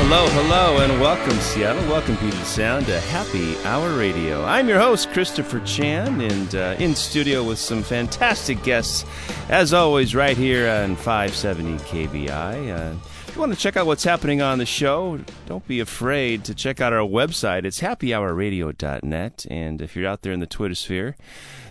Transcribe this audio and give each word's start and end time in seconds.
Hello, 0.00 0.26
hello, 0.28 0.78
and 0.78 1.00
welcome, 1.00 1.36
Seattle. 1.40 1.82
Welcome, 1.90 2.16
Puget 2.18 2.46
Sound, 2.46 2.86
to 2.86 3.00
Happy 3.00 3.56
Hour 3.64 3.98
Radio. 3.98 4.44
I'm 4.44 4.68
your 4.68 4.78
host, 4.78 5.10
Christopher 5.10 5.58
Chan, 5.66 6.20
and 6.20 6.54
uh, 6.54 6.76
in 6.78 6.94
studio 6.94 7.42
with 7.42 7.58
some 7.58 7.82
fantastic 7.82 8.62
guests, 8.62 9.04
as 9.50 9.74
always, 9.74 10.14
right 10.14 10.36
here 10.36 10.70
on 10.70 10.94
570 10.94 11.78
KVI. 11.84 12.94
Uh, 12.94 12.94
if 13.26 13.34
you 13.34 13.40
want 13.40 13.52
to 13.52 13.58
check 13.58 13.76
out 13.76 13.86
what's 13.86 14.04
happening 14.04 14.40
on 14.40 14.58
the 14.58 14.64
show, 14.64 15.18
don't 15.46 15.66
be 15.66 15.80
afraid 15.80 16.44
to 16.44 16.54
check 16.54 16.80
out 16.80 16.92
our 16.92 17.06
website. 17.06 17.64
It's 17.64 17.80
happyhourradio.net, 17.80 19.46
and 19.50 19.82
if 19.82 19.96
you're 19.96 20.08
out 20.08 20.22
there 20.22 20.32
in 20.32 20.40
the 20.40 20.46
Twitter 20.46 20.76
sphere, 20.76 21.16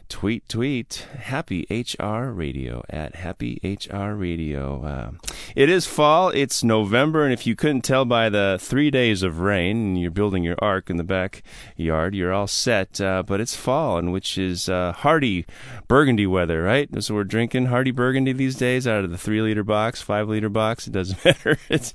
tweet 0.10 0.48
tweet 0.48 1.06
happy 1.20 1.66
hr 1.70 2.32
radio 2.32 2.84
at 2.90 3.16
happy 3.16 3.60
hr 3.64 4.14
radio. 4.14 4.84
Uh, 4.84 5.12
it 5.56 5.70
is 5.70 5.86
fall 5.86 6.30
it's 6.30 6.64
november 6.64 7.24
and 7.24 7.34
if 7.34 7.46
you 7.46 7.56
couldn't 7.56 7.82
tell 7.82 8.06
by 8.06 8.30
the 8.30 8.58
three 8.60 8.90
days 8.90 9.24
of 9.24 9.40
rain 9.40 9.78
and 9.78 10.02
you're 10.02 10.12
building 10.12 10.44
your 10.44 10.58
ark 10.60 10.90
in 10.90 10.98
the 10.98 11.04
backyard 11.04 12.16
you're 12.16 12.34
all 12.34 12.48
set. 12.48 13.00
Uh, 13.02 13.24
but 13.24 13.40
it's 13.42 13.56
fall 13.56 13.98
and 13.98 14.12
which 14.12 14.38
is 14.38 14.70
uh, 14.70 14.92
hearty 14.92 15.46
burgundy 15.88 16.28
weather 16.28 16.64
right? 16.64 16.90
So 17.04 17.14
we're 17.16 17.24
drinking 17.24 17.68
hearty 17.68 17.92
burgundy 17.92 18.34
these 18.34 18.56
days 18.56 18.88
out 18.88 19.04
of 19.04 19.12
the 19.12 19.18
three 19.18 19.42
liter 19.42 19.64
box 19.64 20.02
five 20.02 20.30
liter 20.30 20.50
box 20.50 20.88
it 20.88 20.94
doesn't 20.94 21.24
matter. 21.26 21.58
It's 21.70 21.94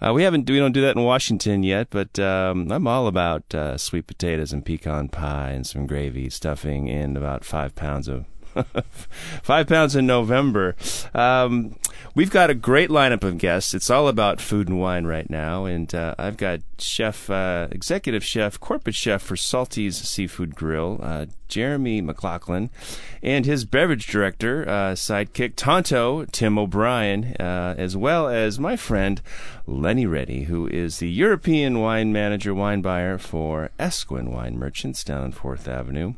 uh, 0.00 0.12
we 0.12 0.22
haven't 0.22 0.48
we 0.48 0.58
don't 0.58 0.72
do 0.72 0.82
that 0.82 0.96
in 0.96 1.02
washington 1.02 1.62
yet 1.62 1.88
but 1.90 2.18
um, 2.18 2.70
i'm 2.70 2.86
all 2.86 3.06
about 3.06 3.54
uh, 3.54 3.76
sweet 3.76 4.06
potatoes 4.06 4.52
and 4.52 4.64
pecan 4.64 5.08
pie 5.08 5.50
and 5.50 5.66
some 5.66 5.86
gravy 5.86 6.28
stuffing 6.30 6.88
and 6.90 7.16
about 7.16 7.44
five 7.52 7.74
pounds 7.74 8.08
of 8.08 8.24
five 9.42 9.66
pounds 9.66 9.94
in 9.94 10.06
November. 10.06 10.74
Um, 11.14 11.76
we've 12.14 12.30
got 12.30 12.48
a 12.48 12.54
great 12.54 12.88
lineup 12.88 13.22
of 13.22 13.36
guests. 13.36 13.74
It's 13.74 13.90
all 13.90 14.08
about 14.08 14.40
food 14.40 14.68
and 14.68 14.80
wine 14.80 15.04
right 15.04 15.28
now, 15.28 15.66
and 15.66 15.94
uh, 15.94 16.14
I've 16.18 16.38
got 16.38 16.60
chef, 16.78 17.28
uh, 17.28 17.68
executive 17.70 18.24
chef, 18.24 18.58
corporate 18.58 18.94
chef 18.94 19.20
for 19.20 19.36
Salty's 19.36 19.98
Seafood 19.98 20.54
Grill, 20.54 20.98
uh, 21.02 21.26
Jeremy 21.46 22.00
McLaughlin, 22.00 22.70
and 23.22 23.44
his 23.44 23.66
beverage 23.66 24.06
director, 24.06 24.66
uh, 24.66 24.92
sidekick 24.92 25.52
Tonto 25.54 26.24
Tim 26.32 26.58
O'Brien, 26.58 27.36
uh, 27.38 27.74
as 27.76 27.98
well 27.98 28.28
as 28.28 28.58
my 28.58 28.76
friend 28.76 29.20
Lenny 29.66 30.06
Reddy, 30.06 30.44
who 30.44 30.66
is 30.68 31.00
the 31.00 31.10
European 31.10 31.80
wine 31.80 32.14
manager, 32.14 32.54
wine 32.54 32.80
buyer 32.80 33.18
for 33.18 33.68
Esquin 33.78 34.32
Wine 34.32 34.58
Merchants 34.58 35.04
down 35.04 35.22
on 35.22 35.32
Fourth 35.32 35.68
Avenue. 35.68 36.14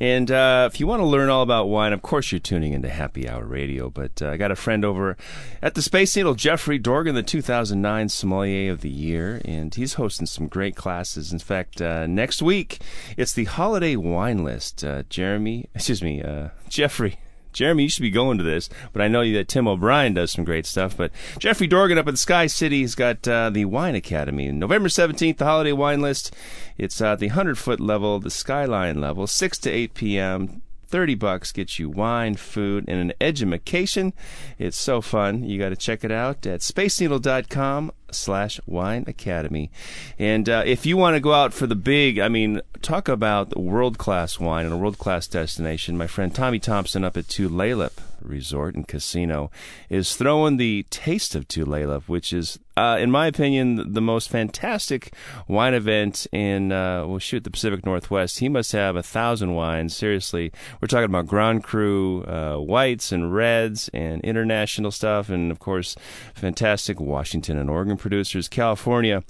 And 0.00 0.30
uh, 0.30 0.68
if 0.72 0.80
you 0.80 0.86
want 0.86 1.00
to 1.00 1.06
learn 1.06 1.28
all 1.28 1.42
about 1.42 1.68
wine, 1.68 1.92
of 1.92 2.02
course 2.02 2.32
you're 2.32 2.38
tuning 2.38 2.72
into 2.72 2.88
Happy 2.88 3.28
Hour 3.28 3.44
Radio. 3.44 3.90
But 3.90 4.22
uh, 4.22 4.30
I 4.30 4.36
got 4.36 4.50
a 4.50 4.56
friend 4.56 4.84
over 4.84 5.16
at 5.62 5.74
the 5.74 5.82
Space 5.82 6.16
Needle, 6.16 6.34
Jeffrey 6.34 6.78
Dorgan, 6.78 7.14
the 7.14 7.22
2009 7.22 8.08
Sommelier 8.08 8.72
of 8.72 8.80
the 8.80 8.90
Year, 8.90 9.40
and 9.44 9.74
he's 9.74 9.94
hosting 9.94 10.26
some 10.26 10.48
great 10.48 10.76
classes. 10.76 11.32
In 11.32 11.38
fact, 11.38 11.80
uh, 11.80 12.06
next 12.06 12.42
week 12.42 12.80
it's 13.16 13.32
the 13.32 13.44
Holiday 13.44 13.96
Wine 13.96 14.44
List. 14.44 14.84
Uh, 14.84 15.02
Jeremy, 15.08 15.68
excuse 15.74 16.02
me, 16.02 16.22
uh, 16.22 16.48
Jeffrey. 16.68 17.18
Jeremy, 17.56 17.84
you 17.84 17.88
should 17.88 18.02
be 18.02 18.10
going 18.10 18.36
to 18.36 18.44
this, 18.44 18.68
but 18.92 19.00
I 19.00 19.08
know 19.08 19.32
that 19.32 19.48
Tim 19.48 19.66
O'Brien 19.66 20.12
does 20.12 20.30
some 20.30 20.44
great 20.44 20.66
stuff. 20.66 20.94
But 20.94 21.10
Jeffrey 21.38 21.66
Dorgan 21.66 21.96
up 21.96 22.06
at 22.06 22.10
the 22.10 22.18
Sky 22.18 22.46
City 22.48 22.82
has 22.82 22.94
got 22.94 23.26
uh, 23.26 23.48
the 23.48 23.64
Wine 23.64 23.94
Academy. 23.94 24.52
November 24.52 24.90
17th, 24.90 25.38
the 25.38 25.46
holiday 25.46 25.72
wine 25.72 26.02
list. 26.02 26.34
It's 26.76 27.00
at 27.00 27.18
the 27.18 27.28
100 27.28 27.56
foot 27.56 27.80
level, 27.80 28.20
the 28.20 28.28
skyline 28.28 29.00
level, 29.00 29.26
6 29.26 29.58
to 29.58 29.70
8 29.70 29.94
p.m. 29.94 30.60
30 30.88 31.14
bucks 31.16 31.52
gets 31.52 31.78
you 31.78 31.90
wine, 31.90 32.36
food, 32.36 32.84
and 32.88 33.00
an 33.00 33.12
edumacation. 33.20 34.12
It's 34.58 34.76
so 34.76 35.00
fun. 35.00 35.44
You 35.44 35.58
got 35.58 35.70
to 35.70 35.76
check 35.76 36.04
it 36.04 36.12
out 36.12 36.46
at 36.46 36.60
spaceneedle.com 36.60 37.92
slash 38.10 38.60
wine 38.66 39.04
academy. 39.06 39.70
And 40.18 40.48
uh, 40.48 40.62
if 40.64 40.86
you 40.86 40.96
want 40.96 41.16
to 41.16 41.20
go 41.20 41.32
out 41.32 41.52
for 41.52 41.66
the 41.66 41.74
big, 41.74 42.18
I 42.18 42.28
mean, 42.28 42.60
talk 42.82 43.08
about 43.08 43.56
world 43.56 43.98
class 43.98 44.38
wine 44.38 44.64
and 44.64 44.74
a 44.74 44.78
world 44.78 44.98
class 44.98 45.26
destination, 45.26 45.98
my 45.98 46.06
friend 46.06 46.34
Tommy 46.34 46.58
Thompson 46.58 47.04
up 47.04 47.16
at 47.16 47.26
Tulalip 47.26 47.92
Resort 48.20 48.74
and 48.74 48.86
Casino 48.86 49.50
is 49.88 50.16
throwing 50.16 50.56
the 50.56 50.84
taste 50.90 51.34
of 51.34 51.48
Tulalip, 51.48 52.08
which 52.08 52.32
is, 52.32 52.58
uh, 52.76 52.96
in 53.00 53.10
my 53.10 53.26
opinion, 53.26 53.92
the 53.92 54.00
most 54.00 54.28
fantastic 54.28 55.12
wine 55.48 55.74
event 55.74 56.26
in, 56.32 56.72
uh, 56.72 57.06
well, 57.06 57.18
shoot, 57.18 57.44
the 57.44 57.50
Pacific 57.50 57.84
Northwest. 57.84 58.38
He 58.38 58.48
must 58.48 58.72
have 58.72 58.96
a 58.96 59.02
thousand 59.02 59.54
wines. 59.54 59.96
Seriously, 59.96 60.52
we're 60.80 60.88
talking 60.88 61.04
about 61.04 61.26
Grand 61.26 61.64
Cru 61.64 62.22
uh, 62.24 62.56
whites 62.56 63.12
and 63.12 63.34
reds 63.34 63.88
and 63.94 64.20
international 64.22 64.90
stuff, 64.90 65.28
and 65.28 65.50
of 65.50 65.58
course, 65.58 65.96
fantastic 66.34 67.00
Washington 67.00 67.58
and 67.58 67.70
Oregon 67.70 67.96
producers. 67.96 68.48
California, 68.48 69.22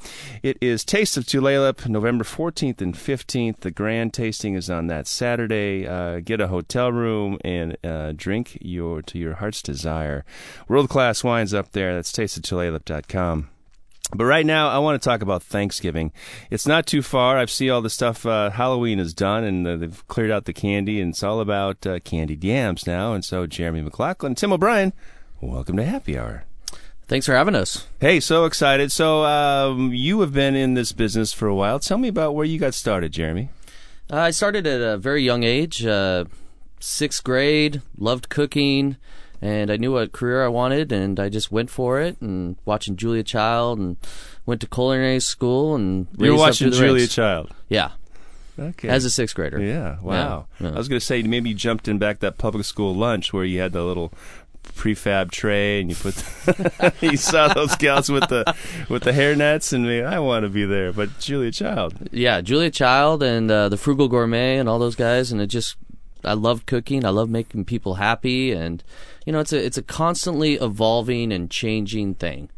it 0.42 0.58
is 0.60 0.84
Taste 0.84 1.16
of 1.16 1.24
Tulalip, 1.24 1.88
November 1.88 2.24
14th 2.24 2.80
and 2.80 2.94
15th. 2.94 3.60
The 3.60 3.70
grand 3.70 4.14
tasting 4.14 4.54
is 4.54 4.70
on 4.70 4.86
that 4.88 5.06
Saturday. 5.06 5.86
Uh, 5.86 6.20
get 6.20 6.40
a 6.40 6.48
hotel 6.48 6.92
room 6.92 7.38
and 7.44 7.76
uh, 7.84 8.12
drink 8.14 8.58
your 8.76 9.02
to 9.02 9.18
your 9.18 9.34
heart's 9.34 9.62
desire. 9.62 10.24
World 10.68 10.88
class 10.88 11.24
wines 11.24 11.52
up 11.54 11.72
there. 11.72 11.94
That's 11.94 12.12
tasteoftulalip.com. 12.12 13.48
But 14.14 14.24
right 14.24 14.46
now, 14.46 14.68
I 14.68 14.78
want 14.78 15.02
to 15.02 15.08
talk 15.08 15.20
about 15.20 15.42
Thanksgiving. 15.42 16.12
It's 16.48 16.66
not 16.66 16.86
too 16.86 17.02
far. 17.02 17.38
I 17.38 17.44
see 17.46 17.68
all 17.68 17.82
the 17.82 17.90
stuff. 17.90 18.24
Uh, 18.24 18.50
Halloween 18.50 19.00
is 19.00 19.12
done, 19.12 19.42
and 19.42 19.66
uh, 19.66 19.76
they've 19.76 20.06
cleared 20.06 20.30
out 20.30 20.44
the 20.44 20.52
candy, 20.52 21.00
and 21.00 21.10
it's 21.10 21.24
all 21.24 21.40
about 21.40 21.84
uh, 21.84 21.98
candied 22.00 22.44
yams 22.44 22.86
now. 22.86 23.14
And 23.14 23.24
so, 23.24 23.46
Jeremy 23.46 23.82
McLaughlin, 23.82 24.36
Tim 24.36 24.52
O'Brien, 24.52 24.92
welcome 25.40 25.76
to 25.76 25.84
Happy 25.84 26.16
Hour. 26.16 26.44
Thanks 27.08 27.26
for 27.26 27.34
having 27.34 27.56
us. 27.56 27.88
Hey, 28.00 28.20
so 28.20 28.44
excited. 28.44 28.92
So, 28.92 29.24
um, 29.24 29.92
you 29.92 30.20
have 30.20 30.32
been 30.32 30.54
in 30.54 30.74
this 30.74 30.92
business 30.92 31.32
for 31.32 31.48
a 31.48 31.54
while. 31.54 31.80
Tell 31.80 31.98
me 31.98 32.08
about 32.08 32.34
where 32.34 32.46
you 32.46 32.60
got 32.60 32.74
started, 32.74 33.12
Jeremy. 33.12 33.48
Uh, 34.08 34.18
I 34.18 34.30
started 34.30 34.68
at 34.68 34.80
a 34.80 34.96
very 34.98 35.24
young 35.24 35.42
age, 35.42 35.84
uh, 35.84 36.26
sixth 36.80 37.24
grade, 37.24 37.82
loved 37.98 38.28
cooking 38.28 38.96
and 39.42 39.70
I 39.70 39.76
knew 39.76 39.92
what 39.92 40.12
career 40.12 40.44
I 40.44 40.48
wanted, 40.48 40.92
and 40.92 41.20
I 41.20 41.28
just 41.28 41.52
went 41.52 41.70
for 41.70 42.00
it. 42.00 42.20
And 42.20 42.56
watching 42.64 42.96
Julia 42.96 43.22
Child, 43.22 43.78
and 43.78 43.96
went 44.44 44.60
to 44.62 44.66
culinary 44.66 45.20
school, 45.20 45.74
and 45.74 46.06
you 46.18 46.32
were 46.32 46.38
watching 46.38 46.70
Julia 46.72 47.02
ranks. 47.02 47.14
Child. 47.14 47.52
Yeah. 47.68 47.92
Okay. 48.58 48.88
As 48.88 49.04
a 49.04 49.10
sixth 49.10 49.34
grader. 49.36 49.60
Yeah. 49.60 49.98
Wow. 50.00 50.46
Yeah. 50.60 50.70
I 50.70 50.78
was 50.78 50.88
going 50.88 50.98
to 50.98 51.04
say 51.04 51.22
maybe 51.22 51.50
you 51.50 51.54
jumped 51.54 51.88
in 51.88 51.98
back 51.98 52.20
that 52.20 52.38
public 52.38 52.64
school 52.64 52.94
lunch 52.94 53.32
where 53.32 53.44
you 53.44 53.60
had 53.60 53.72
the 53.72 53.84
little 53.84 54.12
prefab 54.74 55.30
tray 55.30 55.80
and 55.80 55.90
you 55.90 55.96
put 55.96 56.14
the, 56.14 56.92
you 57.00 57.16
saw 57.16 57.52
those 57.52 57.76
gals 57.76 58.10
with 58.10 58.28
the 58.28 58.54
with 58.88 59.04
the 59.04 59.12
hairnets 59.12 59.72
and 59.72 59.86
me 59.86 60.02
I 60.02 60.18
want 60.18 60.42
to 60.42 60.48
be 60.48 60.64
there 60.64 60.92
but 60.92 61.20
Julia 61.20 61.52
Child 61.52 62.08
yeah 62.10 62.40
Julia 62.40 62.70
Child 62.70 63.22
and 63.22 63.48
uh, 63.48 63.68
the 63.68 63.76
frugal 63.76 64.08
gourmet 64.08 64.58
and 64.58 64.68
all 64.68 64.80
those 64.80 64.96
guys 64.96 65.30
and 65.30 65.40
it 65.40 65.46
just 65.46 65.76
I 66.24 66.32
love 66.32 66.66
cooking 66.66 67.04
I 67.04 67.10
love 67.10 67.28
making 67.30 67.64
people 67.66 67.94
happy 67.94 68.52
and 68.52 68.82
you 69.26 69.32
know, 69.32 69.40
it's 69.40 69.52
a 69.52 69.62
it's 69.62 69.76
a 69.76 69.82
constantly 69.82 70.54
evolving 70.54 71.32
and 71.32 71.50
changing 71.50 72.14
thing, 72.14 72.48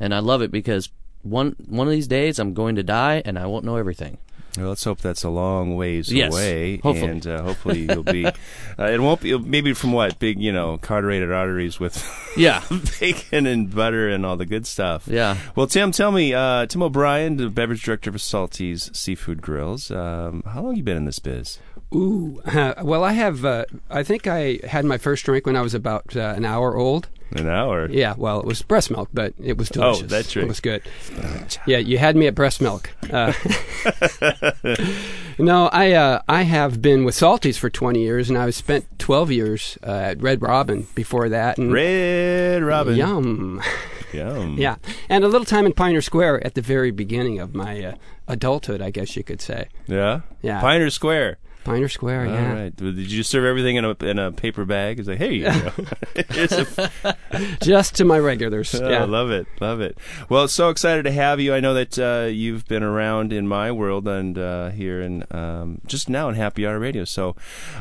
and 0.00 0.12
I 0.12 0.18
love 0.18 0.42
it 0.42 0.50
because 0.50 0.90
one 1.22 1.54
one 1.64 1.86
of 1.86 1.92
these 1.92 2.08
days 2.08 2.40
I'm 2.40 2.54
going 2.54 2.74
to 2.74 2.82
die 2.82 3.22
and 3.24 3.38
I 3.38 3.46
won't 3.46 3.64
know 3.64 3.76
everything. 3.76 4.18
Well, 4.56 4.70
let's 4.70 4.82
hope 4.82 4.98
that's 4.98 5.22
a 5.22 5.28
long 5.28 5.76
ways 5.76 6.12
yes, 6.12 6.32
away, 6.32 6.78
hopefully. 6.78 7.08
and 7.08 7.26
uh, 7.26 7.42
hopefully 7.42 7.86
you'll 7.88 8.02
be. 8.02 8.26
uh, 8.26 8.32
it 8.78 9.00
won't 9.00 9.20
be 9.20 9.38
maybe 9.38 9.72
from 9.74 9.92
what 9.92 10.18
big, 10.18 10.40
you 10.40 10.50
know, 10.50 10.78
carbureted 10.78 11.30
arteries 11.30 11.78
with 11.78 12.02
yeah 12.36 12.64
bacon 13.00 13.46
and 13.46 13.72
butter 13.72 14.08
and 14.08 14.26
all 14.26 14.36
the 14.36 14.46
good 14.46 14.66
stuff. 14.66 15.06
Yeah. 15.06 15.36
Well, 15.54 15.68
Tim, 15.68 15.92
tell 15.92 16.10
me, 16.10 16.34
uh, 16.34 16.66
Tim 16.66 16.82
O'Brien, 16.82 17.36
the 17.36 17.48
beverage 17.48 17.84
director 17.84 18.10
for 18.10 18.18
Salty's 18.18 18.90
Seafood 18.92 19.40
Grills. 19.40 19.92
Um, 19.92 20.42
how 20.44 20.62
long 20.62 20.74
you 20.74 20.82
been 20.82 20.96
in 20.96 21.04
this 21.04 21.20
biz? 21.20 21.60
Ooh, 21.94 22.40
uh, 22.44 22.74
well, 22.82 23.02
I 23.04 23.12
have. 23.12 23.44
Uh, 23.44 23.64
I 23.90 24.02
think 24.02 24.26
I 24.26 24.60
had 24.66 24.84
my 24.84 24.98
first 24.98 25.24
drink 25.24 25.46
when 25.46 25.56
I 25.56 25.62
was 25.62 25.74
about 25.74 26.16
uh, 26.16 26.34
an 26.36 26.44
hour 26.44 26.76
old, 26.76 27.08
An 27.32 27.48
hour. 27.48 27.88
Yeah, 27.90 28.14
well, 28.16 28.40
it 28.40 28.46
was 28.46 28.62
breast 28.62 28.90
milk, 28.90 29.08
but 29.12 29.34
it 29.42 29.56
was 29.56 29.68
delicious. 29.68 30.02
Oh, 30.02 30.06
that's 30.06 30.36
right. 30.36 30.44
It 30.44 30.48
was 30.48 30.60
good. 30.60 30.82
Yeah, 31.66 31.78
you 31.78 31.98
had 31.98 32.16
me 32.16 32.26
at 32.26 32.34
breast 32.34 32.60
milk. 32.60 32.90
Uh, 33.10 33.32
no, 35.38 35.68
I 35.68 35.92
uh, 35.92 36.22
I 36.28 36.42
have 36.42 36.80
been 36.82 37.04
with 37.04 37.14
Salties 37.14 37.58
for 37.58 37.70
20 37.70 38.00
years, 38.00 38.28
and 38.28 38.38
I've 38.38 38.54
spent 38.54 38.86
12 38.98 39.30
years 39.32 39.78
uh, 39.86 39.90
at 39.90 40.22
Red 40.22 40.42
Robin 40.42 40.86
before 40.94 41.28
that. 41.28 41.58
And 41.58 41.72
Red 41.72 42.62
Robin. 42.62 42.96
Yum. 42.96 43.62
Yum. 44.12 44.56
Yeah, 44.58 44.76
and 45.10 45.22
a 45.22 45.28
little 45.28 45.44
time 45.44 45.66
in 45.66 45.74
Pioneer 45.74 46.00
Square 46.00 46.44
at 46.46 46.54
the 46.54 46.62
very 46.62 46.90
beginning 46.90 47.38
of 47.40 47.54
my 47.54 47.84
uh, 47.84 47.94
adulthood, 48.26 48.80
I 48.80 48.88
guess 48.90 49.16
you 49.16 49.22
could 49.22 49.42
say. 49.42 49.68
Yeah. 49.86 50.22
Yeah. 50.40 50.62
Pioneer 50.62 50.88
Square. 50.88 51.36
Pioneer 51.68 51.88
Square, 51.88 52.26
yeah. 52.26 52.48
All 52.48 52.54
right. 52.54 52.76
Did 52.76 52.96
you 52.96 53.18
just 53.18 53.30
serve 53.30 53.44
everything 53.44 53.76
in 53.76 53.84
a 53.84 53.90
in 54.00 54.18
a 54.18 54.32
paper 54.32 54.64
bag? 54.64 54.98
It's 54.98 55.08
like, 55.08 55.18
hey, 55.18 55.34
you 55.34 55.44
know. 55.44 55.72
it's 56.14 56.52
a 56.52 57.16
Just 57.62 57.94
to 57.96 58.04
my 58.04 58.18
regulars. 58.18 58.74
Oh, 58.74 58.88
yeah. 58.88 59.02
I 59.02 59.04
love 59.04 59.30
it, 59.30 59.46
love 59.60 59.80
it. 59.80 59.98
Well, 60.28 60.48
so 60.48 60.70
excited 60.70 61.04
to 61.04 61.12
have 61.12 61.40
you. 61.40 61.54
I 61.54 61.60
know 61.60 61.74
that 61.74 61.98
uh, 61.98 62.26
you've 62.26 62.66
been 62.66 62.82
around 62.82 63.32
in 63.32 63.46
my 63.46 63.70
world 63.70 64.08
and 64.08 64.38
uh, 64.38 64.70
here 64.70 65.00
in 65.02 65.24
um, 65.30 65.80
just 65.86 66.08
now 66.08 66.28
in 66.28 66.34
Happy 66.34 66.66
Hour 66.66 66.78
Radio. 66.78 67.04
So, 67.04 67.36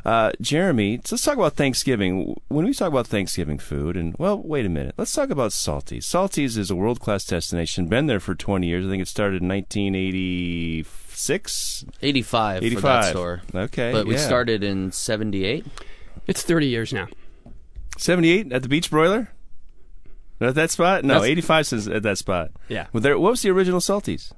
uh, 0.06 0.31
Jeremy, 0.42 0.98
let's 0.98 1.24
talk 1.24 1.38
about 1.38 1.54
Thanksgiving. 1.54 2.40
When 2.50 2.66
we 2.66 2.74
talk 2.74 2.90
about 2.90 3.07
Thanksgiving 3.07 3.57
food, 3.60 3.95
and 3.95 4.16
well, 4.18 4.38
wait 4.42 4.66
a 4.66 4.69
minute, 4.69 4.95
let's 4.98 5.13
talk 5.13 5.30
about 5.30 5.51
Salties. 5.51 6.04
Salties 6.04 6.57
is 6.57 6.69
a 6.69 6.75
world 6.75 7.00
class 7.00 7.25
destination. 7.25 7.88
Been 7.88 8.07
there 8.07 8.19
for 8.19 8.36
20 8.36 8.68
years. 8.68 8.86
I 8.86 8.90
think 8.90 9.01
it 9.01 9.07
started 9.07 9.42
in 9.42 9.48
1986. 11.18 11.86
85, 12.02 12.60
for 12.60 12.66
85. 12.66 12.81
that 12.84 13.10
store. 13.10 13.42
Okay, 13.54 13.92
But 13.92 14.06
we 14.08 14.16
yeah. 14.16 14.19
started 14.25 14.64
in 14.64 14.92
78. 14.92 15.66
It's 16.28 16.44
30 16.44 16.68
years 16.68 16.94
now. 16.94 17.08
78 17.98 18.52
at 18.54 18.62
the 18.62 18.69
Beach 18.69 18.90
Broiler. 18.92 19.30
At 20.40 20.54
that 20.56 20.69
spot? 20.69 21.04
No, 21.04 21.16
That's- 21.16 21.30
85 21.31 21.68
says 21.68 21.88
at 21.88 22.04
that 22.04 22.18
spot. 22.19 22.52
Yeah. 22.69 22.88
Well, 22.94 23.02
there, 23.02 23.18
what 23.18 23.31
was 23.31 23.42
the 23.42 23.50
original 23.50 23.80
Salties? 23.80 24.31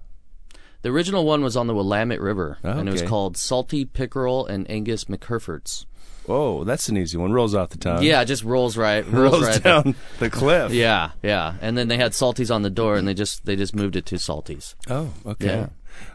The 0.81 0.89
original 0.89 1.25
one 1.25 1.43
was 1.43 1.57
on 1.57 1.67
the 1.67 1.75
Willamette 1.75 2.21
River, 2.21 2.57
and 2.63 2.87
it 2.87 2.91
was 2.93 3.01
called 3.01 3.35
Salty 3.35 3.83
Pickerel 3.83 4.45
and 4.47 4.69
Angus 4.71 5.05
McHerfords. 5.05 5.85
Oh, 6.29 6.63
that's 6.63 6.87
an 6.87 6.95
easy 6.95 7.17
one. 7.17 7.33
Rolls 7.33 7.53
off 7.53 7.69
the 7.71 7.77
tongue. 7.77 8.01
yeah, 8.03 8.23
just 8.23 8.43
rolls 8.45 8.77
right, 8.77 9.05
rolls, 9.11 9.33
rolls 9.33 9.43
right 9.45 9.63
down 9.63 9.95
the 10.19 10.29
cliff. 10.29 10.71
Yeah, 10.73 11.11
yeah. 11.21 11.55
And 11.59 11.77
then 11.77 11.89
they 11.89 11.97
had 11.97 12.13
Salties 12.13 12.53
on 12.53 12.61
the 12.61 12.69
door, 12.69 12.95
and 12.95 13.05
they 13.05 13.13
just 13.13 13.45
they 13.45 13.57
just 13.57 13.75
moved 13.75 13.97
it 13.97 14.05
to 14.05 14.15
Salties. 14.15 14.75
Oh, 14.89 15.11
okay. 15.25 15.45
Yeah. 15.47 15.67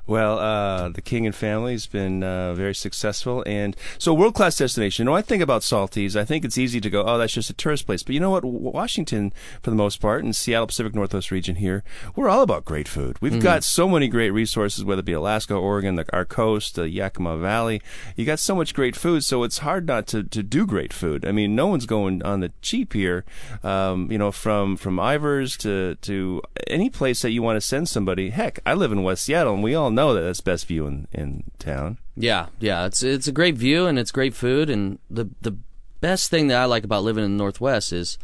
Well, 0.06 0.38
uh, 0.38 0.88
the 0.90 1.02
Kingen 1.02 1.34
family 1.34 1.72
has 1.72 1.86
been 1.86 2.22
uh, 2.22 2.54
very 2.54 2.74
successful, 2.74 3.42
and 3.46 3.76
so 3.98 4.12
world 4.12 4.34
class 4.34 4.56
destination. 4.56 5.04
You 5.04 5.10
know, 5.10 5.16
I 5.16 5.22
think 5.22 5.42
about 5.42 5.62
Salties. 5.62 6.14
I 6.14 6.24
think 6.24 6.44
it's 6.44 6.58
easy 6.58 6.80
to 6.80 6.90
go, 6.90 7.04
oh, 7.04 7.18
that's 7.18 7.32
just 7.32 7.50
a 7.50 7.54
tourist 7.54 7.86
place. 7.86 8.02
But 8.02 8.14
you 8.14 8.20
know 8.20 8.30
what? 8.30 8.42
W- 8.42 8.58
Washington, 8.58 9.32
for 9.62 9.70
the 9.70 9.76
most 9.76 10.00
part, 10.00 10.24
and 10.24 10.36
Seattle 10.36 10.66
Pacific 10.66 10.94
Northwest 10.94 11.30
region 11.30 11.56
here, 11.56 11.84
we're 12.14 12.28
all 12.28 12.42
about 12.42 12.64
great 12.64 12.88
food. 12.88 13.16
We've 13.20 13.42
got 13.42 13.64
so 13.64 13.88
many 13.88 14.08
great 14.08 14.30
resources, 14.30 14.84
whether 14.84 15.00
it 15.00 15.06
be 15.06 15.12
Alaska, 15.12 15.54
Oregon, 15.54 15.96
the, 15.96 16.04
our 16.12 16.24
coast, 16.24 16.74
the 16.74 16.88
Yakima 16.88 17.38
Valley. 17.38 17.80
You 18.16 18.24
got 18.24 18.38
so 18.38 18.54
much 18.54 18.74
great 18.74 18.96
food, 18.96 19.24
so 19.24 19.42
it's 19.42 19.58
hard 19.58 19.86
not 19.86 20.06
to, 20.08 20.22
to 20.22 20.42
do 20.42 20.66
great 20.66 20.92
food. 20.92 21.24
I 21.24 21.32
mean, 21.32 21.54
no 21.54 21.66
one's 21.66 21.86
going 21.86 22.22
on 22.22 22.40
the 22.40 22.52
cheap 22.60 22.92
here. 22.92 23.24
Um, 23.62 24.10
you 24.10 24.18
know, 24.18 24.32
from 24.32 24.76
from 24.76 24.98
Ivar's 24.98 25.56
to 25.58 25.96
to 26.02 26.42
any 26.66 26.90
place 26.90 27.22
that 27.22 27.30
you 27.30 27.42
want 27.42 27.56
to 27.56 27.60
send 27.60 27.88
somebody. 27.88 28.30
Heck, 28.30 28.60
I 28.66 28.74
live 28.74 28.92
in 28.92 29.02
West 29.02 29.24
Seattle, 29.24 29.54
and 29.54 29.62
we 29.62 29.74
all 29.74 29.90
know 29.94 30.14
that 30.14 30.23
that's 30.23 30.41
best 30.41 30.67
view 30.67 30.87
in 30.87 31.08
in 31.12 31.44
town. 31.58 31.99
Yeah, 32.17 32.46
yeah. 32.61 32.87
It's 32.87 33.02
it's 33.02 33.29
a 33.29 33.32
great 33.32 33.56
view 33.56 33.87
and 33.87 33.99
it's 33.99 34.12
great 34.12 34.35
food, 34.35 34.70
and 34.70 34.99
the 35.11 35.29
the 35.41 35.56
best 36.00 36.31
thing 36.31 36.49
that 36.49 36.58
I 36.58 36.64
like 36.67 36.85
about 36.85 37.02
living 37.02 37.25
in 37.25 37.37
the 37.37 37.43
Northwest 37.43 37.93
is 37.93 38.19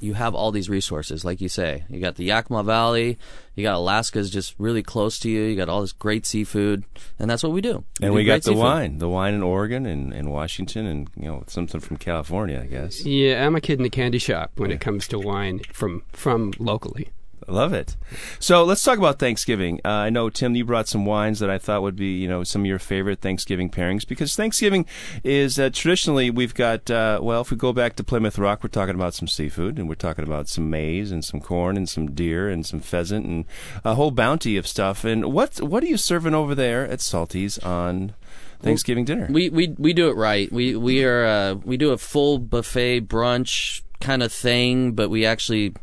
you 0.00 0.14
have 0.14 0.34
all 0.34 0.50
these 0.50 0.68
resources, 0.68 1.24
like 1.24 1.40
you 1.40 1.48
say. 1.48 1.84
You 1.88 2.00
got 2.00 2.16
the 2.16 2.24
Yakima 2.24 2.62
Valley, 2.62 3.18
you 3.54 3.62
got 3.62 3.74
Alaska's 3.74 4.30
just 4.30 4.54
really 4.58 4.82
close 4.82 5.18
to 5.20 5.30
you. 5.30 5.42
You 5.42 5.56
got 5.56 5.68
all 5.68 5.80
this 5.80 5.92
great 5.92 6.26
seafood, 6.26 6.84
and 7.18 7.30
that's 7.30 7.42
what 7.42 7.52
we 7.52 7.60
do. 7.60 7.84
And 8.02 8.10
do 8.10 8.12
we 8.12 8.24
got 8.24 8.42
the 8.42 8.50
seafood. 8.50 8.58
wine, 8.58 8.98
the 8.98 9.08
wine 9.08 9.34
in 9.34 9.42
Oregon 9.42 9.86
and, 9.86 10.12
and 10.12 10.30
Washington, 10.30 10.86
and 10.86 11.08
you 11.16 11.26
know 11.26 11.44
something 11.46 11.80
from 11.80 11.96
California, 11.96 12.60
I 12.60 12.66
guess. 12.66 13.04
Yeah, 13.04 13.46
I'm 13.46 13.56
a 13.56 13.60
kid 13.60 13.78
in 13.78 13.84
the 13.84 13.90
candy 13.90 14.18
shop 14.18 14.52
when 14.56 14.70
it 14.70 14.80
comes 14.80 15.08
to 15.08 15.18
wine 15.18 15.60
from 15.72 16.02
from 16.12 16.52
locally. 16.58 17.10
Love 17.48 17.72
it. 17.72 17.96
So 18.38 18.64
let's 18.64 18.82
talk 18.82 18.98
about 18.98 19.18
Thanksgiving. 19.18 19.80
Uh, 19.84 19.88
I 19.88 20.10
know 20.10 20.30
Tim, 20.30 20.54
you 20.54 20.64
brought 20.64 20.88
some 20.88 21.04
wines 21.04 21.40
that 21.40 21.50
I 21.50 21.58
thought 21.58 21.82
would 21.82 21.96
be, 21.96 22.14
you 22.16 22.28
know, 22.28 22.44
some 22.44 22.62
of 22.62 22.66
your 22.66 22.78
favorite 22.78 23.20
Thanksgiving 23.20 23.70
pairings 23.70 24.06
because 24.06 24.34
Thanksgiving 24.34 24.86
is 25.22 25.58
uh, 25.58 25.70
traditionally 25.72 26.30
we've 26.30 26.54
got. 26.54 26.90
Uh, 26.90 27.18
well, 27.22 27.40
if 27.40 27.50
we 27.50 27.56
go 27.56 27.72
back 27.72 27.96
to 27.96 28.04
Plymouth 28.04 28.38
Rock, 28.38 28.62
we're 28.62 28.68
talking 28.68 28.94
about 28.94 29.14
some 29.14 29.28
seafood 29.28 29.78
and 29.78 29.88
we're 29.88 29.94
talking 29.94 30.24
about 30.24 30.48
some 30.48 30.70
maize 30.70 31.10
and 31.10 31.24
some 31.24 31.40
corn 31.40 31.76
and 31.76 31.88
some 31.88 32.12
deer 32.12 32.48
and 32.48 32.64
some 32.64 32.80
pheasant 32.80 33.26
and 33.26 33.44
a 33.84 33.94
whole 33.94 34.10
bounty 34.10 34.56
of 34.56 34.66
stuff. 34.66 35.04
And 35.04 35.32
what 35.32 35.60
what 35.60 35.82
are 35.82 35.88
you 35.88 35.96
serving 35.96 36.34
over 36.34 36.54
there 36.54 36.86
at 36.86 37.00
Salty's 37.00 37.58
on 37.58 38.14
Thanksgiving 38.60 39.04
dinner? 39.04 39.28
We 39.30 39.50
we 39.50 39.74
we 39.78 39.92
do 39.92 40.08
it 40.08 40.16
right. 40.16 40.50
We 40.50 40.76
we 40.76 41.04
are 41.04 41.24
uh, 41.24 41.54
we 41.54 41.76
do 41.76 41.90
a 41.90 41.98
full 41.98 42.38
buffet 42.38 43.02
brunch 43.02 43.82
kind 44.00 44.22
of 44.22 44.32
thing, 44.32 44.92
but 44.92 45.08
we 45.08 45.24
actually 45.24 45.74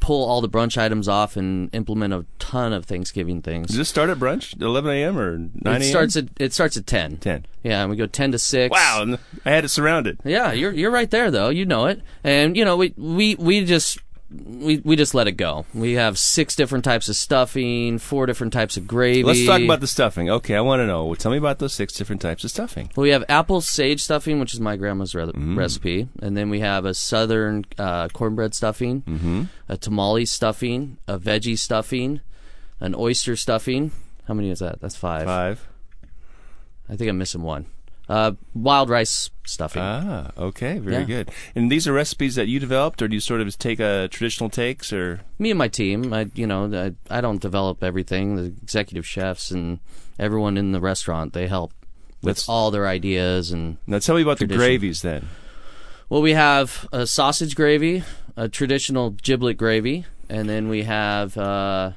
pull 0.00 0.28
all 0.28 0.40
the 0.40 0.48
brunch 0.48 0.76
items 0.76 1.06
off 1.08 1.36
and 1.36 1.72
implement 1.74 2.12
a 2.12 2.24
ton 2.38 2.72
of 2.72 2.84
Thanksgiving 2.86 3.42
things. 3.42 3.68
Does 3.68 3.76
this 3.76 3.88
start 3.88 4.10
at 4.10 4.18
brunch, 4.18 4.60
11 4.60 4.90
a.m. 4.90 5.18
or 5.18 5.38
9 5.38 5.50
a.m.? 5.66 5.82
It 5.82 5.84
starts 5.84 6.16
at 6.16 6.26
it 6.38 6.52
starts 6.52 6.76
at 6.76 6.86
ten. 6.86 7.18
10. 7.18 7.46
Yeah, 7.62 7.82
and 7.82 7.90
we 7.90 7.96
go 7.96 8.06
ten 8.06 8.32
to 8.32 8.38
six. 8.38 8.72
Wow, 8.72 9.18
I 9.44 9.50
had 9.50 9.64
it 9.64 9.68
surrounded. 9.68 10.18
Yeah, 10.24 10.52
you're 10.52 10.72
you're 10.72 10.90
right 10.90 11.10
there 11.10 11.30
though. 11.30 11.50
You 11.50 11.66
know 11.66 11.86
it, 11.86 12.00
and 12.24 12.56
you 12.56 12.64
know 12.64 12.76
we 12.76 12.94
we 12.96 13.34
we 13.36 13.64
just. 13.64 13.98
We 14.32 14.78
we 14.84 14.94
just 14.94 15.12
let 15.12 15.26
it 15.26 15.32
go. 15.32 15.66
We 15.74 15.94
have 15.94 16.16
six 16.16 16.54
different 16.54 16.84
types 16.84 17.08
of 17.08 17.16
stuffing, 17.16 17.98
four 17.98 18.26
different 18.26 18.52
types 18.52 18.76
of 18.76 18.86
gravy. 18.86 19.24
Let's 19.24 19.44
talk 19.44 19.60
about 19.60 19.80
the 19.80 19.88
stuffing. 19.88 20.30
Okay, 20.30 20.54
I 20.54 20.60
want 20.60 20.78
to 20.80 20.86
know. 20.86 21.12
Tell 21.16 21.32
me 21.32 21.38
about 21.38 21.58
those 21.58 21.74
six 21.74 21.92
different 21.94 22.22
types 22.22 22.44
of 22.44 22.50
stuffing. 22.50 22.90
Well, 22.94 23.02
we 23.02 23.10
have 23.10 23.24
apple 23.28 23.60
sage 23.60 24.02
stuffing, 24.04 24.38
which 24.38 24.54
is 24.54 24.60
my 24.60 24.76
grandma's 24.76 25.14
re- 25.16 25.24
Mm. 25.26 25.56
recipe, 25.56 26.08
and 26.22 26.36
then 26.36 26.48
we 26.48 26.60
have 26.60 26.84
a 26.84 26.94
southern 26.94 27.64
uh, 27.76 28.06
cornbread 28.08 28.54
stuffing, 28.54 29.02
mm-hmm. 29.02 29.42
a 29.68 29.76
tamale 29.76 30.26
stuffing, 30.26 30.98
a 31.08 31.18
veggie 31.18 31.58
stuffing, 31.58 32.20
an 32.78 32.94
oyster 32.94 33.34
stuffing. 33.34 33.90
How 34.28 34.34
many 34.34 34.50
is 34.50 34.60
that? 34.60 34.80
That's 34.80 34.96
five. 34.96 35.24
Five. 35.24 35.66
I 36.88 36.94
think 36.96 37.10
I'm 37.10 37.18
missing 37.18 37.42
one. 37.42 37.66
Uh, 38.10 38.32
wild 38.54 38.90
rice 38.90 39.30
stuffing. 39.46 39.80
Ah, 39.80 40.32
okay, 40.36 40.80
very 40.80 40.96
Yeah. 40.96 41.04
good. 41.04 41.30
And 41.54 41.70
these 41.70 41.86
are 41.86 41.92
recipes 41.92 42.34
that 42.34 42.48
you 42.48 42.58
developed, 42.58 43.00
or 43.02 43.06
do 43.06 43.14
you 43.14 43.20
sort 43.20 43.40
of 43.40 43.56
take 43.56 43.78
a 43.78 44.08
traditional 44.10 44.50
takes, 44.50 44.92
or 44.92 45.20
Me 45.38 45.50
and 45.50 45.58
my 45.58 45.68
team, 45.68 46.12
I 46.12 46.26
you 46.34 46.44
know 46.46 46.66
I, 46.74 47.18
I 47.18 47.20
don't 47.20 47.40
develop 47.40 47.84
everything. 47.84 48.34
The 48.34 48.46
executive 48.62 49.06
chefs 49.06 49.52
and 49.52 49.78
everyone 50.18 50.56
in 50.56 50.72
the 50.72 50.80
restaurant 50.80 51.32
they 51.34 51.46
help 51.46 51.72
with 52.20 52.36
That's- 52.38 52.48
all 52.48 52.70
their 52.72 52.88
ideas 52.88 53.52
and 53.52 53.76
now 53.86 54.00
tell 54.00 54.16
me 54.16 54.22
about 54.22 54.38
Tradition. 54.38 54.58
the 54.58 54.64
gravies 54.66 55.02
then. 55.02 55.28
Well, 56.08 56.20
we 56.22 56.32
have 56.32 56.88
a 56.92 57.06
sausage 57.06 57.54
gravy, 57.54 58.02
a 58.36 58.48
traditional 58.48 59.10
giblet 59.10 59.56
gravy, 59.56 60.04
and 60.28 60.48
then 60.48 60.68
we 60.68 60.82
have 60.82 61.36
uh, 61.38 61.92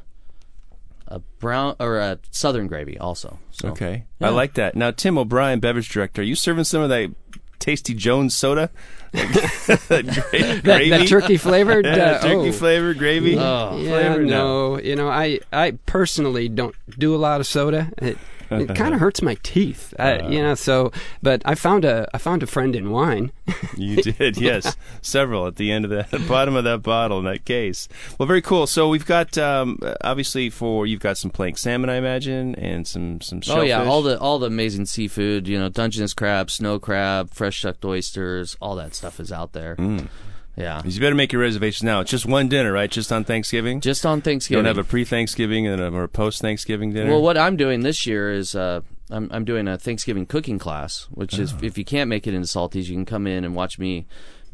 a 1.14 1.20
brown 1.40 1.76
or 1.80 2.00
a 2.00 2.18
southern 2.32 2.68
gravy 2.68 2.98
also. 2.98 3.38
So, 3.52 3.70
Okay, 3.70 4.06
Yeah. 4.20 4.28
I 4.28 4.30
like 4.32 4.56
that. 4.56 4.76
Now, 4.76 4.92
Tim 4.92 5.18
O'Brien, 5.18 5.60
beverage 5.60 5.90
director, 5.90 6.22
are 6.22 6.26
you 6.26 6.36
serving 6.36 6.64
some 6.64 6.82
of 6.82 6.90
that 6.90 7.12
Tasty 7.60 7.94
Jones 7.94 8.36
soda? 8.36 8.72
that, 9.12 10.62
That, 10.64 11.06
turkey 11.08 11.38
flavored. 11.38 11.86
yeah, 11.86 11.92
uh, 11.92 12.22
turkey 12.22 12.50
oh. 12.50 12.52
flavored 12.52 12.98
gravy. 12.98 13.38
Oh. 13.38 13.78
Yeah, 13.78 13.90
Flavor? 13.90 14.24
no, 14.24 14.80
you 14.80 14.96
know, 14.96 15.08
I 15.08 15.40
I 15.52 15.78
personally 15.86 16.50
don't 16.50 16.76
do 16.98 17.16
a 17.16 17.18
lot 17.18 17.40
of 17.40 17.48
soda. 17.48 17.92
It, 18.00 18.18
it 18.62 18.76
kind 18.76 18.94
of 18.94 19.00
hurts 19.00 19.22
my 19.22 19.36
teeth, 19.44 19.94
I, 20.00 20.28
you 20.28 20.42
know. 20.42 20.56
So, 20.56 20.92
but 21.22 21.42
I 21.46 21.56
found 21.56 21.86
a 21.86 22.08
I 22.14 22.18
found 22.18 22.44
a 22.44 22.48
friend 22.48 22.76
in 22.76 22.92
wine. 22.92 23.32
You 23.76 23.96
did, 24.04 24.38
yes, 24.38 24.76
several 25.02 25.48
at 25.48 25.56
the 25.56 25.72
end 25.72 25.86
of 25.86 25.92
the, 25.92 26.08
the 26.18 26.24
bottom 26.28 26.56
of 26.56 26.64
that 26.64 26.84
bottle 26.84 27.20
in 27.20 27.26
that 27.26 27.46
case. 27.46 27.88
Well, 28.18 28.28
very 28.28 28.42
cool. 28.42 28.68
So 28.68 28.90
we've 28.90 29.06
got 29.06 29.38
um, 29.38 29.80
obviously 30.02 30.50
for 30.50 30.86
you've 30.86 31.02
got 31.02 31.18
some 31.18 31.32
plank 31.32 31.58
salmon, 31.58 31.90
I 31.90 31.96
imagine, 31.96 32.56
and 32.56 32.88
some 32.88 33.22
some 33.22 33.42
Shellfish. 33.42 33.62
Oh 33.62 33.64
yeah, 33.64 33.84
all 33.84 34.02
the 34.02 34.20
all 34.20 34.40
the 34.40 34.48
amazing 34.48 34.86
seafood. 34.86 35.48
You 35.48 35.60
know, 35.60 35.70
Dungeness 35.70 36.14
crab, 36.14 36.52
snow 36.52 36.80
crab, 36.80 37.32
fresh 37.32 37.56
shucked 37.56 37.86
oysters. 37.86 38.58
All 38.62 38.76
that 38.76 38.96
stuff 38.96 39.20
is 39.20 39.32
out 39.32 39.54
there. 39.54 39.76
Mm. 39.76 40.08
Yeah, 40.56 40.82
You 40.86 41.00
better 41.00 41.16
make 41.16 41.32
your 41.34 41.42
reservations 41.42 41.82
now. 41.84 42.02
It's 42.02 42.12
just 42.12 42.28
one 42.28 42.48
dinner, 42.48 42.72
right? 42.72 42.90
Just 42.92 43.12
on 43.12 43.24
Thanksgiving. 43.24 43.82
just 43.82 44.06
on 44.06 44.22
Thanksgiving. 44.22 44.60
you 44.60 44.64
Thanksgiving. 44.64 44.64
don't 44.66 44.78
have 44.78 44.86
a 44.86 44.88
pre-Thanksgiving 44.88 45.66
and 45.66 45.82
a, 45.82 45.90
or 45.92 46.04
a 46.04 46.08
post-Thanksgiving 46.10 46.94
dinner. 46.94 47.10
Well, 47.10 47.24
what 47.24 47.38
I'm 47.40 47.58
doing 47.58 47.82
this 47.82 48.06
year 48.06 48.32
is 48.32 48.54
uh, 48.56 48.82
I'm 49.10 49.30
I'm 49.32 49.46
doing 49.46 49.68
a 49.68 49.78
Thanksgiving 49.80 50.28
cooking 50.28 50.60
class, 50.60 51.08
which 51.12 51.40
is 51.40 51.54
Oh. 51.54 51.58
if 51.64 51.78
you 51.80 51.84
can't 51.86 52.08
make 52.08 52.28
it 52.28 52.36
into 52.36 52.48
Salties, 52.48 52.86
you 52.88 52.94
can 52.94 53.06
come 53.06 53.26
in 53.26 53.44
and 53.44 53.56
watch 53.56 53.80
me 53.80 54.06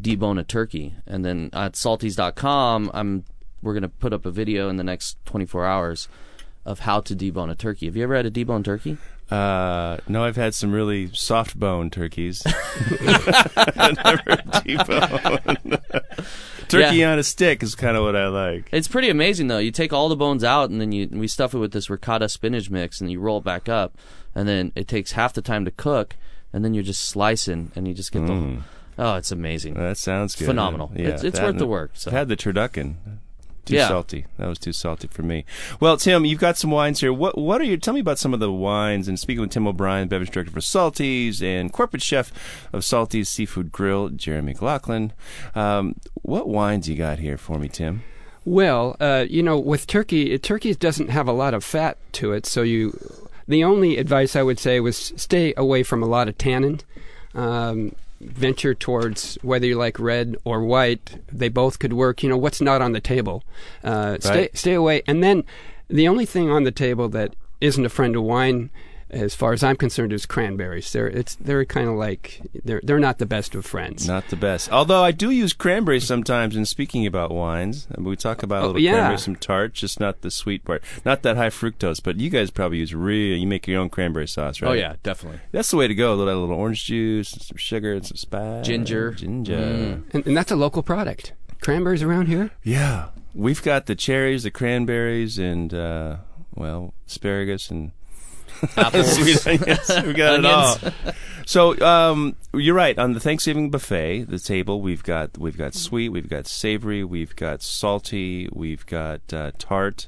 debone 0.02 0.40
a 0.40 0.44
turkey, 0.46 0.94
and 1.06 1.26
then 1.26 1.50
at 1.52 1.74
salties.com, 1.74 2.92
I'm 2.94 3.26
we're 3.62 3.74
gonna 3.74 3.90
put 3.90 4.14
up 4.14 4.26
a 4.26 4.32
video 4.32 4.70
in 4.70 4.78
the 4.78 4.84
next 4.86 5.18
24 5.26 5.66
hours 5.66 6.08
of 6.70 6.80
how 6.80 7.02
to 7.02 7.16
debone 7.16 7.50
a 7.50 7.56
turkey. 7.56 7.88
Have 7.88 7.96
you 7.96 8.04
ever 8.04 8.16
had 8.16 8.26
a 8.26 8.32
debone 8.32 8.64
turkey? 8.64 8.98
Uh, 9.32 9.98
no, 10.08 10.24
I've 10.24 10.36
had 10.36 10.54
some 10.56 10.72
really 10.72 11.10
soft 11.14 11.60
bone 11.60 11.90
turkeys. 11.90 12.44
Never 13.76 14.38
T-bone. 14.64 15.78
Turkey 16.68 16.98
Yeah. 16.98 17.12
on 17.12 17.20
a 17.20 17.24
stick 17.24 17.64
is 17.64 17.76
kind 17.76 17.98
of 17.98 18.04
what 18.04 18.16
I 18.16 18.28
like. 18.28 18.70
It's 18.72 18.88
pretty 18.88 19.10
amazing 19.10 19.48
though. 19.48 19.58
You 19.58 19.72
take 19.72 19.92
all 19.94 20.10
the 20.10 20.16
bones 20.16 20.44
out 20.44 20.70
and 20.70 20.80
then 20.80 20.92
you 20.92 21.08
we 21.12 21.28
stuff 21.28 21.54
it 21.54 21.58
with 21.60 21.72
this 21.74 21.90
ricotta 21.90 22.30
spinach 22.30 22.70
mix 22.70 23.02
and 23.02 23.12
you 23.12 23.20
roll 23.20 23.40
it 23.40 23.44
back 23.44 23.68
up 23.68 23.98
and 24.36 24.48
then 24.48 24.72
it 24.76 24.88
takes 24.88 25.14
half 25.14 25.34
the 25.34 25.42
time 25.42 25.66
to 25.66 25.72
cook 25.72 26.16
and 26.54 26.64
then 26.64 26.74
you're 26.74 26.84
just 26.84 27.04
slicing 27.06 27.72
and 27.76 27.88
you 27.88 27.94
just 27.94 28.12
get 28.12 28.26
the 28.28 28.58
Oh, 28.98 29.16
it's 29.16 29.32
amazing. 29.32 29.76
That 29.76 29.98
sounds 29.98 30.36
good. 30.36 30.46
Phenomenal. 30.46 30.92
It's- 30.96 31.24
it's 31.24 31.40
worth 31.40 31.58
the 31.58 31.66
work, 31.68 31.92
so. 31.94 32.12
I've 32.12 32.18
had 32.18 32.28
the 32.28 32.36
turducken. 32.36 32.96
Too 33.70 33.76
Yeah. 33.76 33.88
salty. 33.88 34.26
That 34.38 34.48
was 34.48 34.60
too 34.60 34.74
salty 34.74 35.08
for 35.08 35.24
me. 35.24 35.46
Well, 35.80 35.96
Tim, 35.96 36.26
you've 36.26 36.40
got 36.40 36.58
some 36.58 36.72
wines 36.72 37.00
here. 37.00 37.14
What 37.14 37.38
what 37.38 37.62
are 37.62 37.64
you? 37.66 37.78
Tell 37.78 37.94
me 37.94 38.00
about 38.02 38.20
some 38.20 38.34
of 38.34 38.40
the 38.40 38.52
wines. 38.52 39.08
And 39.08 39.20
speaking 39.20 39.42
with 39.42 39.52
Tim 39.52 39.68
O'Brien, 39.68 40.08
beverage 40.08 40.32
director 40.32 40.52
for 40.52 40.60
Salties 40.60 41.42
and 41.42 41.72
corporate 41.72 42.04
chef 42.04 42.32
of 42.74 42.82
Salties 42.82 43.28
Seafood 43.28 43.72
Grill, 43.72 44.10
Jeremy 44.10 44.54
McLaughlin. 44.54 45.14
Um, 45.56 45.96
what 46.22 46.48
wines 46.50 46.90
you 46.90 46.96
got 46.96 47.20
here 47.20 47.38
for 47.38 47.58
me, 47.60 47.70
Tim? 47.70 48.04
Well, 48.46 48.96
uh, 49.00 49.26
you 49.30 49.44
know, 49.44 49.60
with 49.60 49.86
turkey, 49.88 50.38
turkey 50.40 50.74
doesn't 50.74 51.10
have 51.10 51.28
a 51.28 51.32
lot 51.34 51.54
of 51.54 51.64
fat 51.64 51.98
to 52.14 52.34
it, 52.34 52.46
so 52.46 52.62
you. 52.64 52.98
The 53.48 53.64
only 53.64 53.98
advice 53.98 54.36
I 54.36 54.44
would 54.44 54.60
say 54.60 54.80
was 54.80 55.12
stay 55.16 55.54
away 55.58 55.82
from 55.82 56.04
a 56.04 56.06
lot 56.06 56.28
of 56.28 56.38
tannin. 56.38 56.82
Um, 57.34 57.96
venture 58.22 58.74
towards 58.74 59.38
whether 59.42 59.66
you 59.66 59.76
like 59.78 60.00
red 60.00 60.36
or 60.44 60.64
white. 60.64 61.22
They 61.32 61.50
both 61.50 61.80
could 61.80 61.94
work. 61.94 62.24
You 62.24 62.30
know, 62.30 62.38
what's 62.38 62.62
not 62.62 62.82
on 62.82 62.92
the 62.92 63.00
table. 63.00 63.44
Uh, 63.84 64.18
Stay 64.20 64.50
stay 64.54 64.74
away. 64.74 65.02
And 65.08 65.24
then 65.24 65.44
the 65.88 66.08
only 66.08 66.26
thing 66.26 66.50
on 66.50 66.64
the 66.64 66.72
table 66.72 67.10
that 67.10 67.36
isn't 67.62 67.86
a 67.86 67.90
friend 67.90 68.16
of 68.16 68.24
wine, 68.24 68.70
as 69.10 69.34
far 69.36 69.54
as 69.54 69.64
I'm 69.64 69.76
concerned, 69.76 70.14
is 70.14 70.26
cranberries. 70.26 70.92
They're 70.92 71.08
it's 71.08 71.36
they're 71.36 71.66
kind 71.66 71.88
of 71.90 71.96
like 71.96 72.42
they're 72.64 72.82
they're 72.84 73.00
not 73.00 73.18
the 73.18 73.26
best 73.26 73.56
of 73.56 73.66
friends. 73.66 74.08
Not 74.08 74.28
the 74.30 74.36
best. 74.36 74.72
Although 74.72 75.04
I 75.04 75.12
do 75.12 75.30
use 75.32 75.54
cranberries 75.54 76.06
sometimes 76.06 76.56
in 76.56 76.66
speaking 76.66 77.06
about 77.06 77.32
wines. 77.32 77.88
And 77.92 78.06
We 78.06 78.16
talk 78.16 78.44
about 78.44 78.62
a 78.62 78.64
Oh, 78.64 78.68
little 78.68 78.82
yeah. 78.82 78.92
cranberry, 78.94 79.18
some 79.20 79.36
tart, 79.36 79.74
just 79.74 80.00
not 80.00 80.22
the 80.22 80.30
sweet 80.32 80.64
part. 80.66 80.84
Not 81.06 81.24
that 81.24 81.38
high 81.38 81.50
fructose, 81.50 82.02
but 82.04 82.18
you 82.20 82.30
guys 82.30 82.52
probably 82.52 82.78
use 82.80 82.94
real, 82.94 83.38
you 83.38 83.48
make 83.48 83.68
your 83.68 83.82
own 83.82 83.90
cranberry 83.90 84.28
sauce, 84.28 84.62
right? 84.62 84.70
Oh 84.70 84.74
yeah, 84.74 84.96
definitely. 85.04 85.40
That's 85.52 85.72
the 85.72 85.78
way 85.78 85.88
to 85.88 85.96
go. 85.96 86.14
A 86.14 86.16
little, 86.16 86.34
a 86.34 86.40
little 86.40 86.56
orange 86.56 86.86
juice, 86.86 87.34
and 87.34 87.42
some 87.42 87.58
sugar, 87.58 87.94
and 87.94 88.06
some 88.06 88.18
spice. 88.18 88.66
Ginger. 88.66 89.12
Ginger. 89.14 89.56
Mm. 89.58 90.04
And, 90.14 90.28
and 90.28 90.38
that's 90.38 90.52
a 90.52 90.56
local 90.56 90.84
product. 90.84 91.34
Cranberries 91.62 92.04
around 92.04 92.28
here. 92.28 92.52
Yeah. 92.64 93.10
We've 93.34 93.62
got 93.62 93.86
the 93.86 93.96
cherries, 93.96 94.44
the 94.44 94.52
cranberries, 94.52 95.38
and, 95.38 95.74
uh, 95.74 96.18
well, 96.56 96.94
asparagus 97.08 97.70
and 97.70 97.92
Apples. 98.78 99.14
sweet 99.14 99.48
onions. 99.48 99.90
We 100.06 100.14
got 100.14 100.40
it 100.40 100.46
all. 100.46 100.78
So 101.46 101.80
um, 101.82 102.36
you're 102.54 102.76
right. 102.76 102.98
On 103.00 103.14
the 103.14 103.20
Thanksgiving 103.20 103.72
buffet, 103.72 104.26
the 104.26 104.38
table 104.38 104.82
we've 104.82 105.04
got 105.04 105.38
we've 105.38 105.58
got 105.58 105.74
sweet, 105.74 106.10
we've 106.10 106.30
got 106.30 106.46
savory, 106.46 107.04
we've 107.04 107.36
got 107.36 107.64
salty, 107.64 108.48
we've 108.54 108.86
got 108.86 109.22
uh, 109.34 109.52
tart, 109.58 110.08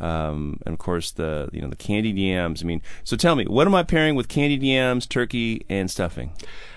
um, 0.00 0.58
and 0.64 0.72
of 0.72 0.78
course 0.78 1.10
the 1.10 1.50
you 1.52 1.60
know 1.60 1.68
the 1.68 1.76
candied 1.76 2.16
yams. 2.16 2.62
I 2.62 2.66
mean, 2.66 2.80
so 3.04 3.16
tell 3.16 3.36
me, 3.36 3.44
what 3.44 3.66
am 3.66 3.74
I 3.74 3.82
pairing 3.82 4.14
with 4.14 4.28
candied 4.28 4.62
yams, 4.62 5.06
turkey, 5.06 5.66
and 5.68 5.90
stuffing? 5.90 6.32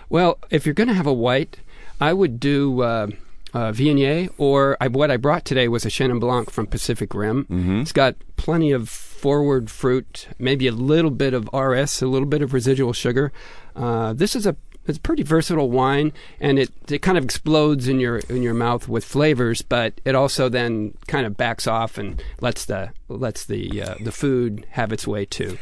Well, 0.10 0.40
if 0.50 0.66
you're 0.66 0.76
going 0.76 0.90
to 0.90 0.94
have 0.94 1.08
a 1.08 1.14
white, 1.14 1.60
I 2.02 2.12
would 2.12 2.38
do 2.38 2.82
uh, 2.82 3.08
uh, 3.54 3.72
Viognier, 3.72 4.30
or 4.38 4.76
I, 4.82 4.90
what 4.90 5.10
I 5.10 5.16
brought 5.16 5.46
today 5.46 5.70
was 5.70 5.86
a 5.86 5.90
Chenin 5.90 6.20
Blanc 6.20 6.50
from 6.52 6.68
Pacific 6.68 7.14
Rim. 7.14 7.46
Mm-hmm. 7.46 7.82
It's 7.82 7.94
got 7.94 8.16
plenty 8.36 8.74
of 8.74 8.90
forward 9.22 9.70
fruit, 9.70 10.28
maybe 10.40 10.66
a 10.66 10.72
little 10.72 11.12
bit 11.12 11.36
of 11.36 11.48
RS, 11.54 12.02
a 12.02 12.08
little 12.08 12.28
bit 12.28 12.42
of 12.42 12.54
residual 12.54 12.92
sugar. 12.92 13.32
Uh, 13.76 14.14
this 14.14 14.36
is 14.36 14.48
a 14.48 14.56
it's 14.88 14.98
a 14.98 15.02
pretty 15.02 15.22
versatile 15.22 15.70
wine, 15.70 16.12
and 16.40 16.58
it, 16.58 16.72
it 16.90 17.04
kind 17.04 17.16
of 17.16 17.24
explodes 17.24 17.88
in 17.88 18.00
your 18.00 18.18
in 18.30 18.42
your 18.42 18.56
mouth 18.56 18.88
with 18.88 19.06
flavors, 19.06 19.62
but 19.62 20.02
it 20.06 20.16
also 20.16 20.50
then 20.50 20.98
kind 21.08 21.28
of 21.28 21.38
backs 21.38 21.68
off 21.68 22.00
and 22.00 22.22
lets 22.42 22.66
the 22.66 22.92
lets 23.08 23.46
the 23.46 23.84
uh, 23.84 23.96
the 24.02 24.12
food 24.12 24.66
have 24.72 24.92
its 24.92 25.06
way 25.06 25.24
too. 25.26 25.60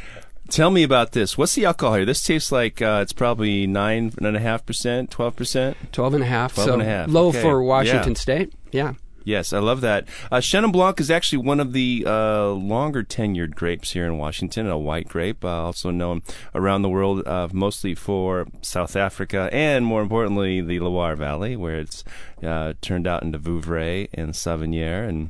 Tell 0.49 0.71
me 0.71 0.83
about 0.83 1.11
this. 1.11 1.37
What's 1.37 1.53
the 1.53 1.65
alcohol 1.65 1.95
here? 1.95 2.05
This 2.05 2.23
tastes 2.23 2.51
like 2.51 2.81
uh, 2.81 2.99
it's 3.03 3.13
probably 3.13 3.67
nine 3.67 4.13
and 4.19 4.37
a 4.37 4.39
half 4.39 4.65
percent, 4.65 5.11
twelve 5.11 5.35
percent. 5.35 5.75
Twelve 5.91 6.13
and 6.13 6.23
a 6.23 6.27
half, 6.27 6.53
12 6.53 6.67
so 6.67 6.73
and 6.73 6.81
a 6.81 6.85
half, 6.85 7.09
low 7.09 7.27
okay. 7.27 7.41
for 7.41 7.61
Washington 7.61 8.13
Yeah. 8.13 8.19
State. 8.19 8.53
Yeah. 8.71 8.93
Yes, 9.29 9.53
I 9.53 9.59
love 9.59 9.81
that. 9.81 10.07
Uh, 10.31 10.37
Chenin 10.37 10.71
Blanc 10.71 10.99
is 10.99 11.11
actually 11.11 11.43
one 11.45 11.59
of 11.59 11.71
the 11.71 12.03
uh, 12.07 12.47
longer 12.47 13.03
tenured 13.03 13.53
grapes 13.53 13.91
here 13.91 14.07
in 14.07 14.17
Washington, 14.17 14.65
a 14.67 14.75
white 14.75 15.07
grape, 15.07 15.45
uh, 15.45 15.65
also 15.65 15.91
known 15.91 16.23
around 16.55 16.81
the 16.81 16.89
world 16.89 17.27
uh, 17.27 17.47
mostly 17.53 17.93
for 17.93 18.47
South 18.63 18.95
Africa 18.95 19.47
and, 19.53 19.85
more 19.85 20.01
importantly, 20.01 20.61
the 20.61 20.79
Loire 20.79 21.15
Valley, 21.15 21.55
where 21.55 21.77
it's 21.77 22.03
uh, 22.41 22.73
turned 22.81 23.05
out 23.05 23.21
into 23.21 23.37
Vouvray 23.37 24.07
and 24.15 24.33
Savennières 24.33 25.07
and 25.07 25.29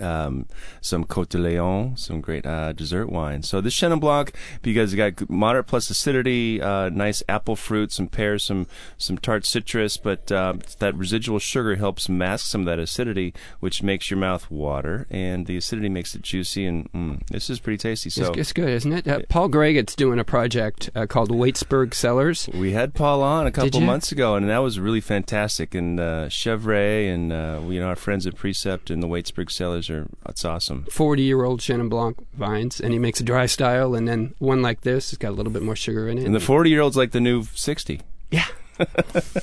um, 0.00 0.46
some 0.80 1.04
Coteaux 1.04 1.30
du 1.30 1.38
Layon, 1.38 1.96
some 1.96 2.20
great 2.20 2.44
uh, 2.46 2.72
dessert 2.72 3.08
wine. 3.10 3.42
So 3.42 3.60
this 3.60 3.74
Chenin 3.74 4.00
Blanc, 4.00 4.32
because 4.62 4.92
it 4.92 4.96
got 4.96 5.30
moderate 5.30 5.66
plus 5.66 5.90
acidity, 5.90 6.60
uh, 6.60 6.88
nice 6.88 7.22
apple 7.28 7.56
fruit, 7.56 7.92
some 7.92 8.08
pears, 8.08 8.44
some 8.44 8.66
some 8.98 9.18
tart 9.18 9.44
citrus, 9.46 9.96
but 9.96 10.30
uh, 10.32 10.54
that 10.78 10.94
residual 10.94 11.38
sugar 11.38 11.76
helps 11.76 12.08
mask 12.08 12.46
some 12.46 12.62
of 12.62 12.66
that 12.66 12.78
acidity, 12.78 13.34
which 13.60 13.82
makes 13.82 14.10
your 14.10 14.18
mouth 14.18 14.50
water, 14.50 15.06
and 15.10 15.46
the 15.46 15.56
acidity 15.56 15.88
makes 15.88 16.14
it 16.14 16.22
juicy. 16.22 16.66
And 16.66 16.90
mm, 16.92 17.26
this 17.28 17.50
is 17.50 17.60
pretty 17.60 17.78
tasty. 17.78 18.10
So 18.10 18.30
It's, 18.30 18.38
it's 18.38 18.52
good, 18.52 18.68
isn't 18.68 18.92
it? 18.92 19.08
Uh, 19.08 19.20
Paul 19.28 19.48
Gregutt's 19.48 19.94
doing 19.94 20.18
a 20.18 20.24
project 20.24 20.90
uh, 20.94 21.06
called 21.06 21.30
Waitsburg 21.30 21.94
Cellars. 21.94 22.48
we 22.54 22.72
had 22.72 22.94
Paul 22.94 23.22
on 23.22 23.46
a 23.46 23.52
couple 23.52 23.80
months 23.80 24.12
ago, 24.12 24.34
and 24.34 24.48
that 24.48 24.58
was 24.58 24.80
really 24.80 25.00
fantastic. 25.00 25.74
And 25.74 26.00
uh, 26.00 26.28
Chevrolet 26.28 27.12
and 27.12 27.32
uh, 27.32 27.60
you 27.68 27.80
know 27.80 27.88
our 27.88 27.96
friends 27.96 28.26
at 28.26 28.36
Precept 28.36 28.90
and 28.90 29.02
the 29.02 29.08
Waitsburg 29.08 29.50
Cellars 29.50 29.89
are 29.90 30.06
it's 30.28 30.44
awesome. 30.44 30.84
40 30.90 31.22
year 31.22 31.42
old 31.44 31.60
Chenin 31.60 31.88
Blanc 31.90 32.16
vines, 32.34 32.80
and 32.80 32.92
he 32.92 32.98
makes 32.98 33.20
a 33.20 33.24
dry 33.24 33.46
style, 33.46 33.94
and 33.94 34.06
then 34.08 34.34
one 34.38 34.62
like 34.62 34.82
this, 34.82 35.12
it's 35.12 35.18
got 35.18 35.30
a 35.30 35.36
little 35.36 35.52
bit 35.52 35.62
more 35.62 35.76
sugar 35.76 36.08
in 36.08 36.18
it. 36.18 36.24
And 36.24 36.34
the 36.34 36.40
forty 36.40 36.70
year 36.70 36.80
olds 36.80 36.96
like 36.96 37.10
the 37.12 37.20
new 37.20 37.44
sixty. 37.54 38.00
yeah. 38.30 38.46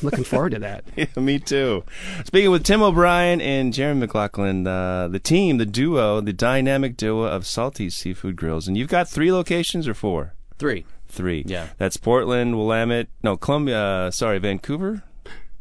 Looking 0.01 0.23
forward 0.23 0.53
to 0.53 0.59
that. 0.59 0.83
Yeah, 0.95 1.05
me 1.15 1.37
too. 1.37 1.83
Speaking 2.25 2.49
with 2.49 2.63
Tim 2.63 2.81
O'Brien 2.81 3.39
and 3.39 3.71
Jeremy 3.71 3.99
McLaughlin, 4.01 4.65
uh, 4.65 5.07
the 5.09 5.19
team, 5.19 5.57
the 5.59 5.65
duo, 5.65 6.21
the 6.21 6.33
dynamic 6.33 6.97
duo 6.97 7.25
of 7.25 7.45
Salty 7.45 7.91
Seafood 7.91 8.35
Grills. 8.35 8.67
And 8.67 8.75
you've 8.75 8.87
got 8.89 9.07
three 9.07 9.31
locations 9.31 9.87
or 9.87 9.93
four? 9.93 10.33
Three. 10.57 10.85
Three. 11.07 11.43
Yeah. 11.45 11.67
That's 11.77 11.97
Portland, 11.97 12.57
Willamette, 12.57 13.09
no, 13.21 13.37
Columbia, 13.37 13.79
uh, 13.79 14.11
sorry, 14.11 14.39
Vancouver? 14.39 15.03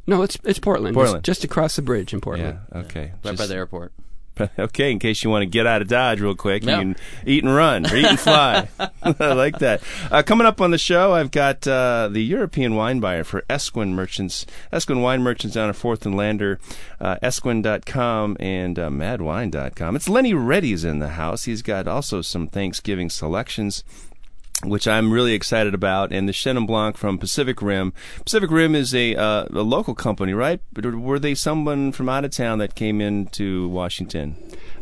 No, 0.07 0.23
it's 0.23 0.39
it's 0.45 0.59
Portland. 0.59 0.95
Portland. 0.95 1.25
Just, 1.25 1.41
just 1.43 1.45
across 1.45 1.77
the 1.77 1.83
bridge 1.83 2.15
in 2.15 2.21
Portland. 2.23 2.61
Yeah, 2.73 2.79
okay. 2.81 3.13
Right 3.25 3.37
by 3.37 3.47
the 3.47 3.57
airport. 3.57 3.93
Okay, 4.59 4.91
in 4.93 4.99
case 4.99 5.23
you 5.25 5.31
want 5.31 5.43
to 5.43 5.47
get 5.47 5.67
out 5.67 5.83
of 5.83 5.89
Dodge 5.89 6.21
real 6.21 6.35
quick, 6.35 6.63
Yeah. 6.65 6.77
you 6.77 6.81
can 6.95 6.97
eat 7.25 7.45
and 7.45 7.55
run 7.55 7.87
or 7.91 7.97
eat 7.97 8.05
and 8.05 8.19
fly. 8.21 8.69
I 9.03 9.33
like 9.33 9.59
that. 9.61 9.83
Uh, 10.11 10.23
coming 10.23 10.47
up 10.47 10.61
on 10.61 10.71
the 10.71 10.79
show, 10.79 11.13
I've 11.13 11.31
got 11.31 11.67
uh, 11.67 12.09
the 12.11 12.21
European 12.23 12.75
wine 12.75 13.01
buyer 13.01 13.25
for 13.25 13.45
Esquin 13.49 13.95
Merchants, 13.95 14.47
Esquin 14.73 15.01
Wine 15.03 15.23
Merchants 15.23 15.55
down 15.55 15.69
at 15.69 15.77
Fourth 15.77 16.05
and 16.07 16.17
Lander, 16.17 16.59
uh, 17.01 17.17
Esquin.com 17.23 18.37
and 18.41 18.79
uh, 18.79 18.89
MadWine.com. 18.91 19.97
It's 19.97 20.09
Lenny 20.09 20.35
Reddy's 20.35 20.85
in 20.85 20.99
the 20.99 21.11
house. 21.11 21.45
He's 21.45 21.63
got 21.63 21.87
also 21.89 22.21
some 22.23 22.47
Thanksgiving 22.47 23.11
selections 23.11 23.85
which 24.65 24.89
I'm 24.89 25.13
really 25.13 25.35
excited 25.35 25.75
about, 25.75 26.13
and 26.13 26.29
the 26.29 26.33
Chenin 26.33 26.67
Blanc 26.67 26.97
from 26.97 27.19
Pacific 27.19 27.61
Rim. 27.61 27.93
Pacific 28.25 28.51
Rim 28.51 28.75
is 28.75 28.95
a 28.95 29.15
uh, 29.15 29.45
a 29.53 29.63
local 29.63 29.95
company, 29.95 30.33
right? 30.33 30.61
But 30.73 30.95
were 30.95 31.19
they 31.19 31.35
someone 31.35 31.93
from 31.93 32.09
out 32.09 32.25
of 32.25 32.31
town 32.31 32.59
that 32.59 32.75
came 32.75 33.01
into 33.01 33.69
Washington? 33.69 34.37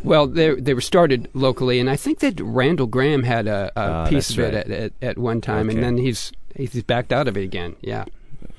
Well, 0.05 0.27
they 0.27 0.55
they 0.55 0.75
were 0.75 0.81
started 0.81 1.29
locally, 1.35 1.81
and 1.81 1.91
I 1.91 1.97
think 1.97 2.21
that 2.21 2.41
Randall 2.41 2.87
Grahm 2.87 3.23
had 3.25 3.47
a, 3.49 3.73
a 3.75 3.81
Ah, 3.81 4.07
piece 4.09 4.31
of 4.31 4.39
it 4.39 4.43
right. 4.43 4.55
at, 4.55 4.71
at, 4.71 4.93
at 5.03 5.19
one 5.19 5.41
time, 5.41 5.69
Okay. 5.69 5.77
and 5.79 5.85
then 5.85 5.97
he's 5.97 6.31
he's 6.55 6.83
backed 6.85 7.13
out 7.13 7.27
of 7.27 7.37
it 7.37 7.43
again. 7.43 7.75
Yeah. 7.81 8.05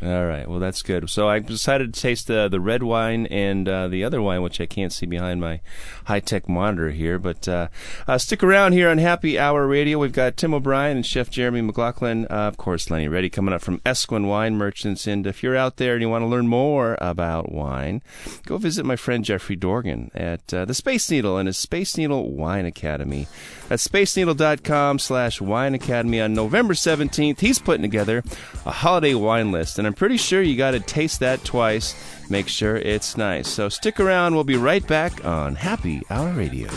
All 0.05 0.27
right, 0.27 0.47
well 0.47 0.59
that's 0.59 0.83
good. 0.83 1.09
So 1.09 1.27
I 1.27 1.39
decided 1.39 1.91
to 1.93 1.99
taste 1.99 2.27
the 2.27 2.47
the 2.47 2.59
red 2.59 2.83
wine 2.83 3.25
and 3.27 3.67
uh, 3.67 3.87
the 3.87 4.03
other 4.03 4.21
wine, 4.21 4.43
which 4.43 4.61
I 4.61 4.67
can't 4.67 4.93
see 4.93 5.07
behind 5.07 5.41
my 5.41 5.61
high 6.03 6.19
tech 6.19 6.47
monitor 6.47 6.91
here. 6.91 7.17
But 7.17 7.47
uh, 7.47 7.69
uh, 8.07 8.19
stick 8.19 8.43
around 8.43 8.73
here 8.73 8.87
on 8.89 8.99
Happy 8.99 9.39
Hour 9.39 9.65
Radio. 9.65 9.97
We've 9.97 10.13
got 10.13 10.37
Tim 10.37 10.53
O'Brien 10.53 10.97
and 10.97 11.05
Chef 11.05 11.31
Jeremy 11.31 11.61
McLaughlin, 11.61 12.25
uh, 12.29 12.47
of 12.47 12.57
course, 12.57 12.91
Lenny 12.91 13.07
Reddy 13.07 13.31
coming 13.31 13.51
up 13.51 13.63
from 13.63 13.81
Esquin 13.83 14.27
Wine 14.27 14.55
Merchants. 14.57 15.07
And 15.07 15.25
if 15.25 15.41
you're 15.41 15.55
out 15.55 15.77
there 15.77 15.93
and 15.93 16.03
you 16.03 16.09
want 16.09 16.21
to 16.21 16.27
learn 16.27 16.47
more 16.47 16.99
about 17.01 17.51
wine, 17.51 18.03
go 18.45 18.57
visit 18.57 18.85
my 18.85 18.95
friend 18.95 19.25
Jeffrey 19.25 19.55
Dorgan 19.55 20.11
at 20.13 20.53
uh, 20.53 20.65
the 20.65 20.75
Space 20.75 21.09
Needle 21.09 21.37
and 21.37 21.47
his 21.47 21.57
Space 21.57 21.97
Needle 21.97 22.31
Wine 22.31 22.67
Academy. 22.67 23.27
At 23.71 23.79
spaceneedle.com 23.79 24.99
slash 24.99 25.41
wine 25.41 25.73
academy 25.73 26.21
on 26.21 26.35
November 26.35 26.75
17th. 26.75 27.39
He's 27.39 27.57
putting 27.57 27.81
together 27.81 28.23
a 28.63 28.71
holiday 28.71 29.15
wine 29.15 29.51
list, 29.51 29.79
and 29.79 29.87
I'm 29.87 29.94
pretty 29.95 30.17
sure 30.17 30.41
you 30.41 30.57
got 30.57 30.71
to 30.71 30.79
taste 30.79 31.21
that 31.21 31.43
twice. 31.43 31.95
Make 32.29 32.47
sure 32.47 32.75
it's 32.75 33.17
nice. 33.17 33.47
So 33.47 33.69
stick 33.69 33.99
around. 33.99 34.35
We'll 34.35 34.43
be 34.43 34.57
right 34.57 34.85
back 34.85 35.23
on 35.25 35.55
Happy 35.55 36.01
Hour 36.09 36.31
Radio. 36.33 36.69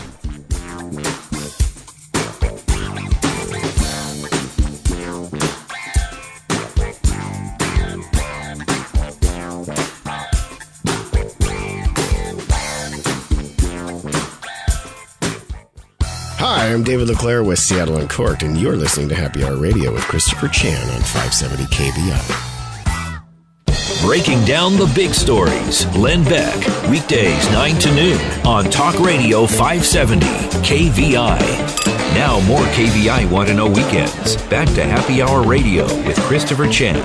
Hi, 16.41 16.71
I'm 16.71 16.83
David 16.83 17.09
LeClaire 17.09 17.43
with 17.43 17.59
Seattle 17.59 17.97
and 17.97 18.09
Court, 18.09 18.43
and 18.43 18.57
you're 18.57 18.77
listening 18.77 19.09
to 19.09 19.15
Happy 19.15 19.43
Hour 19.43 19.57
Radio 19.57 19.91
with 19.93 20.03
Christopher 20.03 20.47
Chan 20.47 20.89
on 20.89 21.01
570 21.01 21.65
KVI. 21.65 22.48
Breaking 24.01 24.43
down 24.45 24.77
the 24.77 24.89
big 24.95 25.13
stories. 25.13 25.85
Len 25.97 26.23
Beck, 26.23 26.55
weekdays 26.89 27.51
9 27.51 27.79
to 27.79 27.93
noon 27.93 28.21
on 28.45 28.63
Talk 28.71 28.97
Radio 28.99 29.45
570 29.45 30.25
KVI. 30.65 31.39
Now, 32.15 32.39
more 32.47 32.63
KVI 32.67 33.29
Want 33.29 33.49
to 33.49 33.53
Know 33.53 33.67
Weekends. 33.67 34.41
Back 34.43 34.69
to 34.75 34.85
Happy 34.85 35.21
Hour 35.21 35.43
Radio 35.43 35.83
with 36.07 36.17
Christopher 36.21 36.69
Chan. 36.69 36.95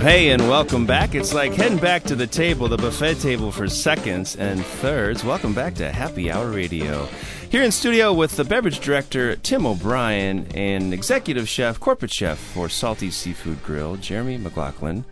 Hey, 0.00 0.30
and 0.30 0.46
welcome 0.48 0.84
back. 0.84 1.14
It's 1.14 1.32
like 1.32 1.54
heading 1.54 1.78
back 1.78 2.02
to 2.04 2.14
the 2.14 2.26
table, 2.26 2.68
the 2.68 2.76
buffet 2.76 3.14
table 3.14 3.50
for 3.50 3.68
seconds 3.68 4.36
and 4.36 4.64
thirds. 4.64 5.24
Welcome 5.24 5.54
back 5.54 5.74
to 5.76 5.90
Happy 5.90 6.30
Hour 6.30 6.50
Radio. 6.50 7.08
Here 7.50 7.62
in 7.62 7.72
studio 7.72 8.12
with 8.12 8.36
the 8.36 8.44
beverage 8.44 8.78
director, 8.78 9.34
Tim 9.36 9.64
O'Brien, 9.64 10.48
and 10.54 10.92
executive 10.92 11.48
chef, 11.48 11.80
corporate 11.80 12.12
chef 12.12 12.38
for 12.38 12.68
Salty 12.68 13.10
Seafood 13.10 13.64
Grill, 13.64 13.96
Jeremy 13.96 14.36
McLaughlin. 14.36 15.06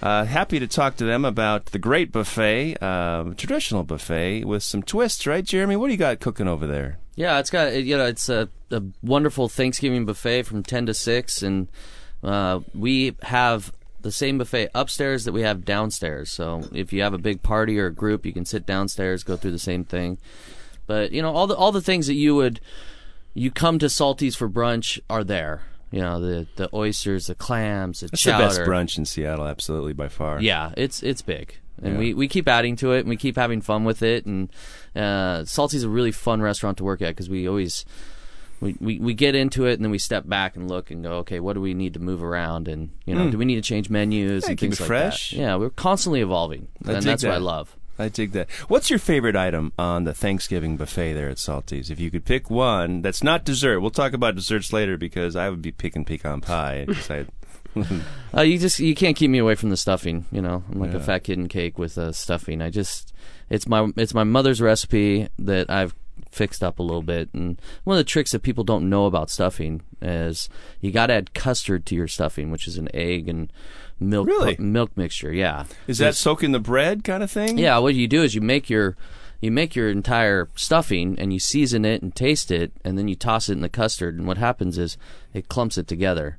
Uh, 0.00 0.24
happy 0.24 0.58
to 0.58 0.66
talk 0.66 0.96
to 0.96 1.04
them 1.04 1.26
about 1.26 1.66
the 1.66 1.78
great 1.78 2.10
buffet, 2.10 2.78
uh, 2.80 3.34
traditional 3.36 3.82
buffet 3.82 4.44
with 4.44 4.62
some 4.62 4.82
twists, 4.82 5.26
right, 5.26 5.44
Jeremy? 5.44 5.76
What 5.76 5.88
do 5.88 5.92
you 5.92 5.98
got 5.98 6.18
cooking 6.18 6.48
over 6.48 6.66
there? 6.66 6.96
Yeah, 7.14 7.38
it's 7.38 7.50
got 7.50 7.74
you 7.74 7.98
know 7.98 8.06
it's 8.06 8.30
a, 8.30 8.48
a 8.70 8.82
wonderful 9.02 9.50
Thanksgiving 9.50 10.06
buffet 10.06 10.44
from 10.44 10.62
ten 10.62 10.86
to 10.86 10.94
six, 10.94 11.42
and 11.42 11.68
uh, 12.24 12.60
we 12.74 13.16
have 13.24 13.70
the 14.00 14.10
same 14.10 14.38
buffet 14.38 14.70
upstairs 14.74 15.26
that 15.26 15.32
we 15.32 15.42
have 15.42 15.66
downstairs. 15.66 16.30
So 16.30 16.62
if 16.72 16.90
you 16.94 17.02
have 17.02 17.12
a 17.12 17.18
big 17.18 17.42
party 17.42 17.78
or 17.78 17.86
a 17.86 17.94
group, 17.94 18.24
you 18.24 18.32
can 18.32 18.46
sit 18.46 18.64
downstairs, 18.64 19.24
go 19.24 19.36
through 19.36 19.50
the 19.52 19.58
same 19.58 19.84
thing. 19.84 20.16
But 20.86 21.12
you 21.12 21.22
know 21.22 21.32
all 21.34 21.46
the 21.46 21.54
all 21.56 21.72
the 21.72 21.80
things 21.80 22.06
that 22.06 22.14
you 22.14 22.34
would 22.34 22.60
you 23.34 23.50
come 23.50 23.78
to 23.78 23.88
Salty's 23.88 24.36
for 24.36 24.48
brunch 24.48 24.98
are 25.08 25.24
there. 25.24 25.62
You 25.90 26.00
know 26.00 26.20
the 26.20 26.46
the 26.56 26.68
oysters, 26.74 27.26
the 27.26 27.34
clams, 27.34 28.00
the 28.00 28.06
That's 28.08 28.22
chowder. 28.22 28.44
the 28.44 28.48
best 28.48 28.60
brunch 28.62 28.98
in 28.98 29.04
Seattle, 29.04 29.46
absolutely 29.46 29.92
by 29.92 30.08
far. 30.08 30.40
Yeah, 30.40 30.72
it's 30.76 31.02
it's 31.02 31.20
big, 31.22 31.56
and 31.82 31.94
Yeah. 31.94 31.98
we, 31.98 32.14
we 32.14 32.28
keep 32.28 32.48
adding 32.48 32.76
to 32.76 32.92
it, 32.92 33.00
and 33.00 33.08
we 33.10 33.16
keep 33.16 33.36
having 33.36 33.60
fun 33.60 33.84
with 33.84 34.02
it. 34.02 34.24
And 34.24 34.50
uh, 34.96 35.44
Salty's 35.44 35.82
a 35.82 35.88
really 35.90 36.12
fun 36.12 36.40
restaurant 36.40 36.78
to 36.78 36.84
work 36.84 37.02
at 37.02 37.08
because 37.08 37.28
we 37.28 37.46
always 37.46 37.84
we, 38.60 38.74
we 38.80 38.98
we 39.00 39.12
get 39.12 39.34
into 39.34 39.66
it, 39.66 39.74
and 39.74 39.84
then 39.84 39.90
we 39.90 39.98
step 39.98 40.26
back 40.26 40.56
and 40.56 40.66
look 40.66 40.90
and 40.90 41.02
go, 41.02 41.12
okay, 41.18 41.40
what 41.40 41.52
do 41.54 41.60
we 41.60 41.74
need 41.74 41.92
to 41.94 42.00
move 42.00 42.22
around, 42.24 42.68
and 42.68 42.88
you 43.04 43.14
know, 43.14 43.30
do 43.30 43.36
we 43.36 43.44
need 43.44 43.56
to 43.56 43.60
change 43.62 43.90
menus. 43.90 44.44
Yeah, 44.44 44.50
and 44.50 44.58
keep 44.58 44.70
things 44.70 44.80
it 44.80 44.84
like 44.84 44.88
fresh. 44.88 45.30
that? 45.32 45.36
Yeah, 45.36 45.56
we're 45.56 45.68
constantly 45.70 46.22
evolving, 46.22 46.68
I 46.86 46.92
and 46.92 47.02
that's 47.02 47.22
what 47.22 47.32
I 47.34 47.36
love. 47.38 47.76
I 47.98 48.08
dig 48.08 48.32
that. 48.32 48.50
What's 48.68 48.90
your 48.90 48.98
favorite 48.98 49.36
item 49.36 49.72
on 49.78 50.04
the 50.04 50.14
Thanksgiving 50.14 50.76
buffet 50.76 51.12
there 51.12 51.28
at 51.28 51.38
Salty's? 51.38 51.90
If 51.90 52.00
you 52.00 52.10
could 52.10 52.24
pick 52.24 52.50
one 52.50 53.02
that's 53.02 53.22
not 53.22 53.44
dessert, 53.44 53.80
we'll 53.80 53.90
talk 53.90 54.12
about 54.12 54.34
desserts 54.34 54.72
later 54.72 54.96
because 54.96 55.36
I 55.36 55.50
would 55.50 55.62
be 55.62 55.72
picking 55.72 56.04
pecan 56.04 56.40
pie. 56.40 56.86
I- 57.10 57.26
Uh, 58.36 58.42
you 58.42 58.58
just 58.58 58.78
you 58.80 58.94
can't 58.94 59.16
keep 59.16 59.30
me 59.30 59.38
away 59.38 59.54
from 59.54 59.70
the 59.70 59.76
stuffing. 59.78 60.26
You 60.30 60.42
know, 60.42 60.62
I'm 60.70 60.78
like 60.78 60.90
Yeah. 60.92 60.98
a 60.98 61.00
fat 61.00 61.24
kid 61.24 61.38
in 61.38 61.48
cake 61.48 61.78
with 61.78 61.96
uh, 61.96 62.12
stuffing. 62.12 62.60
I 62.60 62.68
just 62.68 63.14
it's 63.48 63.66
my 63.66 63.90
it's 63.96 64.12
my 64.12 64.24
mother's 64.24 64.60
recipe 64.60 65.28
that 65.38 65.70
I've 65.70 65.94
fixed 66.30 66.62
up 66.62 66.78
a 66.78 66.82
little 66.82 67.02
bit. 67.02 67.30
And 67.32 67.58
one 67.84 67.94
of 67.96 67.98
the 67.98 68.04
tricks 68.10 68.32
that 68.32 68.42
people 68.42 68.62
don't 68.64 68.90
know 68.90 69.06
about 69.06 69.30
stuffing 69.30 69.80
is 70.02 70.50
you 70.82 70.90
got 70.90 71.06
to 71.06 71.14
add 71.14 71.32
custard 71.32 71.86
to 71.86 71.94
your 71.94 72.08
stuffing, 72.08 72.50
which 72.50 72.68
is 72.68 72.76
an 72.76 72.88
egg 72.92 73.26
and 73.28 73.50
milk 74.02 74.26
Really? 74.26 74.56
milk 74.58 74.96
mixture. 74.96 75.32
Yeah, 75.32 75.64
is 75.86 75.98
that 75.98 76.14
soaking 76.14 76.52
the 76.52 76.60
bread 76.60 77.04
kind 77.04 77.22
of 77.22 77.30
thing? 77.30 77.58
yeah. 77.58 77.78
What 77.78 77.94
you 77.94 78.06
do 78.08 78.22
is 78.22 78.34
you 78.34 78.40
make 78.40 78.68
your 78.70 78.96
you 79.40 79.50
make 79.50 79.74
your 79.74 79.90
entire 79.90 80.48
stuffing 80.54 81.18
and 81.18 81.32
you 81.32 81.38
season 81.40 81.84
it 81.84 82.02
and 82.02 82.14
taste 82.14 82.50
it, 82.50 82.72
and 82.84 82.96
then 82.96 83.08
you 83.08 83.14
toss 83.16 83.48
it 83.48 83.52
in 83.52 83.60
the 83.60 83.68
custard. 83.68 84.16
And 84.18 84.26
what 84.26 84.38
happens 84.38 84.78
is 84.78 84.96
it 85.34 85.48
clumps 85.48 85.76
it 85.78 85.88
together. 85.88 86.38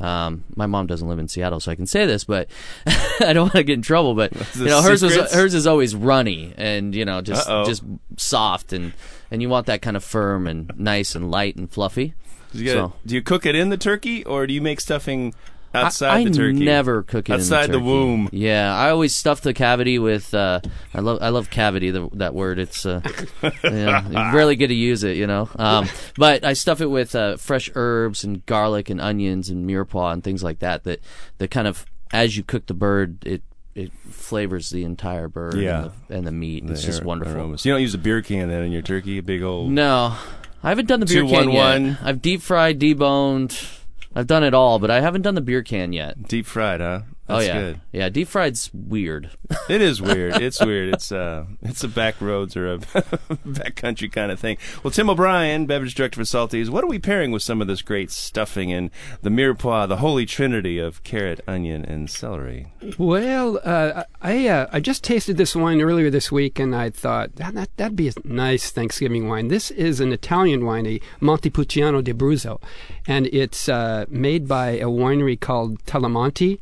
Um, 0.00 0.42
my 0.56 0.66
mom 0.66 0.88
doesn't 0.88 1.06
live 1.08 1.20
in 1.20 1.28
Seattle, 1.28 1.60
so 1.60 1.70
I 1.70 1.76
can 1.76 1.86
say 1.86 2.04
this, 2.04 2.24
but 2.24 2.48
I 2.86 3.32
don't 3.32 3.44
want 3.44 3.52
to 3.52 3.62
get 3.62 3.74
in 3.74 3.82
trouble. 3.82 4.14
But 4.14 4.32
you 4.56 4.64
know, 4.64 4.82
hers 4.82 5.02
was 5.02 5.14
hers 5.32 5.54
is 5.54 5.66
always 5.68 5.94
runny 5.94 6.52
and 6.56 6.94
you 6.94 7.04
know 7.04 7.20
just 7.20 7.48
Uh-oh. 7.48 7.64
just 7.64 7.82
soft 8.16 8.72
and 8.72 8.92
and 9.30 9.40
you 9.40 9.48
want 9.48 9.66
that 9.66 9.82
kind 9.82 9.96
of 9.96 10.02
firm 10.04 10.46
and 10.48 10.70
nice 10.76 11.14
and 11.14 11.30
light 11.30 11.54
and 11.56 11.70
fluffy. 11.70 12.14
Do 12.52 12.58
you, 12.58 12.64
gotta- 12.66 12.78
So- 12.88 12.92
do 13.06 13.14
you 13.14 13.22
cook 13.22 13.46
it 13.46 13.54
in 13.54 13.68
the 13.68 13.76
turkey 13.76 14.24
or 14.24 14.46
do 14.46 14.52
you 14.54 14.60
make 14.60 14.80
stuffing 14.80 15.32
outside 15.74 16.10
I, 16.20 16.24
the 16.24 16.30
turkey? 16.30 16.64
never 16.64 17.02
cook 17.02 17.28
it 17.28 17.32
Outside 17.34 17.66
in 17.66 17.72
the 17.72 17.78
the, 17.78 17.84
womb. 17.84 18.28
Yeah, 18.32 18.74
I 18.74 18.90
always 18.90 19.14
stuff 19.14 19.40
the 19.40 19.52
cavity 19.54 19.98
with. 19.98 20.32
Uh, 20.34 20.60
I 20.94 21.00
love 21.00 21.18
I 21.20 21.28
love 21.30 21.50
cavity. 21.50 21.90
The, 21.90 22.08
that 22.14 22.34
word. 22.34 22.58
It's 22.58 22.86
uh, 22.86 23.00
yeah, 23.64 24.08
you 24.08 24.34
rarely 24.36 24.56
get 24.56 24.68
to 24.68 24.74
use 24.74 25.04
it, 25.04 25.16
you 25.16 25.26
know. 25.26 25.48
Um, 25.56 25.88
but 26.16 26.44
I 26.44 26.52
stuff 26.52 26.80
it 26.80 26.86
with 26.86 27.14
uh, 27.14 27.36
fresh 27.36 27.70
herbs 27.74 28.24
and 28.24 28.44
garlic 28.46 28.90
and 28.90 29.00
onions 29.00 29.48
and 29.48 29.68
mirepoix 29.68 30.12
and 30.12 30.22
things 30.24 30.42
like 30.42 30.60
that. 30.60 30.84
That 30.84 31.00
that 31.38 31.50
kind 31.50 31.66
of 31.68 31.84
as 32.12 32.36
you 32.36 32.42
cook 32.42 32.66
the 32.66 32.74
bird, 32.74 33.24
it 33.26 33.42
it 33.74 33.92
flavors 34.08 34.70
the 34.70 34.84
entire 34.84 35.26
bird 35.28 35.54
Yeah. 35.56 35.82
and, 35.82 35.90
the, 36.08 36.14
and 36.16 36.26
the 36.28 36.32
meat. 36.32 36.64
The 36.66 36.74
it's 36.74 36.84
just 36.84 37.00
ar- 37.00 37.06
wonderful. 37.06 37.34
aromas. 37.34 37.64
You 37.66 37.72
don't 37.72 37.80
use 37.80 37.92
a 37.94 37.98
beer 37.98 38.22
can 38.22 38.48
then 38.48 38.62
in 38.62 38.70
your 38.72 38.82
turkey, 38.82 39.18
a 39.18 39.22
big 39.22 39.42
old. 39.42 39.72
No, 39.72 40.16
I 40.62 40.68
haven't 40.68 40.86
done 40.86 41.00
the 41.00 41.06
beer 41.06 41.22
Two, 41.22 41.26
can 41.28 41.46
one, 41.48 41.52
yet. 41.52 41.58
one. 41.80 41.98
I've 42.02 42.22
deep 42.22 42.40
fried, 42.40 42.78
deboned. 42.78 43.80
I've 44.14 44.26
done 44.26 44.44
it 44.44 44.54
all, 44.54 44.78
but 44.78 44.90
I 44.90 45.00
haven't 45.00 45.22
done 45.22 45.34
the 45.34 45.40
beer 45.40 45.62
can 45.62 45.92
yet. 45.92 46.28
Deep 46.28 46.46
fried, 46.46 46.80
huh? 46.80 47.02
Oh 47.28 47.40
yeah, 47.40 47.60
good. 47.60 47.80
yeah. 47.92 48.08
Deep 48.08 48.28
fried's 48.28 48.70
weird. 48.72 49.30
It 49.68 49.80
is 49.80 50.00
weird. 50.02 50.40
It's 50.40 50.60
weird. 50.60 50.94
It's 50.94 51.10
uh, 51.12 51.46
it's 51.62 51.82
a 51.84 51.88
back 51.88 52.20
roads 52.20 52.56
or 52.56 52.74
a 52.74 52.78
back 53.44 53.76
country 53.76 54.08
kind 54.08 54.30
of 54.30 54.38
thing. 54.38 54.58
Well, 54.82 54.90
Tim 54.90 55.08
O'Brien, 55.08 55.66
beverage 55.66 55.94
director 55.94 56.20
for 56.20 56.24
Salties, 56.24 56.68
what 56.68 56.84
are 56.84 56.88
we 56.88 56.98
pairing 56.98 57.30
with 57.30 57.42
some 57.42 57.60
of 57.60 57.66
this 57.66 57.82
great 57.82 58.10
stuffing 58.10 58.72
and 58.72 58.90
the 59.22 59.30
mirepoix, 59.30 59.88
the 59.88 59.98
holy 59.98 60.26
trinity 60.26 60.78
of 60.78 61.02
carrot, 61.04 61.40
onion, 61.46 61.84
and 61.84 62.10
celery? 62.10 62.66
Well, 62.98 63.60
uh, 63.64 64.04
I 64.20 64.48
uh, 64.48 64.66
I 64.72 64.80
just 64.80 65.04
tasted 65.04 65.36
this 65.36 65.56
wine 65.56 65.80
earlier 65.80 66.10
this 66.10 66.30
week, 66.30 66.58
and 66.58 66.74
I 66.74 66.90
thought 66.90 67.36
that, 67.36 67.54
that 67.54 67.76
that'd 67.76 67.96
be 67.96 68.08
a 68.08 68.12
nice 68.24 68.70
Thanksgiving 68.70 69.28
wine. 69.28 69.48
This 69.48 69.70
is 69.70 70.00
an 70.00 70.12
Italian 70.12 70.64
wine, 70.64 70.86
a 70.86 71.00
Montepulciano 71.20 72.02
d'Abruzzo, 72.02 72.60
and 73.06 73.26
it's 73.28 73.68
uh, 73.68 74.04
made 74.08 74.46
by 74.46 74.70
a 74.70 74.86
winery 74.86 75.38
called 75.38 75.82
Talamonti, 75.84 76.58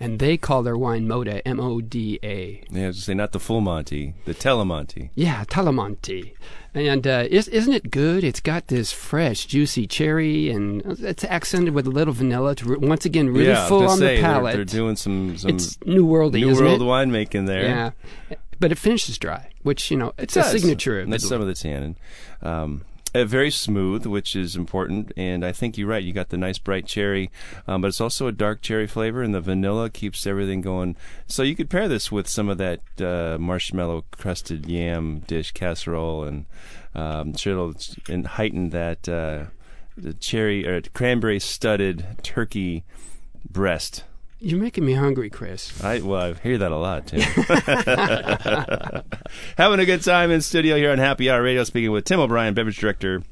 and 0.00 0.18
they 0.18 0.38
call 0.38 0.62
their 0.62 0.76
wine 0.78 1.06
Moda, 1.06 1.42
M-O-D-A. 1.44 2.64
Yeah, 2.70 2.84
I 2.84 2.86
was 2.86 2.96
to 2.96 3.02
say 3.02 3.14
not 3.14 3.32
the 3.32 3.38
full 3.38 3.60
Monty, 3.60 4.14
the 4.24 4.34
Telemonte. 4.34 5.10
Yeah, 5.14 5.44
Talamonti. 5.44 6.32
And 6.72 7.06
uh, 7.06 7.26
is, 7.28 7.48
isn't 7.48 7.72
it 7.72 7.90
good? 7.90 8.24
It's 8.24 8.40
got 8.40 8.68
this 8.68 8.92
fresh, 8.92 9.44
juicy 9.46 9.86
cherry, 9.86 10.50
and 10.50 10.82
it's 11.00 11.24
accented 11.24 11.74
with 11.74 11.86
a 11.86 11.90
little 11.90 12.14
vanilla. 12.14 12.54
To 12.56 12.78
once 12.78 13.04
again, 13.04 13.28
really 13.28 13.48
yeah, 13.48 13.66
full 13.66 13.88
on 13.88 13.98
say, 13.98 14.16
the 14.16 14.22
they're- 14.22 14.22
palate. 14.22 14.54
They're, 14.54 14.64
doing 14.64 14.94
some 14.96 15.36
some 15.36 15.50
it's 15.50 15.78
New 15.84 16.06
world 16.06 16.34
new 16.34 16.54
world 16.54 16.80
winemaking 16.80 17.46
there. 17.46 17.64
Yeah, 17.64 17.90
but 18.60 18.70
it 18.70 18.78
finishes 18.78 19.18
dry, 19.18 19.50
which 19.64 19.90
you 19.90 19.96
know 19.96 20.12
it's 20.16 20.36
It 20.36 20.40
a 20.40 20.44
signature 20.44 21.00
of 21.00 21.10
That's 21.10 21.28
some 21.28 21.40
of 21.40 21.48
the 21.48 21.54
tannin. 21.54 21.96
Um, 22.40 22.84
uh, 23.14 23.24
very 23.24 23.50
smooth, 23.50 24.06
which 24.06 24.36
is 24.36 24.56
important, 24.56 25.12
and 25.16 25.44
I 25.44 25.52
think 25.52 25.76
you're 25.76 25.88
right. 25.88 26.02
You 26.02 26.12
got 26.12 26.28
the 26.28 26.36
nice 26.36 26.58
bright 26.58 26.86
cherry, 26.86 27.30
um, 27.66 27.80
but 27.80 27.88
it's 27.88 28.00
also 28.00 28.26
a 28.26 28.32
dark 28.32 28.62
cherry 28.62 28.86
flavor, 28.86 29.22
and 29.22 29.34
the 29.34 29.40
vanilla 29.40 29.90
keeps 29.90 30.26
everything 30.26 30.60
going. 30.60 30.96
So 31.26 31.42
you 31.42 31.56
could 31.56 31.70
pair 31.70 31.88
this 31.88 32.12
with 32.12 32.28
some 32.28 32.48
of 32.48 32.58
that 32.58 32.80
uh, 33.00 33.38
marshmallow 33.38 34.04
crusted 34.12 34.66
yam 34.66 35.20
dish 35.20 35.52
casserole, 35.52 36.24
and 36.24 36.46
um, 36.94 37.34
sure 37.34 37.52
it'll 37.52 37.74
and 38.08 38.26
heighten 38.26 38.70
that 38.70 39.08
uh, 39.08 39.46
cherry 40.20 40.66
or 40.66 40.80
cranberry 40.80 41.40
studded 41.40 42.04
turkey 42.22 42.84
breast. 43.48 44.04
You're 44.42 44.58
making 44.58 44.86
me 44.86 44.94
hungry, 44.94 45.28
Chris. 45.28 45.84
I 45.84 46.00
well, 46.00 46.32
I 46.32 46.34
hear 46.34 46.56
that 46.56 46.72
a 46.72 46.76
lot 46.76 47.06
too. 47.06 47.18
Having 49.58 49.80
a 49.80 49.84
good 49.84 50.02
time 50.02 50.30
in 50.30 50.40
studio 50.40 50.76
here 50.76 50.90
on 50.90 50.98
Happy 50.98 51.30
Hour 51.30 51.42
Radio, 51.42 51.62
speaking 51.64 51.90
with 51.90 52.06
Tim 52.06 52.20
O'Brien, 52.20 52.54
beverage 52.54 52.78
director 52.78 53.22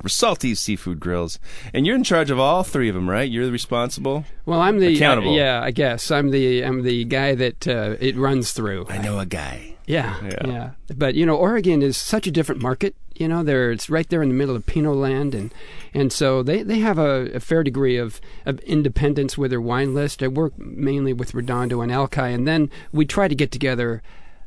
for 0.00 0.08
Salty's 0.08 0.58
Seafood 0.58 0.98
Grills, 0.98 1.38
and 1.74 1.86
you're 1.86 1.94
in 1.94 2.04
charge 2.04 2.30
of 2.30 2.38
all 2.38 2.62
three 2.62 2.88
of 2.88 2.94
them, 2.94 3.08
right? 3.08 3.30
You're 3.30 3.50
responsible. 3.50 4.24
Well, 4.46 4.62
I'm 4.62 4.78
the 4.78 4.94
Accountable. 4.96 5.34
uh, 5.34 5.36
yeah, 5.36 5.60
I 5.62 5.72
guess 5.72 6.10
I'm 6.10 6.30
the 6.30 6.62
I'm 6.62 6.82
the 6.82 7.04
guy 7.04 7.34
that 7.34 7.68
uh, 7.68 7.96
it 8.00 8.16
runs 8.16 8.52
through. 8.52 8.86
I 8.88 8.96
know 8.98 9.18
a 9.18 9.26
guy. 9.26 9.75
Yeah, 9.86 10.16
Yeah. 10.24 10.46
yeah, 10.46 10.70
But 10.96 11.14
you 11.14 11.24
know, 11.24 11.36
Oregon 11.36 11.80
is 11.82 11.96
such 11.96 12.26
a 12.26 12.30
different 12.30 12.60
market. 12.60 12.94
You 13.14 13.28
know, 13.28 13.42
there 13.42 13.70
it's 13.70 13.88
right 13.88 14.06
there 14.08 14.22
in 14.22 14.28
the 14.28 14.34
middle 14.34 14.56
of 14.56 14.66
Pinot 14.66 14.96
Land, 14.96 15.34
and 15.34 15.54
and 15.94 16.12
so 16.12 16.42
they, 16.42 16.62
they 16.62 16.80
have 16.80 16.98
a, 16.98 17.30
a 17.34 17.40
fair 17.40 17.62
degree 17.62 17.96
of, 17.96 18.20
of 18.44 18.58
independence 18.60 19.38
with 19.38 19.50
their 19.52 19.60
wine 19.60 19.94
list. 19.94 20.22
I 20.22 20.28
work 20.28 20.58
mainly 20.58 21.12
with 21.14 21.32
Redondo 21.34 21.80
and 21.80 21.90
Alki, 21.90 22.20
and 22.20 22.46
then 22.46 22.68
we 22.92 23.06
try 23.06 23.28
to 23.28 23.34
get 23.34 23.50
together 23.52 24.02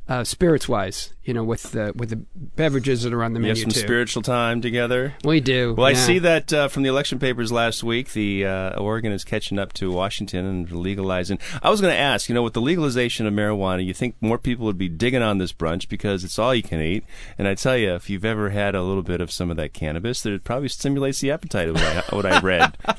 uh, 0.10 0.24
spirits 0.24 0.68
wise, 0.68 1.14
you 1.24 1.36
know, 1.36 1.44
with 1.44 1.72
the 1.72 1.94
with 1.96 2.10
the 2.10 2.16
beverages 2.56 3.04
that 3.04 3.14
are 3.14 3.24
on 3.24 3.34
the 3.34 3.38
You 3.40 3.44
menu 3.44 3.56
have 3.56 3.62
some 3.62 3.70
too. 3.72 3.80
spiritual 3.80 4.24
time 4.24 4.60
together. 4.60 5.14
we 5.24 5.40
do. 5.40 5.76
Well, 5.76 5.86
I 5.86 5.94
see 5.94 6.18
that 6.20 6.52
uh, 6.52 6.68
from 6.68 6.82
the 6.82 6.90
election 6.90 7.20
papers 7.20 7.52
last 7.52 7.84
week. 7.84 8.14
The 8.14 8.44
uh, 8.46 8.80
Oregon 8.80 9.12
is 9.12 9.24
catching 9.24 9.60
up 9.60 9.72
to 9.74 9.92
Washington 9.92 10.46
and 10.48 10.72
legalizing. 10.72 11.38
I 11.62 11.70
was 11.70 11.80
going 11.80 11.94
to 11.94 12.00
ask, 12.00 12.28
you 12.28 12.34
know, 12.34 12.42
with 12.42 12.54
the 12.54 12.62
legalization 12.62 13.28
of 13.28 13.34
marijuana, 13.36 13.86
you 13.86 13.94
think 13.94 14.16
more 14.20 14.40
people 14.40 14.66
would 14.66 14.80
be 14.80 14.90
digging 14.90 15.22
on 15.22 15.38
this 15.38 15.54
brunch 15.54 15.88
because 15.88 16.24
it's 16.24 16.40
all 16.40 16.56
you 16.56 16.64
can 16.64 16.82
eat. 16.82 17.04
And 17.38 17.48
I 17.48 17.54
tell 17.54 17.78
you, 17.78 17.94
if 17.94 18.10
you've 18.10 18.26
ever 18.26 18.50
had 18.50 18.74
a 18.74 18.82
little 18.82 19.04
bit 19.04 19.22
of 19.22 19.32
some 19.32 19.52
of 19.52 19.58
that 19.58 19.74
cannabis, 19.74 20.24
that 20.24 20.34
it 20.34 20.44
probably 20.44 20.70
stimulates 20.70 21.20
the 21.22 21.30
appetite 21.30 21.70
of 21.70 21.76
what 21.76 21.84
I, 21.86 22.16
what 22.16 22.26
I 22.26 22.40
read. 22.40 22.78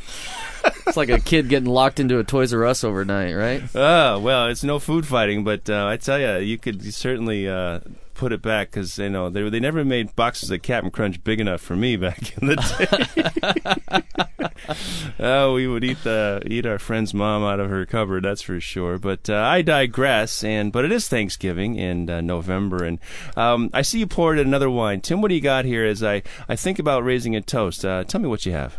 It's 0.87 0.97
like 0.97 1.09
a 1.09 1.21
kid 1.21 1.49
getting 1.49 1.69
locked 1.69 2.01
into 2.01 2.19
a 2.19 2.25
Toys 2.25 2.53
R 2.53 2.65
Us 2.65 2.83
overnight, 2.83 3.37
right? 3.37 3.63
Oh 3.75 4.19
well, 4.19 4.49
it's 4.49 4.65
no 4.65 4.79
food 4.79 5.07
fighting, 5.07 5.45
but 5.45 5.71
uh, 5.71 5.87
I 5.87 5.97
tell 5.97 6.19
you, 6.19 6.45
you 6.45 6.59
could 6.59 6.83
certainly 6.93 7.49
uh, 7.49 7.81
put 8.21 8.33
it 8.33 8.43
back 8.43 8.71
because 8.71 8.99
you 8.99 9.09
know 9.09 9.31
they 9.31 9.49
they 9.49 9.61
never 9.61 9.83
made 9.83 10.15
boxes 10.15 10.51
of 10.51 10.61
Captain 10.61 10.91
Crunch 10.91 11.25
big 11.25 11.41
enough 11.41 11.63
for 11.63 11.75
me 11.75 11.97
back 11.97 12.37
in 12.37 12.49
the 12.49 12.57
day. 12.57 14.03
oh, 15.21 15.55
we 15.55 15.67
would 15.67 15.85
eat 15.85 16.03
the 16.05 16.43
eat 16.47 16.67
our 16.67 16.79
friend's 16.79 17.15
mom 17.15 17.43
out 17.43 17.61
of 17.61 17.71
her 17.71 17.87
cupboard, 17.87 18.25
that's 18.25 18.43
for 18.43 18.61
sure. 18.61 18.99
But 18.99 19.31
uh, 19.31 19.37
I 19.37 19.63
digress, 19.63 20.45
and 20.45 20.71
but 20.71 20.85
it 20.85 20.93
is 20.93 21.09
Thanksgiving 21.09 21.77
in 21.77 22.11
uh, 22.11 22.21
November, 22.21 22.85
and 22.85 22.99
um, 23.37 23.71
I 23.73 23.83
see 23.83 24.01
you 24.01 24.07
poured 24.07 24.39
another 24.39 24.69
wine. 24.69 25.01
Tim, 25.01 25.23
what 25.23 25.29
do 25.29 25.35
you 25.35 25.41
got 25.41 25.65
here? 25.65 25.87
As 25.87 26.03
I 26.03 26.23
I 26.49 26.57
think 26.57 26.79
about 26.79 27.05
raising 27.05 27.35
a 27.35 27.41
toast, 27.41 27.85
uh, 27.85 28.05
tell 28.05 28.21
me 28.21 28.29
what 28.29 28.45
you 28.45 28.53
have. 28.53 28.77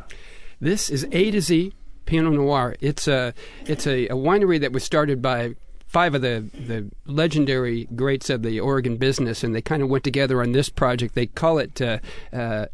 This 0.62 0.89
is 0.89 1.06
A 1.12 1.32
to 1.32 1.41
Z 1.41 1.74
Pinot 2.06 2.34
Noir. 2.34 2.76
It's 2.80 3.08
a 3.08 3.34
it's 3.65 3.86
a, 3.88 4.08
a 4.08 4.15
winery 4.15 4.60
that 4.62 4.71
was 4.71 4.84
started 4.84 5.21
by 5.21 5.56
five 5.88 6.13
of 6.15 6.21
the 6.21 6.45
the 6.54 6.89
legendary 7.06 7.88
greats 7.95 8.30
of 8.30 8.43
the 8.43 8.60
Oregon 8.60 8.97
business, 8.97 9.43
and 9.43 9.56
they 9.56 9.62
kind 9.62 9.82
of 9.82 9.89
went 9.89 10.04
together 10.04 10.41
on 10.41 10.52
this 10.52 10.69
project. 10.69 11.15
They 11.15 11.26
call 11.26 11.58
it. 11.58 11.82
Uh, 11.82 11.97
uh, 12.32 12.67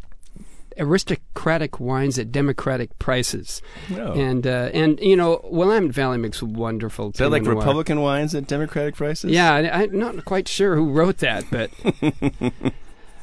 aristocratic 0.80 1.80
wines 1.80 2.20
at 2.20 2.32
democratic 2.32 3.00
prices, 3.00 3.64
Oh. 3.96 4.12
and 4.14 4.46
uh, 4.46 4.70
and 4.76 5.00
you 5.00 5.16
know 5.16 5.42
Willamette 5.46 5.92
Valley 5.92 6.20
makes 6.20 6.44
wonderful. 6.44 7.10
Is 7.10 7.14
that 7.18 7.30
like. 7.32 7.46
Republican 7.48 8.00
wines 8.02 8.36
at 8.36 8.46
Democratic 8.46 8.94
prices? 8.96 9.32
Yeah, 9.32 9.54
I, 9.56 9.84
I'm 9.84 9.98
not 9.98 10.24
quite 10.26 10.48
sure 10.48 10.76
who 10.76 10.92
wrote 10.92 11.18
that, 11.18 11.46
but 11.50 11.72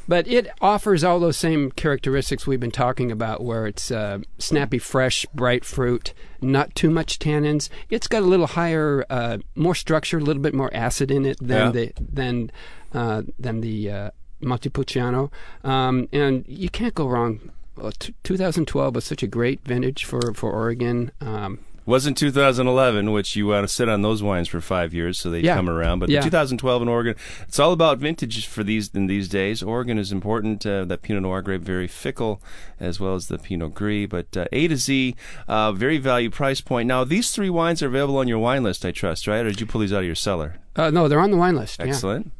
but 0.08 0.26
it 0.28 0.48
offers 0.60 1.02
all 1.04 1.18
those 1.18 1.36
same 1.36 1.70
characteristics 1.72 2.46
we've 2.46 2.60
been 2.60 2.70
talking 2.70 3.10
about, 3.12 3.42
where 3.42 3.66
it's 3.66 3.90
uh, 3.90 4.18
snappy, 4.38 4.78
fresh, 4.78 5.26
bright 5.34 5.64
fruit, 5.64 6.12
not 6.42 6.74
too 6.74 6.90
much 6.90 7.18
tannins. 7.18 7.68
It's 7.90 8.06
got 8.06 8.22
a 8.22 8.26
little 8.26 8.46
higher, 8.48 9.04
uh, 9.10 9.38
more 9.54 9.74
structure, 9.74 10.18
a 10.18 10.22
little 10.22 10.42
bit 10.42 10.54
more 10.54 10.70
acid 10.74 11.10
in 11.10 11.24
it 11.24 11.38
than 11.40 11.66
Yeah. 11.66 11.70
the 11.70 11.92
than 12.00 12.50
uh, 12.92 13.22
than 13.38 13.60
the 13.60 13.90
uh, 13.90 14.10
Montepulciano, 14.40 15.30
um, 15.64 16.08
and 16.12 16.44
you 16.46 16.68
can't 16.68 16.94
go 16.94 17.08
wrong. 17.08 17.50
Well, 17.76 17.92
t- 17.98 18.14
2012 18.22 18.94
was 18.94 19.04
such 19.04 19.22
a 19.22 19.26
great 19.26 19.60
vintage 19.64 20.04
for 20.04 20.32
for 20.34 20.52
Oregon. 20.52 21.10
Um, 21.20 21.58
Wasn't 21.86 22.16
2011, 22.16 23.12
which 23.12 23.36
you 23.36 23.48
want 23.48 23.64
to 23.68 23.72
sit 23.72 23.88
on 23.90 24.00
those 24.00 24.22
wines 24.22 24.48
for 24.48 24.60
five 24.62 24.94
years 24.94 25.18
so 25.18 25.30
they 25.30 25.40
Yeah. 25.40 25.54
come 25.56 25.68
around. 25.68 25.98
But 25.98 26.08
Yeah. 26.08 26.20
the 26.20 26.24
2012 26.24 26.80
in 26.80 26.88
Oregon, 26.88 27.14
it's 27.46 27.58
all 27.58 27.72
about 27.72 27.98
vintage 27.98 28.46
for 28.46 28.64
these 28.64 28.90
in 28.94 29.06
these 29.06 29.28
days. 29.28 29.62
Oregon 29.62 29.98
is 29.98 30.10
important. 30.10 30.64
Uh, 30.64 30.84
that 30.86 31.02
Pinot 31.02 31.22
Noir 31.22 31.42
grape 31.42 31.60
very 31.62 31.86
fickle, 31.86 32.40
as 32.80 32.98
well 33.00 33.14
as 33.14 33.28
the 33.28 33.36
Pinot 33.38 33.74
Gris. 33.74 34.06
But 34.08 34.34
uh, 34.36 34.46
A 34.52 34.68
to 34.68 34.76
Z, 34.78 35.14
uh, 35.46 35.72
very 35.72 35.98
value 35.98 36.30
price 36.30 36.60
point. 36.62 36.88
Now 36.88 37.04
these 37.04 37.30
three 37.32 37.50
wines 37.50 37.82
are 37.82 37.88
available 37.88 38.16
on 38.16 38.28
your 38.28 38.38
wine 38.38 38.62
list, 38.62 38.84
I 38.86 38.90
trust, 38.90 39.26
right? 39.26 39.44
Or 39.44 39.50
did 39.50 39.60
you 39.60 39.66
pull 39.66 39.82
these 39.82 39.92
out 39.92 40.00
of 40.00 40.06
your 40.06 40.14
cellar? 40.14 40.56
uh, 40.76 40.90
no, 40.90 41.06
they're 41.06 41.20
on 41.20 41.30
the 41.30 41.36
wine 41.36 41.54
list. 41.56 41.78
yeah. 41.80 41.86
Excellent. 41.86 42.32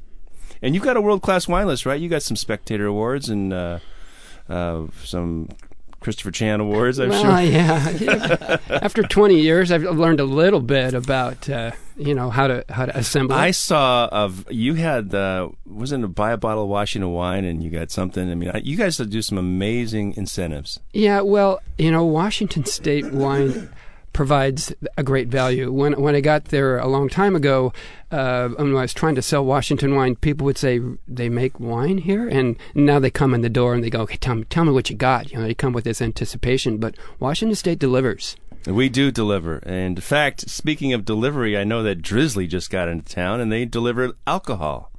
And 0.63 0.75
you've 0.75 0.85
got 0.85 0.97
a 0.97 1.01
world 1.03 1.21
class 1.21 1.47
wine 1.47 1.67
list, 1.67 1.85
right? 1.85 2.01
You 2.01 2.09
got 2.09 2.23
some 2.23 2.37
Spectator 2.37 2.87
awards 2.87 3.29
and 3.29 3.53
uh, 3.53 3.79
uh, 4.49 4.85
some 5.05 5.51
Christopher 6.05 6.31
Chan 6.31 6.61
awards, 6.61 7.01
I'm 7.01 7.09
well, 7.09 7.23
sure. 7.23 7.41
yeah, 7.41 7.89
yeah. 7.91 8.59
After 8.69 9.03
20 9.03 9.41
years, 9.41 9.73
I've 9.73 9.83
learned 9.83 10.21
a 10.21 10.25
little 10.25 10.61
bit 10.61 10.93
about 10.93 11.49
uh, 11.49 11.73
you 11.97 12.15
know 12.15 12.29
how 12.29 12.47
to 12.47 12.63
how 12.69 12.85
to 12.85 12.97
assemble. 12.97 13.35
I 13.35 13.53
saw 13.53 14.09
of 14.13 14.47
you 14.53 14.75
had 14.75 15.11
the 15.11 15.51
wasn't 15.65 16.05
it 16.05 16.09
buy 16.09 16.33
a 16.33 16.37
bottle 16.37 16.65
of 16.65 16.69
Washington 16.69 17.11
wine 17.13 17.47
and 17.47 17.63
you 17.63 17.71
got 17.71 17.91
something. 17.91 18.31
I 18.31 18.35
mean, 18.35 18.53
you 18.63 18.77
guys 18.77 18.99
do 18.99 19.23
some 19.23 19.39
amazing 19.39 20.15
incentives. 20.17 20.79
Yeah, 20.93 21.23
well, 21.23 21.61
you 21.79 21.91
know, 21.91 22.05
Washington 22.05 22.67
State 22.67 23.11
wine 23.11 23.71
provides 24.15 24.73
a 24.97 25.03
great 25.03 25.29
value. 25.29 25.71
When 25.71 26.01
when 26.01 26.15
I 26.15 26.23
got 26.23 26.47
there 26.47 26.79
a 26.79 26.87
long 26.87 27.11
time 27.11 27.37
ago, 27.37 27.75
uh, 28.11 28.49
when 28.49 28.75
I 28.75 28.81
was 28.81 28.95
trying 28.95 29.17
to 29.17 29.23
sell 29.23 29.45
Washington 29.45 29.95
wine, 29.95 30.17
people 30.17 30.47
would 30.47 30.57
say 30.57 30.81
they 31.07 31.29
make 31.29 31.61
wine 31.61 31.99
here, 31.99 32.27
and 32.27 32.57
now 32.75 32.99
they 32.99 33.11
come 33.11 33.35
in 33.35 33.43
the 33.43 33.51
door 33.51 33.75
and 33.75 33.85
they 33.85 33.91
go, 33.91 34.01
"Okay, 34.03 34.17
tell 34.17 34.37
me, 34.37 34.45
tell 34.45 34.65
me 34.65 34.73
what 34.73 34.89
you 34.89 34.97
got." 34.97 35.31
You 35.31 35.39
know, 35.39 35.45
they 35.45 35.55
come 35.55 35.75
with 35.75 35.85
this 35.85 36.01
anticipation, 36.01 36.79
but 36.79 36.97
Washington 37.21 37.57
State 37.57 37.79
delivers. 37.79 38.37
We 38.67 38.89
do 38.89 39.11
deliver, 39.11 39.59
and 39.59 39.99
in 39.99 40.03
fact, 40.03 40.49
speaking 40.49 40.95
of 40.95 41.05
delivery, 41.05 41.59
I 41.59 41.65
know 41.65 41.83
that 41.83 42.01
Drizzly 42.01 42.47
just 42.47 42.71
got 42.71 42.89
into 42.89 43.13
town 43.13 43.41
and 43.41 43.53
they 43.53 43.67
deliver 43.67 44.15
alcohol. 44.27 44.91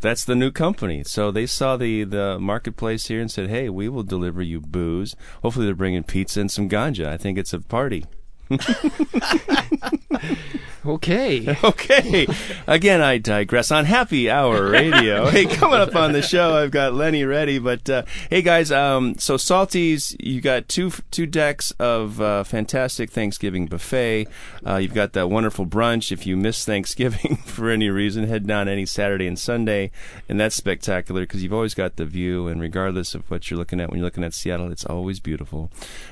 That's 0.00 0.24
the 0.24 0.34
new 0.34 0.50
company. 0.50 1.04
So 1.04 1.30
they 1.30 1.46
saw 1.46 1.76
the, 1.76 2.04
the 2.04 2.38
marketplace 2.38 3.06
here 3.06 3.20
and 3.20 3.30
said, 3.30 3.50
"Hey, 3.50 3.68
we 3.68 3.88
will 3.88 4.02
deliver 4.02 4.42
you 4.42 4.60
booze. 4.60 5.14
Hopefully, 5.42 5.66
they're 5.66 5.74
bringing 5.74 6.04
pizza 6.04 6.40
and 6.40 6.50
some 6.50 6.68
ganja. 6.68 7.06
I 7.06 7.16
think 7.16 7.38
it's 7.38 7.52
a 7.52 7.60
party." 7.60 8.04
Okay. 10.86 11.56
Okay. 11.62 12.26
Again, 12.66 13.02
I 13.02 13.18
digress 13.18 13.70
on 13.70 13.84
Happy 13.84 14.30
Hour 14.30 14.70
Radio. 14.70 15.26
hey, 15.26 15.44
coming 15.44 15.78
up 15.78 15.94
on 15.94 16.12
the 16.12 16.22
show, 16.22 16.56
I've 16.56 16.70
got 16.70 16.94
Lenny 16.94 17.24
Reddy. 17.24 17.58
But 17.58 17.88
uh, 17.90 18.04
hey, 18.30 18.40
guys, 18.40 18.72
um, 18.72 19.16
so 19.18 19.36
Salties, 19.36 20.16
you 20.18 20.40
got 20.40 20.68
two 20.68 20.90
two 21.10 21.26
decks 21.26 21.70
of 21.72 22.20
uh, 22.20 22.44
fantastic 22.44 23.10
Thanksgiving 23.10 23.66
buffet. 23.66 24.26
Uh, 24.66 24.76
you've 24.76 24.94
got 24.94 25.12
that 25.12 25.28
wonderful 25.28 25.66
brunch. 25.66 26.12
If 26.12 26.26
you 26.26 26.36
miss 26.36 26.64
Thanksgiving 26.64 27.36
for 27.44 27.68
any 27.68 27.90
reason, 27.90 28.24
head 28.24 28.46
down 28.46 28.66
any 28.66 28.86
Saturday 28.86 29.26
and 29.26 29.38
Sunday, 29.38 29.90
and 30.30 30.40
that's 30.40 30.56
spectacular 30.56 31.22
because 31.22 31.42
you've 31.42 31.52
always 31.52 31.74
got 31.74 31.96
the 31.96 32.06
view. 32.06 32.48
And 32.48 32.58
regardless 32.58 33.14
of 33.14 33.30
what 33.30 33.50
you're 33.50 33.58
looking 33.58 33.80
at 33.80 33.90
when 33.90 33.98
you're 33.98 34.06
looking 34.06 34.24
at 34.24 34.32
Seattle, 34.32 34.72
it's 34.72 34.86
always 34.86 35.20
beautiful. 35.20 35.70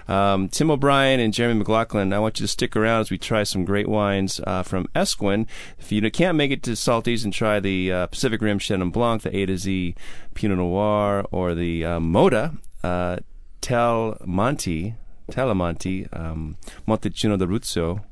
Um, 0.08 0.50
Tim 0.50 0.70
O'Brien 0.70 1.20
and 1.20 1.32
Jeremy 1.32 1.60
McLaughlin, 1.60 2.12
I 2.12 2.18
want 2.18 2.27
you 2.36 2.44
to 2.44 2.48
stick 2.48 2.76
around 2.76 3.00
as 3.00 3.10
we 3.10 3.18
try 3.18 3.42
some 3.42 3.64
great 3.64 3.88
wines 3.88 4.40
uh, 4.46 4.62
from 4.62 4.86
Esquin. 4.94 5.46
If 5.78 5.90
you 5.90 6.08
can't 6.10 6.36
make 6.36 6.50
it 6.50 6.62
to 6.64 6.72
Salties 6.72 7.24
and 7.24 7.32
try 7.32 7.60
the 7.60 7.92
uh, 7.92 8.06
Pacific 8.08 8.42
Rim 8.42 8.58
Chenin 8.58 8.92
Blanc, 8.92 9.22
the 9.22 9.36
A 9.36 9.46
to 9.46 9.56
Z 9.56 9.94
Pinot 10.34 10.58
Noir, 10.58 11.24
or 11.30 11.54
the 11.54 11.84
uh, 11.84 11.98
Moda 11.98 12.58
uh, 12.82 13.18
Tel 13.60 14.16
Monte, 14.24 14.94
Telemonte, 15.30 16.08
um, 16.18 16.56
Montecino 16.86 17.38
d'Abruzzo. 17.38 18.02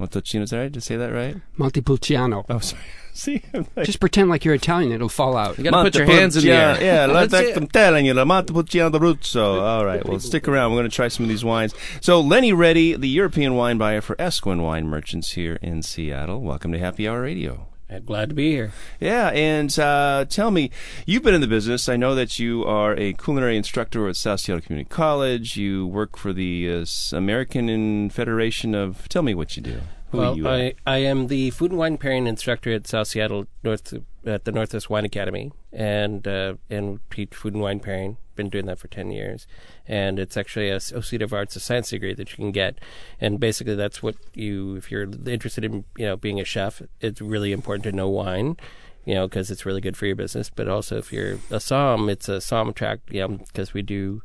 Montecino, 0.00 0.42
is 0.42 0.50
that 0.50 0.58
right? 0.58 0.72
Did 0.72 0.78
I 0.78 0.80
say 0.80 0.96
that 0.96 1.12
right? 1.12 1.36
Montepulciano. 1.56 2.44
Oh, 2.48 2.58
sorry. 2.58 2.82
See, 3.12 3.42
like- 3.52 3.86
Just 3.86 4.00
pretend 4.00 4.28
like 4.28 4.44
you're 4.44 4.54
Italian; 4.54 4.90
it'll 4.90 5.08
fall 5.08 5.36
out. 5.36 5.56
You 5.56 5.62
got 5.62 5.70
to 5.70 5.82
put 5.84 5.94
your 5.94 6.04
hands 6.06 6.36
in 6.36 6.42
the 6.44 6.50
air. 6.50 6.74
Montepulciano- 6.74 6.80
Yeah, 6.80 7.06
like 7.06 7.30
That's 7.30 7.48
that. 7.50 7.56
I'm 7.56 7.68
telling 7.68 8.06
you, 8.06 8.12
the 8.14 8.26
Montepulciano 8.26 8.90
d'Abruzzo. 8.90 9.60
All 9.62 9.84
right, 9.86 10.04
well, 10.04 10.18
stick 10.18 10.48
around. 10.48 10.72
We're 10.72 10.78
going 10.78 10.90
to 10.90 10.94
try 10.96 11.06
some 11.06 11.22
of 11.24 11.28
these 11.28 11.44
wines. 11.44 11.74
So, 12.00 12.20
Lenny 12.20 12.52
Reddy, 12.52 12.94
the 12.96 13.08
European 13.08 13.54
wine 13.54 13.78
buyer 13.78 14.00
for 14.00 14.16
Esquin 14.16 14.62
Wine 14.62 14.88
Merchants 14.88 15.32
here 15.32 15.60
in 15.62 15.82
Seattle. 15.82 16.40
Welcome 16.40 16.72
to 16.72 16.78
Happy 16.80 17.06
Hour 17.06 17.22
Radio. 17.22 17.68
Glad 18.06 18.30
to 18.30 18.34
be 18.34 18.50
here. 18.50 18.72
Yeah, 18.98 19.28
and 19.28 19.78
uh, 19.78 20.24
tell 20.28 20.50
me, 20.50 20.70
you've 21.06 21.22
been 21.22 21.34
in 21.34 21.40
the 21.40 21.46
business. 21.46 21.88
I 21.88 21.96
know 21.96 22.14
that 22.14 22.38
you 22.38 22.64
are 22.64 22.94
a 22.94 23.12
culinary 23.12 23.56
instructor 23.56 24.08
at 24.08 24.16
South 24.16 24.40
Seattle 24.40 24.62
Community 24.62 24.88
College. 24.88 25.56
You 25.56 25.86
work 25.86 26.16
for 26.16 26.32
the 26.32 26.82
uh, 26.82 27.16
American 27.16 28.10
Federation 28.10 28.74
of. 28.74 29.08
Tell 29.08 29.22
me 29.22 29.34
what 29.34 29.56
you 29.56 29.62
do. 29.62 29.80
Who 30.10 30.18
well, 30.18 30.36
you? 30.36 30.48
I, 30.48 30.74
I 30.86 30.98
am 30.98 31.28
the 31.28 31.50
food 31.50 31.70
and 31.72 31.78
wine 31.78 31.98
pairing 31.98 32.26
instructor 32.26 32.72
at 32.72 32.86
South 32.86 33.08
Seattle 33.08 33.46
North 33.62 33.94
at 34.24 34.44
the 34.44 34.52
Northwest 34.52 34.88
Wine 34.88 35.04
Academy, 35.04 35.52
and 35.72 36.26
uh, 36.26 36.54
and 36.70 37.00
teach 37.10 37.34
food 37.34 37.54
and 37.54 37.62
wine 37.62 37.80
pairing. 37.80 38.16
Been 38.34 38.48
doing 38.48 38.66
that 38.66 38.78
for 38.78 38.88
ten 38.88 39.10
years, 39.10 39.46
and 39.86 40.18
it's 40.18 40.36
actually 40.36 40.68
a 40.70 40.76
Associate 40.76 41.22
of 41.22 41.32
Arts, 41.32 41.56
a 41.56 41.60
science 41.60 41.90
degree 41.90 42.14
that 42.14 42.30
you 42.30 42.36
can 42.36 42.52
get, 42.52 42.78
and 43.20 43.38
basically 43.38 43.74
that's 43.74 44.02
what 44.02 44.16
you, 44.34 44.76
if 44.76 44.90
you're 44.90 45.08
interested 45.26 45.64
in 45.64 45.84
you 45.96 46.06
know 46.06 46.16
being 46.16 46.40
a 46.40 46.44
chef, 46.44 46.82
it's 47.00 47.20
really 47.20 47.52
important 47.52 47.84
to 47.84 47.92
know 47.92 48.08
wine. 48.08 48.56
You 49.06 49.14
know, 49.16 49.28
because 49.28 49.50
it's 49.50 49.66
really 49.66 49.82
good 49.82 49.98
for 49.98 50.06
your 50.06 50.16
business. 50.16 50.48
But 50.48 50.66
also, 50.66 50.96
if 50.96 51.12
you're 51.12 51.38
a 51.50 51.60
som, 51.60 52.08
it's 52.08 52.26
a 52.28 52.40
som 52.40 52.72
track. 52.72 53.00
You 53.10 53.20
know, 53.20 53.28
because 53.28 53.74
we 53.74 53.82
do 53.82 54.22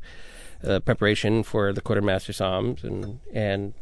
uh, 0.64 0.80
preparation 0.80 1.42
for 1.42 1.72
the 1.72 1.82
Court 1.82 2.02
Master 2.02 2.32
soms 2.32 2.82
and 2.82 3.20
and 3.32 3.74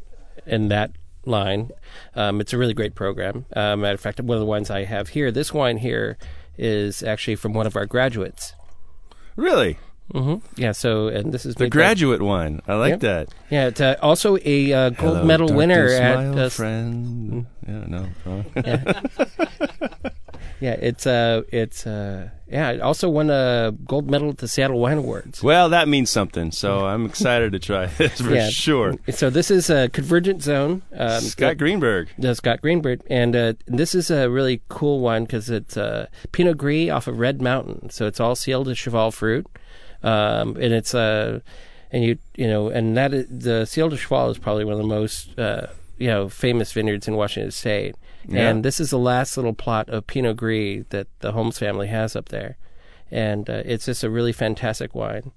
and 0.46 0.70
that 0.70 0.92
line. 1.24 1.70
Um, 2.14 2.40
it's 2.40 2.52
a 2.52 2.58
really 2.58 2.74
great 2.74 2.94
program. 2.94 3.46
Uh, 3.54 3.76
matter 3.76 3.94
of 3.94 4.00
fact, 4.00 4.20
one 4.20 4.36
of 4.36 4.40
the 4.40 4.46
wines 4.46 4.70
I 4.70 4.84
have 4.84 5.10
here, 5.10 5.30
this 5.30 5.52
wine 5.52 5.78
here, 5.78 6.16
is 6.56 7.02
actually 7.02 7.36
from 7.36 7.52
one 7.52 7.66
of 7.66 7.76
our 7.76 7.86
graduates. 7.86 8.54
really? 9.36 9.78
Hmm 10.12 10.36
Yeah. 10.56 10.72
So, 10.72 11.08
and 11.08 11.32
this 11.32 11.44
is 11.44 11.54
The 11.56 11.64
made 11.64 11.70
by- 11.70 11.74
graduate 11.76 12.22
wine. 12.22 12.60
I 12.66 12.74
like 12.74 12.90
Yep. 12.90 13.00
that. 13.00 13.28
Yeah, 13.50 13.66
it's 13.68 13.80
uh, 13.80 13.96
also 14.00 14.38
a 14.44 14.72
uh, 14.72 14.90
gold 14.90 15.16
Hello, 15.16 15.24
medal 15.24 15.52
winner 15.52 15.86
my 15.88 15.94
at. 15.94 16.38
Uh, 16.38 16.48
friend. 16.48 17.46
Yeah, 17.66 17.84
no. 17.86 18.06
yeah. 18.56 19.02
Yeah, 20.60 20.72
it's 20.72 21.06
uh, 21.06 21.42
it's 21.52 21.86
uh, 21.86 22.30
yeah. 22.50 22.70
It 22.70 22.80
also 22.80 23.08
won 23.08 23.30
a 23.30 23.72
gold 23.86 24.10
medal 24.10 24.30
at 24.30 24.38
the 24.38 24.48
Seattle 24.48 24.80
Wine 24.80 24.98
Awards. 24.98 25.40
Well, 25.40 25.68
that 25.68 25.86
means 25.86 26.10
something. 26.10 26.50
So 26.50 26.84
I'm 26.84 27.06
excited 27.06 27.52
to 27.52 27.60
try 27.60 27.86
this 27.98 28.20
for 28.20 28.34
yeah. 28.34 28.48
sure. 28.48 28.94
So 29.10 29.30
this 29.30 29.52
is 29.52 29.70
a 29.70 29.88
Convergence 29.90 30.42
Zone. 30.44 30.82
Um, 30.92 31.20
Scott 31.20 31.58
Greenberg. 31.58 32.08
uh, 32.24 32.34
Scott 32.34 32.60
Greenberg, 32.60 33.02
and 33.08 33.36
uh, 33.36 33.52
this 33.66 33.94
is 33.94 34.10
a 34.10 34.28
really 34.28 34.60
cool 34.68 34.98
one 34.98 35.24
because 35.24 35.48
it's 35.48 35.76
uh, 35.76 36.08
Pinot 36.32 36.58
Gris 36.58 36.90
off 36.90 37.06
of 37.06 37.20
Red 37.20 37.40
Mountain. 37.40 37.90
So 37.90 38.06
it's 38.08 38.18
all 38.18 38.34
Ciel 38.34 38.64
du 38.64 38.74
Cheval 38.74 39.12
fruit, 39.12 39.46
um, 40.02 40.56
and 40.56 40.72
it's 40.72 40.94
uh, 40.94 41.40
and 41.90 42.04
you 42.04 42.18
you 42.36 42.46
know, 42.46 42.68
and 42.68 42.96
that 42.96 43.14
is, 43.14 43.26
the 43.30 43.64
Ciel 43.66 43.88
du 43.88 43.96
Cheval 43.96 44.30
is 44.30 44.38
probably 44.38 44.64
one 44.64 44.72
of 44.72 44.78
the 44.78 44.86
most 44.86 45.38
uh, 45.38 45.68
you 45.98 46.08
know 46.08 46.28
famous 46.28 46.72
vineyards 46.72 47.08
in 47.08 47.14
Washington 47.14 47.50
State. 47.50 47.96
Yeah. 48.26 48.50
And 48.50 48.64
this 48.64 48.78
is 48.78 48.90
the 48.90 48.98
last 48.98 49.36
little 49.36 49.54
plot 49.54 49.88
of 49.88 50.06
Pinot 50.06 50.36
Gris 50.36 50.84
that 50.90 51.06
the 51.20 51.32
Holmes 51.32 51.58
family 51.58 51.86
has 51.86 52.14
up 52.14 52.28
there, 52.28 52.56
and 53.10 53.48
uh, 53.48 53.62
it's 53.64 53.86
just 53.86 54.04
a 54.04 54.10
really 54.10 54.32
fantastic 54.32 54.94
wine. 54.94 55.32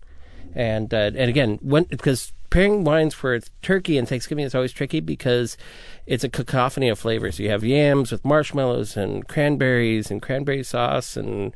And 0.53 0.93
uh, 0.93 1.11
and 1.15 1.29
again, 1.29 1.59
when 1.61 1.85
because 1.85 2.33
pairing 2.51 2.83
wines 2.83 3.13
for 3.13 3.39
turkey 3.61 3.97
and 3.97 4.07
Thanksgiving 4.07 4.43
is 4.43 4.53
always 4.53 4.73
tricky 4.73 4.99
because 4.99 5.57
it's 6.05 6.23
a 6.23 6.29
cacophony 6.29 6.89
of 6.89 6.99
flavors. 6.99 7.39
You 7.39 7.49
have 7.49 7.63
yams 7.63 8.11
with 8.11 8.25
marshmallows 8.25 8.97
and 8.97 9.27
cranberries 9.27 10.11
and 10.11 10.21
cranberry 10.21 10.63
sauce 10.63 11.15
and 11.15 11.55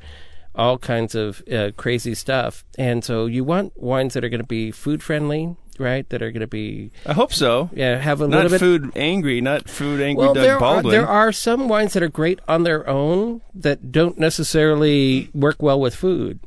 all 0.57 0.77
kinds 0.77 1.15
of 1.15 1.43
uh, 1.51 1.71
crazy 1.77 2.15
stuff. 2.15 2.63
And 2.77 3.03
so 3.03 3.25
you 3.25 3.43
want 3.43 3.73
wines 3.81 4.13
that 4.13 4.23
are 4.23 4.29
going 4.29 4.41
to 4.41 4.47
be 4.47 4.71
food 4.71 5.03
friendly, 5.03 5.55
right? 5.77 6.07
That 6.09 6.21
are 6.21 6.31
going 6.31 6.41
to 6.41 6.47
be 6.47 6.91
I 7.05 7.13
hope 7.13 7.33
so. 7.33 7.69
yeah 7.73 7.97
have 7.97 8.21
a 8.21 8.27
Not 8.27 8.43
little 8.43 8.51
bit 8.51 8.59
food 8.59 8.91
angry, 8.95 9.41
not 9.41 9.69
food 9.69 10.01
angry 10.01 10.25
well, 10.25 10.33
Doug 10.33 10.43
there 10.43 10.63
are, 10.63 10.81
there 10.83 11.07
are 11.07 11.31
some 11.31 11.67
wines 11.67 11.93
that 11.93 12.03
are 12.03 12.09
great 12.09 12.39
on 12.47 12.63
their 12.63 12.87
own 12.87 13.41
that 13.53 13.91
don't 13.91 14.17
necessarily 14.17 15.29
work 15.33 15.61
well 15.61 15.79
with 15.79 15.95
food. 15.95 16.39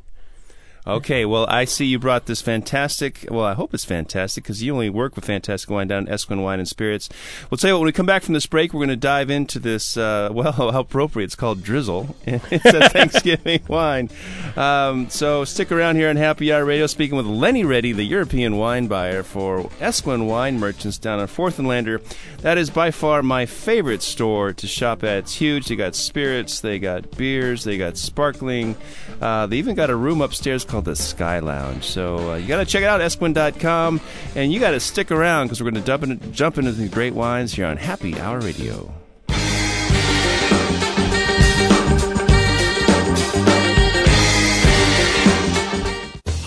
Okay, 0.89 1.27
well, 1.27 1.45
I 1.51 1.67
see 1.67 1.85
you 1.85 1.99
brought 1.99 2.25
this 2.25 2.41
fantastic. 2.41 3.27
Well, 3.31 3.45
I 3.45 3.53
hope 3.53 3.75
it's 3.75 3.85
fantastic 3.85 4.45
because 4.45 4.63
you 4.63 4.73
only 4.73 4.89
work 4.89 5.17
with 5.17 5.27
fantastic 5.27 5.69
wine 5.69 5.87
down 5.87 6.09
at 6.09 6.15
Esquin 6.15 6.41
Wine 6.41 6.61
and 6.61 6.67
Spirits. 6.67 7.11
We'll 7.51 7.59
tell 7.59 7.69
you 7.69 7.75
what, 7.75 7.81
when 7.81 7.87
we 7.89 7.93
come 7.93 8.07
back 8.07 8.23
from 8.23 8.33
this 8.33 8.47
break, 8.47 8.73
we're 8.73 8.79
going 8.79 8.89
to 8.89 8.97
dive 8.97 9.29
into 9.29 9.59
this. 9.59 9.99
Uh, 9.99 10.31
well, 10.33 10.53
how 10.53 10.79
appropriate! 10.79 11.27
It's 11.27 11.35
called 11.35 11.63
Drizzle. 11.63 12.17
it's 12.27 12.65
a 12.65 12.89
Thanksgiving 12.89 13.61
wine. 13.69 14.09
Um, 14.57 15.11
so 15.11 15.45
stick 15.45 15.71
around 15.71 15.97
here 15.97 16.09
on 16.09 16.17
Happy 16.17 16.51
Hour 16.51 16.65
Radio, 16.65 16.87
speaking 16.87 17.19
with 17.19 17.27
Lenny 17.27 17.67
Reddy, 17.67 17.93
the 17.93 18.05
European 18.05 18.57
wine 18.57 18.87
buyer 18.87 19.23
for 19.23 19.69
Esquin 19.81 20.27
Wine 20.27 20.59
Merchants 20.59 20.97
down 20.97 21.19
on 21.21 21.27
Fourth 21.27 21.59
and 21.59 21.69
Lander. 21.69 22.01
That 22.39 22.57
is 22.57 22.71
by 22.71 22.93
far 22.93 23.23
my 23.23 23.45
favorite 23.45 24.01
store 24.01 24.55
to 24.55 24.67
shop 24.67 25.05
at. 25.05 25.19
It's 25.19 25.35
huge. 25.35 25.67
They 25.67 25.77
got 25.77 25.95
spirits, 25.95 26.63
they 26.63 26.79
got 26.79 27.15
beers, 27.19 27.65
they 27.65 27.77
got 27.77 27.99
sparkling. 27.99 28.75
Uh, 29.21 29.45
they 29.45 29.59
even 29.59 29.75
got 29.75 29.91
a 29.91 29.97
room 29.97 30.23
upstairs 30.23 30.65
called 30.65 30.78
the 30.81 30.97
Sky 30.97 31.39
Lounge. 31.39 31.85
So 31.85 32.33
uh, 32.33 32.37
you 32.37 32.49
got 32.49 32.59
to 32.59 32.65
check 32.65 32.83
it 32.83 32.87
out, 32.87 33.01
esquin.com, 33.01 34.01
and 34.35 34.53
you 34.53 34.61
got 34.61 34.73
to 34.73 34.81
stick 34.81 35.11
around 35.11 35.47
because 35.47 35.63
we're 35.63 35.71
going 35.71 35.83
to 35.83 36.31
jump 36.31 36.59
into 36.59 36.73
these 36.73 36.91
great 36.91 37.15
wines 37.15 37.55
here 37.55 37.67
on 37.67 37.77
Happy 37.77 38.19
Hour 38.19 38.41
Radio. 38.41 38.93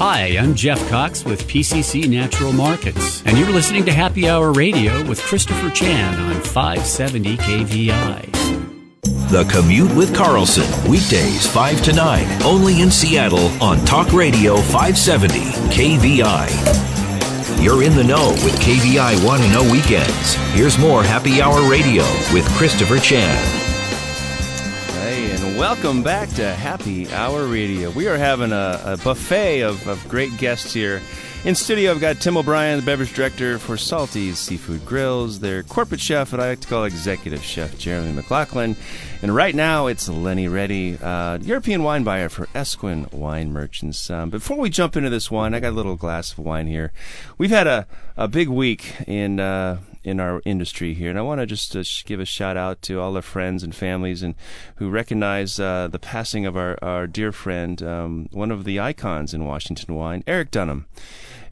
Hi, 0.04 0.36
I'm 0.36 0.56
Jeff 0.56 0.90
Cox 0.90 1.24
with 1.24 1.48
PCC 1.48 2.10
Natural 2.10 2.52
Markets, 2.52 3.22
and 3.24 3.38
you're 3.38 3.52
listening 3.52 3.86
to 3.86 3.94
Happy 3.94 4.28
Hour 4.28 4.52
Radio 4.52 5.08
with 5.08 5.22
Christopher 5.22 5.70
Chan 5.70 6.20
on 6.20 6.42
570 6.42 7.38
KVI. 7.38 8.41
The 9.32 9.46
Commute 9.46 9.96
with 9.96 10.14
Carlson, 10.14 10.68
weekdays 10.92 11.48
5 11.48 11.82
to 11.84 11.94
9, 11.94 12.44
only 12.44 12.82
in 12.82 12.92
Seattle 12.92 13.48
on 13.64 13.78
Talk 13.86 14.12
Radio 14.12 14.58
570 14.58 15.40
KVI. 15.74 17.64
You're 17.64 17.84
in 17.84 17.96
the 17.96 18.04
know 18.04 18.32
with 18.44 18.60
KVI 18.60 19.26
Want 19.26 19.42
to 19.42 19.50
Know 19.50 19.64
Weekends. 19.72 20.34
Here's 20.54 20.78
more 20.78 21.02
Happy 21.02 21.42
Hour 21.42 21.62
Radio 21.72 22.04
with 22.34 22.46
Christopher 22.58 23.00
Chan. 23.00 23.42
Hey, 25.00 25.32
and 25.32 25.58
welcome 25.58 26.04
back 26.04 26.28
to 26.32 26.54
Happy 26.54 27.10
Hour 27.14 27.46
Radio. 27.46 27.90
We 27.92 28.10
are 28.10 28.18
having 28.18 28.52
a, 28.52 28.82
a 28.84 28.98
buffet 28.98 29.62
of, 29.62 29.88
of 29.88 30.06
great 30.10 30.36
guests 30.40 30.74
here. 30.74 31.02
In 31.44 31.56
studio, 31.56 31.90
I've 31.90 32.00
got 32.00 32.22
Tim 32.22 32.38
O'Brien, 32.38 32.80
the 32.80 32.86
beverage 32.86 33.14
director 33.14 33.58
for 33.58 33.76
Salty's 33.76 34.38
Seafood 34.38 34.86
Grills, 34.86 35.40
their 35.40 35.64
corporate 35.64 36.00
chef, 36.00 36.34
and 36.34 36.42
I 36.42 36.50
like 36.50 36.60
to 36.60 36.68
call 36.68 36.84
executive 36.84 37.44
chef, 37.44 37.80
Jeremy 37.80 38.14
McLaughlin. 38.14 38.76
And 39.24 39.34
right 39.34 39.56
now, 39.56 39.88
it's 39.88 40.08
Lenny 40.08 40.48
Reddy, 40.48 41.00
uh, 41.02 41.40
European 41.40 41.82
wine 41.82 42.04
buyer 42.04 42.30
for 42.30 42.48
Esquin 42.54 43.08
Wine 43.12 43.52
Merchants. 43.52 44.08
Um, 44.12 44.30
before 44.30 44.60
we 44.60 44.70
jump 44.70 44.96
into 44.96 45.10
this 45.10 45.32
wine, 45.32 45.56
I 45.56 45.60
got 45.60 45.70
a 45.70 45.76
little 45.76 45.96
glass 45.96 46.32
of 46.32 46.38
wine 46.38 46.68
here. 46.68 46.92
We've 47.40 47.50
had 47.50 47.66
a, 47.66 47.88
a 48.16 48.28
big 48.28 48.48
week 48.48 48.94
in 49.08 49.40
uh, 49.40 49.80
in 50.04 50.20
our 50.20 50.42
industry 50.46 50.94
here, 50.94 51.10
and 51.10 51.18
I 51.18 51.24
want 51.24 51.42
to 51.42 51.48
just 51.48 51.76
uh, 51.76 51.84
give 52.06 52.20
a 52.20 52.26
shout 52.26 52.58
out 52.58 52.82
to 52.84 53.00
all 53.00 53.14
the 53.14 53.22
friends 53.22 53.64
and 53.64 53.76
families 53.76 54.24
and 54.24 54.36
who 54.76 54.90
recognize 54.90 55.60
uh, 55.60 55.88
the 55.92 56.00
passing 56.00 56.46
of 56.46 56.56
our, 56.58 56.78
our 56.82 57.08
dear 57.08 57.32
friend, 57.32 57.82
um, 57.84 58.30
one 58.32 58.52
of 58.52 58.64
the 58.64 58.80
icons 58.80 59.34
in 59.34 59.46
Washington 59.46 59.96
wine, 59.96 60.24
Eric 60.26 60.52
Dunham. 60.52 60.86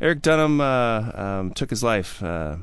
Eric 0.02 0.22
Dunham 0.22 0.62
uh, 0.62 1.12
um, 1.14 1.54
took 1.54 1.70
his 1.70 1.84
life 1.84 2.24
uh, 2.24 2.56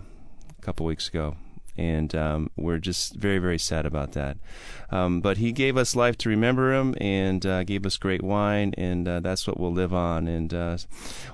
a 0.59 0.63
couple 0.63 0.87
weeks 0.87 1.09
ago, 1.09 1.37
and 1.77 2.15
um, 2.15 2.51
we're 2.57 2.79
just 2.79 3.15
very, 3.15 3.39
very 3.39 3.59
sad 3.59 3.85
about 3.85 4.13
that. 4.13 4.39
Um, 4.91 5.21
but 5.21 5.37
he 5.37 5.53
gave 5.53 5.77
us 5.77 5.95
life 5.95 6.17
to 6.19 6.31
remember 6.31 6.73
him, 6.73 6.95
and 6.99 7.45
uh, 7.45 7.65
gave 7.65 7.85
us 7.85 7.99
great 7.99 8.23
wine, 8.23 8.73
and 8.79 9.07
uh, 9.07 9.21
that's 9.21 9.47
what 9.47 9.61
we'll 9.61 9.73
live 9.73 9.93
on. 9.93 10.27
And 10.27 10.55
uh, 10.55 10.79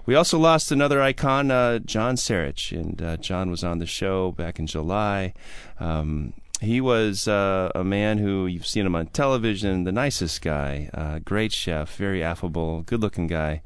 we 0.04 0.16
also 0.16 0.40
lost 0.40 0.72
another 0.72 1.00
icon, 1.00 1.52
uh, 1.52 1.78
John 1.78 2.16
Sarich, 2.16 2.72
and 2.72 3.22
John 3.22 3.48
was 3.48 3.62
on 3.62 3.78
the 3.78 3.86
show 3.86 4.32
back 4.32 4.58
in 4.58 4.66
July. 4.66 5.34
Um, 5.78 6.32
he 6.62 6.80
was 6.80 7.26
uh, 7.26 7.72
a 7.74 7.82
man 7.82 8.18
who 8.18 8.46
you've 8.46 8.66
seen 8.66 8.86
him 8.86 8.94
on 8.94 9.08
television, 9.08 9.82
the 9.82 9.90
nicest 9.90 10.40
guy, 10.42 10.88
uh, 10.94 11.18
great 11.18 11.52
chef, 11.52 11.96
very 11.96 12.22
affable, 12.22 12.82
good-looking 12.82 13.26
guy, 13.26 13.62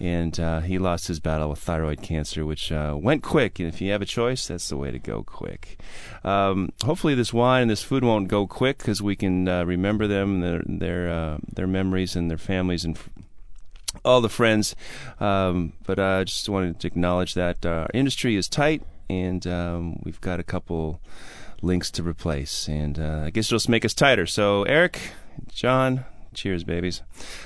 and 0.00 0.40
uh, 0.40 0.60
he 0.60 0.76
lost 0.76 1.06
his 1.06 1.20
battle 1.20 1.50
with 1.50 1.60
thyroid 1.60 2.02
cancer, 2.02 2.44
which 2.44 2.72
uh, 2.72 2.96
went 3.00 3.22
quick. 3.22 3.60
And 3.60 3.68
if 3.68 3.80
you 3.80 3.92
have 3.92 4.02
a 4.02 4.06
choice, 4.06 4.48
that's 4.48 4.68
the 4.68 4.76
way 4.76 4.90
to 4.90 4.98
go 4.98 5.22
quick. 5.22 5.78
Um, 6.24 6.72
hopefully, 6.84 7.14
this 7.14 7.32
wine 7.32 7.62
and 7.62 7.70
this 7.70 7.84
food 7.84 8.02
won't 8.02 8.26
go 8.26 8.48
quick 8.48 8.78
because 8.78 9.00
we 9.00 9.14
can 9.14 9.46
uh, 9.48 9.64
remember 9.64 10.08
them, 10.08 10.40
their 10.40 10.62
their 10.66 11.08
uh, 11.10 11.38
their 11.52 11.68
memories 11.68 12.16
and 12.16 12.28
their 12.28 12.38
families 12.38 12.84
and. 12.84 12.98
All 14.06 14.22
the 14.22 14.30
friends, 14.30 14.74
um, 15.20 15.74
but 15.84 15.98
I 15.98 16.24
just 16.24 16.48
wanted 16.48 16.80
to 16.80 16.86
acknowledge 16.86 17.34
that 17.34 17.66
our 17.66 17.90
industry 17.92 18.36
is 18.36 18.48
tight, 18.48 18.82
and 19.10 19.46
um, 19.46 20.00
we've 20.02 20.20
got 20.22 20.40
a 20.40 20.42
couple 20.42 20.98
links 21.62 21.90
to 21.92 22.02
replace, 22.02 22.68
and 22.68 22.98
uh, 22.98 23.22
I 23.24 23.30
guess 23.30 23.46
it'll 23.46 23.56
just 23.56 23.68
make 23.68 23.84
us 23.84 23.94
tighter. 23.94 24.26
So, 24.26 24.64
Eric, 24.64 24.98
John, 25.48 26.04
cheers, 26.34 26.64
babies. 26.64 27.02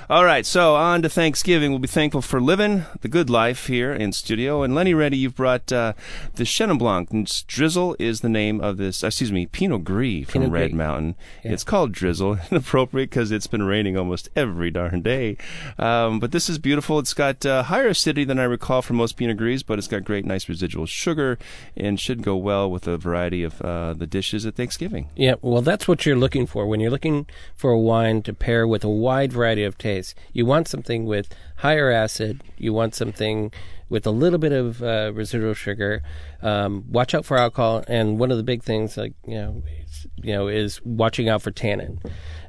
All 0.08 0.24
right, 0.24 0.46
so 0.46 0.76
on 0.76 1.02
to 1.02 1.08
Thanksgiving. 1.08 1.70
We'll 1.70 1.78
be 1.78 1.88
thankful 1.88 2.22
for 2.22 2.40
living 2.40 2.84
the 3.00 3.08
good 3.08 3.28
life 3.28 3.66
here 3.66 3.92
in 3.92 4.12
studio. 4.12 4.62
And 4.62 4.74
Lenny 4.74 4.94
Reddy, 4.94 5.16
you've 5.16 5.34
brought 5.34 5.72
uh, 5.72 5.92
the 6.34 6.44
Chenin 6.44 6.78
Blanc. 6.78 7.10
Drizzle 7.46 7.96
is 7.98 8.20
the 8.20 8.28
name 8.28 8.60
of 8.60 8.76
this, 8.76 9.02
excuse 9.02 9.32
me, 9.32 9.46
Pinot 9.46 9.84
Gris 9.84 10.24
from 10.24 10.42
Pinot 10.42 10.50
Red 10.50 10.70
Gris. 10.70 10.78
Mountain. 10.78 11.14
Yeah. 11.44 11.52
It's 11.52 11.64
called 11.64 11.92
Drizzle, 11.92 12.38
inappropriate 12.50 13.10
because 13.10 13.30
it's 13.30 13.46
been 13.46 13.62
raining 13.62 13.96
almost 13.96 14.28
every 14.36 14.70
darn 14.70 15.02
day. 15.02 15.36
Um, 15.78 16.20
but 16.20 16.32
this 16.32 16.48
is 16.48 16.58
beautiful. 16.58 16.98
It's 16.98 17.14
got 17.14 17.44
uh, 17.44 17.64
higher 17.64 17.88
acidity 17.88 18.24
than 18.24 18.38
I 18.38 18.44
recall 18.44 18.82
from 18.82 18.96
most 18.96 19.16
Pinot 19.16 19.36
Gris, 19.36 19.62
but 19.62 19.78
it's 19.78 19.88
got 19.88 20.04
great, 20.04 20.24
nice 20.24 20.48
residual 20.48 20.86
sugar 20.86 21.38
and 21.76 21.98
should 21.98 22.22
go 22.22 22.36
well 22.36 22.70
with 22.70 22.86
a 22.86 22.96
variety 22.96 23.42
of 23.42 23.60
uh, 23.62 23.94
the 23.94 24.06
dishes 24.06 24.46
at 24.46 24.54
Thanksgiving. 24.54 25.10
Yeah, 25.16 25.34
well, 25.42 25.62
that's 25.62 25.88
what 25.88 26.06
you're 26.06 26.16
looking 26.16 26.46
for 26.46 26.66
when 26.66 26.80
you're 26.80 26.90
looking 26.90 27.26
for 27.54 27.70
a 27.70 27.78
wine 27.78 28.22
to 28.22 28.32
pair 28.32 28.66
with 28.66 28.75
a 28.84 28.88
wide 28.88 29.32
variety 29.32 29.64
of 29.64 29.78
tastes. 29.78 30.14
You 30.32 30.46
want 30.46 30.68
something 30.68 31.04
with 31.06 31.28
higher 31.56 31.90
acid. 31.90 32.42
You 32.56 32.72
want 32.72 32.94
something 32.94 33.52
with 33.88 34.06
a 34.06 34.10
little 34.10 34.38
bit 34.38 34.52
of 34.52 34.82
uh, 34.82 35.12
residual 35.14 35.54
sugar. 35.54 36.02
Um, 36.42 36.84
watch 36.90 37.14
out 37.14 37.24
for 37.24 37.36
alcohol, 37.36 37.84
and 37.88 38.18
one 38.18 38.30
of 38.30 38.36
the 38.36 38.42
big 38.42 38.62
things, 38.62 38.96
like 38.96 39.14
you 39.26 39.36
know, 39.36 39.62
is, 39.86 40.06
you 40.16 40.32
know, 40.32 40.48
is 40.48 40.80
watching 40.84 41.28
out 41.28 41.42
for 41.42 41.50
tannin. 41.50 42.00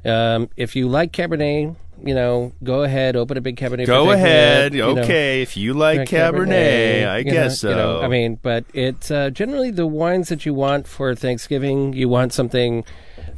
Um, 0.04 0.48
if 0.56 0.74
you 0.76 0.88
like 0.88 1.12
Cabernet, 1.12 1.76
you 2.04 2.14
know, 2.14 2.52
go 2.62 2.82
ahead, 2.82 3.16
open 3.16 3.36
a 3.36 3.40
big 3.40 3.56
Cabernet. 3.56 3.86
Go 3.86 4.10
ahead. 4.10 4.74
you 4.74 4.82
know, 4.82 4.98
Okay, 5.02 5.42
if 5.42 5.56
you 5.56 5.74
like 5.74 5.98
like 5.98 6.08
Cabernet, 6.08 7.06
I 7.08 7.18
you 7.18 7.24
know, 7.26 7.32
guess 7.32 7.60
so. 7.60 7.70
you 7.70 7.76
know, 7.76 8.00
I 8.02 8.08
mean, 8.08 8.38
but 8.42 8.64
it's 8.74 9.10
uh, 9.10 9.30
generally 9.30 9.70
the 9.70 9.86
wines 9.86 10.28
that 10.28 10.44
you 10.46 10.54
want 10.54 10.86
for 10.86 11.14
Thanksgiving. 11.14 11.92
You 11.92 12.08
want 12.08 12.32
something 12.32 12.84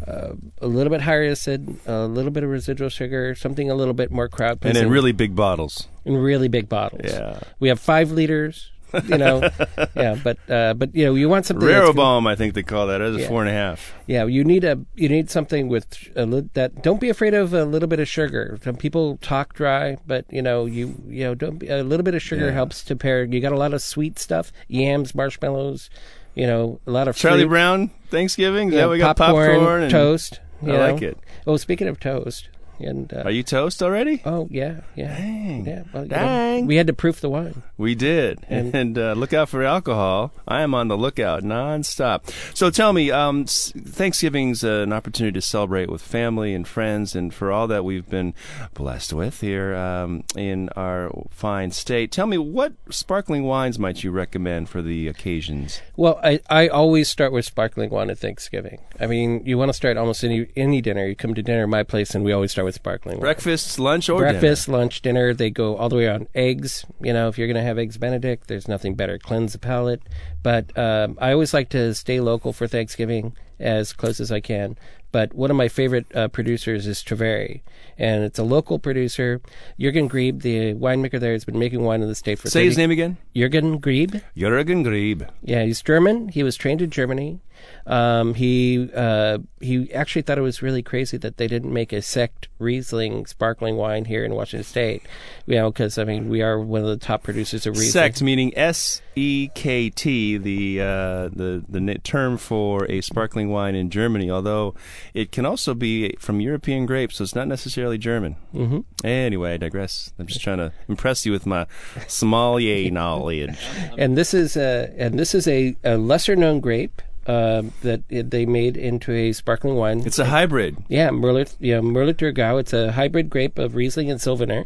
uh, 0.06 0.32
a 0.60 0.66
little 0.66 0.90
bit 0.90 1.00
higher 1.02 1.24
acid, 1.30 1.76
a 1.86 2.06
little 2.06 2.30
bit 2.30 2.42
of 2.44 2.50
residual 2.50 2.88
sugar, 2.88 3.34
something 3.34 3.70
a 3.70 3.74
little 3.74 3.94
bit 3.94 4.10
more 4.10 4.28
crowd 4.28 4.58
and 4.62 4.76
in 4.76 4.90
really 4.90 5.12
big 5.12 5.34
bottles. 5.36 5.88
in 6.04 6.16
really 6.16 6.48
big 6.48 6.68
bottles. 6.68 7.02
Yeah. 7.04 7.40
we 7.58 7.68
have 7.68 7.78
five 7.80 8.10
liters, 8.10 8.70
you 9.06 9.18
know, 9.18 9.48
yeah. 9.94 10.16
But 10.22 10.38
uh, 10.50 10.74
but 10.74 10.94
you 10.94 11.04
know, 11.04 11.14
you 11.14 11.28
want 11.28 11.46
something 11.46 11.68
gonna- 11.68 12.28
I 12.28 12.34
think 12.34 12.54
they 12.54 12.62
call 12.64 12.88
that. 12.88 13.00
A 13.00 13.10
Yeah. 13.10 13.28
four 13.28 13.40
and 13.42 13.48
a 13.48 13.52
half. 13.52 13.92
Yeah, 14.06 14.24
you 14.26 14.42
need 14.42 14.64
a 14.64 14.80
you 14.96 15.08
need 15.08 15.30
something 15.30 15.68
with 15.68 15.86
a 16.16 16.26
li- 16.26 16.50
that. 16.54 16.82
Don't 16.82 17.00
be 17.00 17.08
afraid 17.08 17.34
of 17.34 17.54
a 17.54 17.64
little 17.64 17.88
bit 17.88 18.00
of 18.00 18.08
sugar. 18.08 18.58
Some 18.64 18.74
people 18.76 19.16
talk 19.18 19.54
dry, 19.54 19.96
but 20.06 20.24
you 20.30 20.42
know 20.42 20.66
you 20.66 20.94
you 21.08 21.22
know 21.24 21.34
don't 21.36 21.58
be, 21.58 21.68
a 21.68 21.84
little 21.84 22.02
bit 22.04 22.14
of 22.16 22.22
sugar 22.22 22.46
Yeah. 22.46 22.52
helps 22.52 22.82
to 22.84 22.96
pair. 22.96 23.22
You 23.24 23.40
got 23.40 23.52
a 23.52 23.56
lot 23.58 23.74
of 23.74 23.80
sweet 23.82 24.18
stuff, 24.18 24.50
yams, 24.66 25.14
marshmallows, 25.14 25.88
you 26.35 26.47
know, 26.47 26.81
a 26.87 26.90
lot 26.90 27.09
of 27.09 27.16
Charlie 27.16 27.40
fruit, 27.43 27.49
Brown 27.49 27.90
Thanksgiving. 28.09 28.71
yeah, 28.73 28.81
Yeah, 28.81 28.87
we 28.88 28.99
got 28.99 29.16
popcorn, 29.16 29.51
popcorn 29.59 29.83
and 29.83 29.90
toast. 29.90 30.40
You 30.62 30.73
I 30.73 30.77
know? 30.77 30.93
like 30.93 31.03
it. 31.03 31.19
Oh, 31.47 31.57
speaking 31.57 31.88
of 31.88 31.99
toast, 32.01 32.49
and 32.81 33.12
uh, 33.12 33.23
Are 33.25 33.31
you 33.31 33.43
toast 33.43 33.83
already? 33.83 34.23
oh 34.25 34.49
yeah, 34.51 34.81
yeah, 34.95 35.16
Dang. 35.16 35.66
yeah. 35.66 35.83
Well, 35.93 36.03
you 36.05 36.09
know, 36.11 36.16
Dang. 36.16 36.66
we 36.66 36.77
had 36.77 36.87
to 36.87 36.93
proof 36.93 37.21
the 37.21 37.31
wine. 37.31 37.62
We 37.77 37.95
did, 37.95 38.40
and, 38.49 38.75
And- 38.81 38.99
uh, 38.99 39.12
look 39.12 39.33
out 39.33 39.49
for 39.49 39.62
alcohol. 39.62 40.33
I 40.47 40.62
am 40.62 40.75
on 40.75 40.88
the 40.88 40.97
lookout 40.97 41.43
nonstop. 41.43 42.31
So 42.57 42.71
tell 42.71 42.93
me, 42.93 43.11
um, 43.11 43.45
Thanksgiving's 43.47 44.62
uh, 44.64 44.81
an 44.83 44.93
opportunity 44.93 45.35
to 45.35 45.43
celebrate 45.43 45.90
with 45.90 46.03
family 46.03 46.55
and 46.55 46.66
friends, 46.66 47.14
and 47.14 47.33
for 47.33 47.51
all 47.53 47.66
that 47.69 47.85
we've 47.85 48.09
been 48.09 48.35
blessed 48.75 49.12
with 49.12 49.40
here 49.40 49.75
um, 49.75 50.25
in 50.37 50.69
our 50.71 51.11
fine 51.31 51.71
state. 51.71 52.11
Tell 52.12 52.27
me, 52.27 52.38
what 52.38 52.73
sparkling 52.90 53.45
wines 53.45 53.79
might 53.79 54.03
you 54.05 54.11
recommend 54.11 54.69
for 54.69 54.83
the 54.83 55.09
occasions? 55.09 55.81
Well, 55.97 56.21
I, 56.23 56.40
I 56.49 56.69
always 56.69 57.09
start 57.09 57.33
with 57.33 57.45
sparkling 57.45 57.90
wine 57.90 58.11
at 58.11 58.19
Thanksgiving. 58.19 58.81
I 58.99 59.07
mean, 59.07 59.43
you 59.45 59.57
want 59.59 59.71
to 59.71 59.73
start 59.75 59.97
almost 59.97 60.23
any 60.25 60.47
any 60.57 60.81
dinner. 60.81 61.07
You 61.07 61.16
come 61.16 61.35
to 61.35 61.43
dinner 61.43 61.62
at 61.62 61.69
my 61.69 61.83
place, 61.83 62.14
and 62.14 62.25
we 62.25 62.33
always 62.33 62.53
start 62.53 62.64
with 62.66 62.69
sparkling 62.72 63.16
wine. 63.16 63.20
Breakfast, 63.20 63.78
lunch, 63.78 64.09
or 64.09 64.20
breakfast, 64.20 64.68
lunch, 64.68 65.02
dinner. 65.02 65.35
They 65.35 65.50
go 65.50 65.76
all 65.76 65.88
the 65.88 65.96
way 65.96 66.09
on 66.09 66.28
eggs. 66.35 66.85
You 67.00 67.12
know, 67.12 67.28
if 67.28 67.38
you're 67.38 67.46
going 67.46 67.56
to 67.56 67.62
have 67.62 67.78
eggs 67.78 67.98
Benedict, 67.98 68.46
there's 68.48 68.68
nothing 68.68 68.94
better. 68.94 69.18
Cleanse 69.18 69.52
the 69.52 69.59
palate. 69.59 70.02
But 70.42 70.76
um, 70.78 71.18
I 71.20 71.33
always 71.33 71.54
like 71.54 71.68
to 71.70 71.94
stay 71.94 72.20
local 72.20 72.52
for 72.52 72.66
Thanksgiving 72.66 73.37
as 73.59 73.92
close 73.92 74.20
as 74.20 74.33
I 74.33 74.40
can. 74.40 74.76
But 75.12 75.35
one 75.35 75.51
of 75.51 75.57
my 75.57 75.68
favorite 75.68 76.07
uh, 76.14 76.29
producers 76.29 76.87
is 76.87 77.01
Treveri, 77.03 77.62
and 77.99 78.23
it's 78.23 78.38
a 78.38 78.44
local 78.44 78.79
producer. 78.79 79.40
Jürgen 79.79 80.09
Grieb, 80.09 80.42
the 80.42 80.75
winemaker 80.75 81.18
there, 81.18 81.33
has 81.33 81.44
been 81.44 81.59
making 81.59 81.83
wine 81.83 82.03
in 82.03 82.09
the 82.09 82.14
state 82.14 82.38
for 82.38 82.49
Say 82.49 82.61
30 82.61 82.66
his 82.66 82.79
name 82.79 82.90
again. 82.90 83.16
Jürgen 83.35 83.81
Grieb. 83.81 84.23
Jürgen 84.37 84.85
Grieb. 84.85 85.29
Yeah, 85.42 85.64
he's 85.64 85.83
German. 85.83 86.29
He 86.29 86.42
was 86.42 86.57
trained 86.57 86.83
in 86.83 86.90
Germany. 86.90 87.40
Um, 87.87 88.35
he 88.35 88.90
uh, 88.94 89.38
he 89.61 89.92
actually 89.92 90.23
thought 90.23 90.38
it 90.38 90.42
was 90.42 90.62
really 90.62 90.83
crazy 90.83 91.16
that 91.18 91.38
they 91.38 91.46
didn't 91.46 91.73
make 91.73 91.92
a 91.92 91.96
Sekt 91.96 92.49
Riesling 92.59 93.27
sparkling 93.27 93.77
wine 93.77 94.05
here 94.05 94.25
in 94.25 94.35
Washington 94.35 94.64
State. 94.64 95.03
You 95.46 95.57
know, 95.57 95.70
because 95.70 95.99
I 95.99 96.05
mean, 96.05 96.29
we 96.29 96.42
are 96.42 96.61
one 96.61 96.83
of 96.83 96.87
the 96.87 96.96
top 96.96 97.23
producers 97.23 97.66
of 97.66 97.77
Riesling. 97.77 98.12
Sekt 98.12 98.23
meaning 98.23 98.57
S 98.57 99.03
E 99.16 99.51
K 99.55 99.90
T, 99.90 100.38
the 100.38 100.81
uh, 100.81 101.29
the 101.33 101.64
the 101.68 101.99
term 101.99 102.37
for 102.37 102.90
a 102.90 103.01
sparkling 103.01 103.51
wine 103.51 103.75
in 103.75 103.90
Germany. 103.90 104.31
Although 104.31 104.75
it 105.14 105.32
can 105.32 105.44
also 105.46 105.74
be 105.74 106.14
from 106.18 106.40
European 106.40 106.86
grapes, 106.86 107.16
so 107.16 107.24
it's 107.24 107.34
not 107.34 107.48
necessarily 107.48 107.98
German. 107.98 108.36
Mm-hmm. 108.54 108.80
Anyway, 109.04 109.54
I 109.54 109.56
digress. 109.56 110.12
I'm 110.18 110.26
just 110.26 110.40
trying 110.42 110.58
to 110.58 110.72
impress 110.88 111.26
you 111.26 111.32
with 111.32 111.46
my 111.46 111.66
sommelier 112.08 112.90
knowledge. 113.00 113.58
and 113.98 114.16
this 114.16 114.34
is 114.34 114.56
a 114.56 114.92
and 114.96 115.18
this 115.18 115.34
is 115.34 115.46
a, 115.48 115.76
a 115.84 115.96
lesser 115.96 116.36
known 116.36 116.60
grape 116.60 117.02
um 117.26 117.72
that 117.82 118.00
it, 118.08 118.30
they 118.30 118.46
made 118.46 118.76
into 118.76 119.12
a 119.12 119.32
sparkling 119.32 119.74
wine. 119.76 120.02
It's 120.06 120.18
a 120.18 120.24
hybrid. 120.26 120.76
Yeah, 120.88 121.10
Merlot, 121.10 121.54
yeah, 121.60 121.78
Müller 121.78 122.14
Thurgau. 122.14 122.58
It's 122.60 122.72
a 122.72 122.92
hybrid 122.92 123.30
grape 123.30 123.58
of 123.58 123.74
Riesling 123.74 124.10
and 124.10 124.20
Sylvaner. 124.20 124.64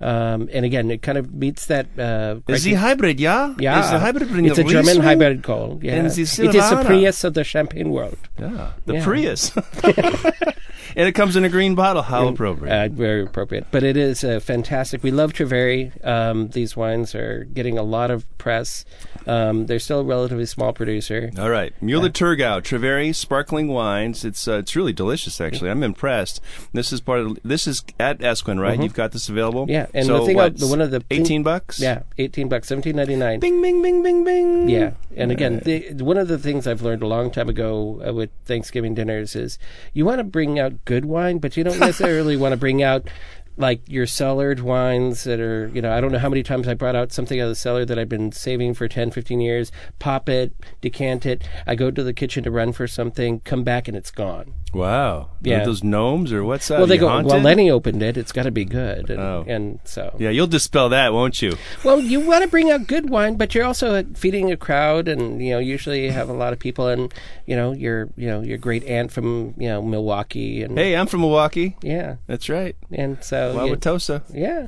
Um, 0.00 0.48
and 0.52 0.64
again, 0.64 0.90
it 0.90 1.02
kind 1.02 1.16
of 1.18 1.32
meets 1.32 1.66
that. 1.66 1.86
Uh, 1.98 2.40
hybrid? 2.74 3.20
Yeah. 3.20 3.54
Yeah, 3.58 3.78
It's 3.80 3.92
a 3.92 3.98
hybrid. 3.98 4.28
It's 4.44 4.58
a 4.58 4.62
the 4.62 4.68
German 4.68 5.00
hybrid 5.00 5.42
called. 5.42 5.82
Yeah, 5.82 5.96
it 5.96 6.18
is 6.18 6.36
the. 6.36 6.84
Prius 6.84 7.24
of 7.24 7.34
the 7.34 7.44
champagne 7.44 7.90
world. 7.90 8.18
Yeah, 8.38 8.72
the 8.86 8.94
Yeah. 8.94 9.04
Prius. 9.04 9.52
and 10.96 11.08
it 11.08 11.12
comes 11.12 11.36
in 11.36 11.44
a 11.44 11.48
green 11.48 11.74
bottle. 11.74 12.02
How 12.02 12.28
appropriate. 12.28 12.72
Uh, 12.72 12.88
very 12.94 13.22
appropriate. 13.22 13.66
But 13.70 13.82
it 13.82 13.96
is 13.96 14.24
uh, 14.24 14.40
fantastic. 14.40 15.02
We 15.02 15.10
love 15.10 15.32
Treveri. 15.32 15.92
Um, 16.06 16.48
these 16.48 16.76
wines 16.76 17.14
are 17.14 17.44
getting 17.44 17.78
a 17.78 17.82
lot 17.82 18.10
of 18.10 18.26
press. 18.38 18.84
Um, 19.26 19.66
they're 19.66 19.78
still 19.78 20.00
a 20.00 20.04
relatively 20.04 20.46
small 20.46 20.72
producer. 20.72 21.30
All 21.38 21.48
right, 21.50 21.72
Mueller 21.82 22.10
Thurgau, 22.10 22.60
Treveri 22.60 23.14
sparkling 23.14 23.68
wines. 23.68 24.24
It's 24.24 24.46
uh, 24.46 24.58
it's 24.58 24.76
really 24.76 24.92
delicious. 24.92 25.40
Actually, 25.40 25.70
I'm 25.70 25.82
impressed. 25.82 26.40
This 26.72 26.92
is 26.92 27.00
part 27.00 27.20
of 27.20 27.38
this 27.42 27.66
is 27.66 27.82
at 27.98 28.22
Esquin, 28.22 28.60
right? 28.60 28.80
You've 28.80 28.94
got 28.94 29.12
this 29.12 29.28
available. 29.28 29.62
Mm-hmm. 29.62 29.70
Yeah, 29.72 29.86
and 29.94 30.06
so 30.06 30.20
the 30.20 30.26
thing 30.26 30.36
what, 30.36 30.58
the- 30.58 30.66
one 30.66 30.80
of 30.80 30.90
the 30.90 31.00
thing- 31.00 31.20
eighteen 31.22 31.42
bucks. 31.42 31.80
Yeah, 31.80 32.02
eighteen 32.18 32.48
bucks, 32.48 32.68
seventeen 32.68 32.96
ninety 32.96 33.16
nine. 33.16 33.40
Bing, 33.40 33.62
bing, 33.62 33.80
bing, 33.82 34.02
bing, 34.02 34.24
bing. 34.24 34.68
Yeah, 34.68 34.92
and 35.16 35.32
again, 35.32 35.60
the, 35.64 35.92
one 36.02 36.18
of 36.18 36.28
the 36.28 36.38
things 36.38 36.66
I've 36.66 36.82
learned 36.82 37.02
a 37.02 37.06
long 37.06 37.30
time 37.30 37.48
ago 37.48 38.02
uh, 38.06 38.12
with 38.12 38.30
Thanksgiving 38.44 38.94
dinners 38.94 39.34
is 39.34 39.58
you 39.94 40.04
want 40.04 40.18
to 40.18 40.24
bring 40.24 40.58
out 40.58 40.73
good 40.84 41.04
wine, 41.04 41.38
but 41.38 41.56
you 41.56 41.64
don't 41.64 41.78
necessarily 41.80 42.36
want 42.36 42.52
to 42.52 42.56
bring 42.56 42.82
out 42.82 43.08
like 43.56 43.80
your 43.88 44.06
cellared 44.06 44.60
wines 44.60 45.24
that 45.24 45.38
are, 45.40 45.68
you 45.68 45.80
know, 45.80 45.92
I 45.92 46.00
don't 46.00 46.10
know 46.12 46.18
how 46.18 46.28
many 46.28 46.42
times 46.42 46.66
I 46.66 46.74
brought 46.74 46.96
out 46.96 47.12
something 47.12 47.40
out 47.40 47.44
of 47.44 47.50
the 47.50 47.54
cellar 47.54 47.84
that 47.84 47.98
I've 47.98 48.08
been 48.08 48.32
saving 48.32 48.74
for 48.74 48.88
10, 48.88 49.10
15 49.12 49.40
years, 49.40 49.70
pop 49.98 50.28
it, 50.28 50.52
decant 50.80 51.24
it. 51.24 51.46
I 51.66 51.74
go 51.74 51.90
to 51.90 52.02
the 52.02 52.12
kitchen 52.12 52.42
to 52.44 52.50
run 52.50 52.72
for 52.72 52.86
something, 52.88 53.40
come 53.40 53.62
back 53.64 53.86
and 53.88 53.96
it's 53.96 54.10
gone. 54.10 54.54
Wow. 54.72 55.30
Yeah. 55.40 55.62
Are 55.62 55.66
those 55.66 55.84
gnomes 55.84 56.32
or 56.32 56.42
what's 56.42 56.66
that? 56.66 56.78
well, 56.78 56.88
they 56.88 56.98
go, 56.98 57.08
haunted? 57.08 57.30
well, 57.32 57.40
Lenny 57.40 57.70
opened 57.70 58.02
it. 58.02 58.16
It's 58.16 58.32
got 58.32 58.42
to 58.42 58.50
be 58.50 58.64
good. 58.64 59.08
And, 59.10 59.20
Oh. 59.20 59.44
and 59.46 59.78
so. 59.84 60.16
Yeah, 60.18 60.30
you'll 60.30 60.48
dispel 60.48 60.88
that, 60.88 61.12
won't 61.12 61.40
you? 61.40 61.56
Well, 61.84 62.00
you 62.00 62.18
want 62.18 62.42
to 62.42 62.48
bring 62.48 62.72
out 62.72 62.88
good 62.88 63.08
wine, 63.08 63.36
but 63.36 63.54
you're 63.54 63.64
also 63.64 63.94
uh, 63.94 64.02
feeding 64.14 64.50
a 64.50 64.56
crowd, 64.56 65.06
and 65.06 65.40
you 65.40 65.52
know 65.52 65.58
usually 65.60 66.04
you 66.04 66.10
have 66.10 66.28
a 66.28 66.32
lot 66.32 66.52
of 66.52 66.58
people, 66.58 66.88
and 66.88 67.14
you 67.46 67.54
know 67.54 67.70
your 67.72 68.08
you 68.16 68.26
know 68.26 68.40
your 68.40 68.58
great 68.58 68.82
aunt 68.84 69.12
from 69.12 69.54
you 69.56 69.68
know 69.68 69.80
Milwaukee, 69.80 70.62
and 70.64 70.76
Hey, 70.76 70.96
I'm 70.96 71.06
from 71.06 71.20
Milwaukee. 71.20 71.76
yeah, 71.82 72.16
That's 72.26 72.48
right. 72.48 72.74
and 72.90 73.22
so 73.22 73.43
you- 73.52 73.76
Wauwatosa. 73.76 74.22
yeah. 74.32 74.66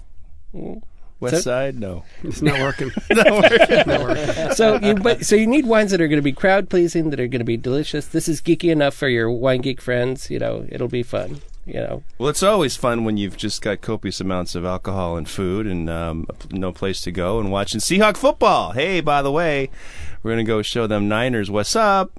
West 1.20 1.36
So- 1.36 1.40
Side. 1.40 1.78
No. 1.80 2.04
It's 2.22 2.42
not 2.42 2.60
working. 2.60 2.90
So 4.54 4.78
you 4.82 4.94
but 4.94 5.24
so 5.24 5.34
you 5.36 5.46
need 5.46 5.66
wines 5.66 5.90
that 5.90 6.00
are 6.00 6.08
going 6.08 6.18
to 6.18 6.22
be 6.22 6.32
crowd 6.32 6.68
pleasing, 6.68 7.10
that 7.10 7.20
are 7.20 7.26
going 7.26 7.40
to 7.40 7.44
be 7.44 7.56
delicious. 7.56 8.06
This 8.06 8.28
is 8.28 8.40
geeky 8.40 8.70
enough 8.70 8.94
for 8.94 9.08
your 9.08 9.30
wine 9.30 9.60
geek 9.62 9.80
friends. 9.80 10.30
You 10.30 10.38
know, 10.38 10.66
it'll 10.68 10.88
be 10.88 11.02
fun. 11.02 11.40
You 11.64 11.80
know, 11.80 12.02
Well, 12.16 12.28
it's 12.28 12.44
always 12.44 12.76
fun 12.76 13.04
when 13.04 13.16
you've 13.16 13.36
just 13.36 13.60
got 13.60 13.80
copious 13.80 14.20
amounts 14.20 14.54
of 14.54 14.64
alcohol 14.64 15.16
and 15.16 15.28
food 15.28 15.66
and 15.66 15.90
um, 15.90 16.28
no 16.52 16.70
place 16.70 17.00
to 17.00 17.10
go 17.10 17.40
and 17.40 17.50
watching 17.50 17.80
Seahawk 17.80 18.16
football. 18.16 18.70
Hey, 18.70 19.00
by 19.00 19.20
the 19.20 19.32
way, 19.32 19.70
we're 20.22 20.30
going 20.34 20.44
to 20.46 20.48
go 20.48 20.62
show 20.62 20.86
them 20.86 21.08
Niners 21.08 21.50
what's 21.50 21.74
up, 21.74 22.12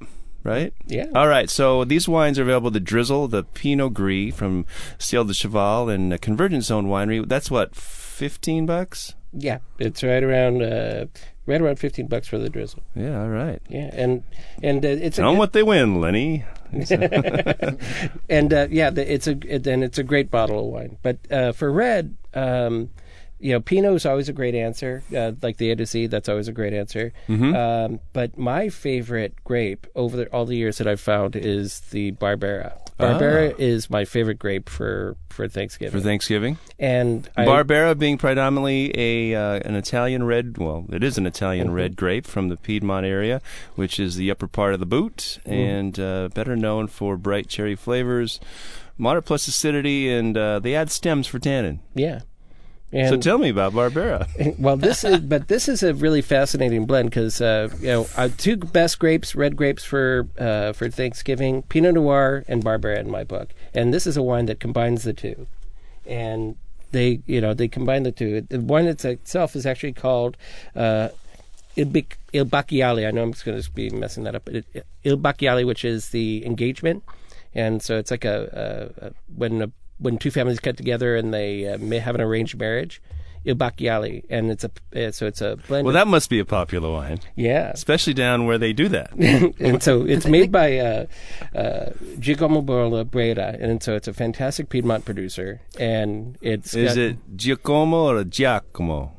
right? 0.48 0.74
Yeah. 0.88 1.06
All 1.14 1.28
right, 1.28 1.50
so 1.50 1.84
these 1.84 2.08
wines 2.08 2.40
are 2.40 2.44
available 2.44 2.72
the 2.72 2.80
Drizzle, 2.80 3.28
the 3.28 3.44
Pinot 3.44 3.94
Gris 3.94 4.34
from 4.34 4.66
Ciel 4.98 5.26
du 5.26 5.34
Cheval 5.34 5.90
and 5.90 6.14
uh, 6.14 6.18
Convergence 6.18 6.66
Zone 6.66 6.88
Winery. 6.88 7.28
That's 7.28 7.52
what, 7.52 7.76
15 7.76 8.66
bucks? 8.66 9.14
yeah, 9.34 9.60
it's 9.78 10.04
right 10.04 10.24
around 10.24 10.62
uh, 10.62 11.06
right 11.46 11.62
around 11.62 11.78
fifteen 11.78 12.08
bucks 12.08 12.28
for 12.28 12.38
the 12.38 12.50
drizzle. 12.50 12.82
Yeah, 12.96 13.22
all 13.22 13.30
right. 13.30 13.62
Yeah, 13.70 13.90
and 13.94 14.24
and 14.64 14.84
uh, 14.84 14.90
it's 14.90 15.18
Tell 15.18 15.36
what 15.36 15.54
they 15.54 15.64
win, 15.64 16.02
Lenny. 16.02 16.46
and 18.30 18.54
uh, 18.54 18.68
yeah, 18.70 18.90
the, 18.90 19.06
it's 19.08 19.28
a 19.28 19.36
then 19.36 19.84
it's 19.84 19.98
a 19.98 20.04
great 20.04 20.32
bottle 20.32 20.60
of 20.60 20.66
wine. 20.66 20.98
But 21.02 21.18
uh, 21.32 21.52
for 21.52 21.72
red, 21.72 22.16
um, 22.34 22.90
you 23.40 23.54
know, 23.54 23.60
Pinot 23.60 23.94
is 23.94 24.06
always 24.06 24.30
a 24.30 24.34
great 24.34 24.56
answer. 24.56 25.04
Uh, 25.16 25.34
like 25.42 25.58
the 25.58 25.72
A 25.72 25.76
to 25.76 25.86
Z, 25.86 26.08
that's 26.08 26.28
always 26.30 26.48
a 26.48 26.54
great 26.54 26.74
answer. 26.74 27.14
Mm-hmm. 27.28 27.56
Um, 27.56 28.00
but 28.14 28.38
my 28.38 28.70
favorite 28.70 29.36
grape 29.44 29.86
over 29.96 30.18
the, 30.18 30.28
all 30.28 30.46
the 30.46 30.56
years 30.56 30.78
that 30.80 30.88
I've 30.88 31.00
found 31.00 31.36
is 31.36 31.82
the 31.92 32.14
Barbera. 32.14 32.74
Barbera 33.00 33.54
is 33.60 33.92
my 33.92 34.06
favorite 34.06 34.40
grape 34.40 34.70
for 34.70 35.16
for 35.30 35.48
Thanksgiving. 35.48 35.96
Ah. 35.96 36.00
For 36.00 36.04
Thanksgiving. 36.04 36.58
and 36.80 37.30
I, 37.38 37.46
Barbera 37.46 37.98
being 37.98 38.18
predominantly 38.18 38.92
a 38.98 39.36
uh, 39.36 39.60
an 39.60 39.76
Italian 39.76 40.24
red, 40.24 40.58
well, 40.58 40.86
it 40.92 41.04
is 41.04 41.20
an 41.20 41.28
Italian 41.28 41.72
red 41.74 41.96
grape 41.96 42.26
from 42.26 42.50
the 42.50 42.58
Piedmont 42.58 43.06
area, 43.06 43.40
which 43.76 44.00
is 44.00 44.16
the 44.16 44.32
upper 44.32 44.48
part 44.48 44.74
of 44.74 44.80
the 44.80 44.88
boot, 44.88 45.38
and 45.46 46.00
uh, 46.00 46.30
better 46.34 46.56
known 46.56 46.88
for 46.88 47.18
bright 47.18 47.48
cherry 47.48 47.76
flavors, 47.76 48.40
moderate 48.98 49.26
plus 49.26 49.48
acidity, 49.48 50.10
and 50.12 50.36
uh, 50.36 50.58
they 50.58 50.74
add 50.74 50.90
stems 50.90 51.28
for 51.28 51.38
tannin. 51.38 51.82
yeah. 51.94 52.22
And 52.92 53.10
so 53.10 53.18
tell 53.18 53.38
me 53.38 53.50
about 53.50 53.74
Barbera. 53.74 54.28
well, 54.60 54.78
this 54.78 55.04
is 55.04 55.20
but 55.20 55.50
this 55.50 55.68
is 55.68 55.84
a 55.84 55.94
really 55.94 56.22
fascinating 56.22 56.86
blend 56.86 57.10
because 57.10 57.42
uh, 57.42 57.70
you 57.80 57.88
know 57.88 58.08
uh, 58.16 58.30
two 58.38 58.56
best 58.56 58.98
grapes, 58.98 59.36
red 59.36 59.58
grapes 59.58 59.84
for 59.84 60.28
uh, 60.40 60.72
for 60.72 60.90
Thanksgiving, 60.90 61.64
Pinot 61.64 61.96
Noir 61.96 62.46
and 62.48 62.64
Barbera 62.64 62.98
in 63.00 63.12
my 63.12 63.26
book, 63.26 63.50
and 63.74 63.94
this 63.94 64.08
is 64.08 64.16
a 64.16 64.24
wine 64.24 64.46
that 64.46 64.62
combines 64.62 65.04
the 65.04 65.14
two, 65.14 65.48
and 66.06 66.56
they 66.92 67.20
you 67.26 67.42
know 67.42 67.54
they 67.54 67.68
combine 67.68 68.04
the 68.04 68.12
two. 68.12 68.42
The 68.42 68.62
wine 68.62 68.86
itself 68.86 69.56
is 69.56 69.66
actually 69.66 69.94
called. 69.94 70.38
Uh, 70.76 71.10
Il, 71.76 71.86
Bic- 71.86 72.18
Il 72.34 72.46
Bacialé. 72.46 73.08
I 73.08 73.12
know 73.12 73.22
I'm 73.22 73.34
just 73.34 73.46
going 73.46 73.62
to 73.62 73.72
be 73.72 73.92
messing 73.92 74.24
that 74.24 74.34
up, 74.34 74.46
but 74.46 74.56
it, 74.56 74.86
Il 75.04 75.18
Bacialé, 75.18 75.64
which 75.64 75.86
is 75.86 76.10
the 76.10 76.44
engagement, 76.44 77.04
and 77.54 77.84
so 77.84 77.98
it's 78.00 78.10
like 78.10 78.26
a, 78.26 78.90
a, 79.02 79.08
a 79.08 79.12
when 79.36 79.62
a, 79.62 79.72
when 80.00 80.18
two 80.18 80.32
families 80.32 80.60
get 80.60 80.78
together 80.78 81.16
and 81.16 81.34
they 81.34 81.68
uh, 81.68 81.78
may 81.78 82.00
have 82.00 82.16
an 82.16 82.22
arranged 82.22 82.58
marriage. 82.58 83.02
Il 83.46 83.56
Bacialé, 83.56 84.26
and 84.30 84.52
it's 84.52 84.66
a 84.66 84.72
uh, 84.94 85.10
so 85.10 85.26
it's 85.26 85.40
a 85.40 85.56
blend. 85.68 85.86
Well, 85.86 85.94
that 85.94 86.08
must 86.08 86.30
be 86.30 86.38
a 86.40 86.44
popular 86.44 86.92
wine, 86.92 87.20
yeah, 87.36 87.70
especially 87.70 88.14
down 88.14 88.46
where 88.46 88.58
they 88.58 88.74
do 88.74 88.90
that. 88.90 89.14
and 89.60 89.82
so 89.82 90.02
it's 90.04 90.26
made 90.26 90.52
by 90.52 90.78
uh, 90.80 91.06
uh, 91.56 91.92
Giacomo 92.20 92.62
Bologna 92.62 93.06
Braida, 93.06 93.56
and 93.64 93.82
so 93.82 93.96
it's 93.96 94.08
a 94.10 94.14
fantastic 94.14 94.68
Piedmont 94.68 95.06
producer, 95.06 95.62
and 95.80 96.38
it's 96.42 96.74
Is 96.74 96.96
got- 96.96 96.98
it 96.98 97.18
Giacomo 97.38 98.10
or 98.10 98.24
Giacomo? 98.26 99.14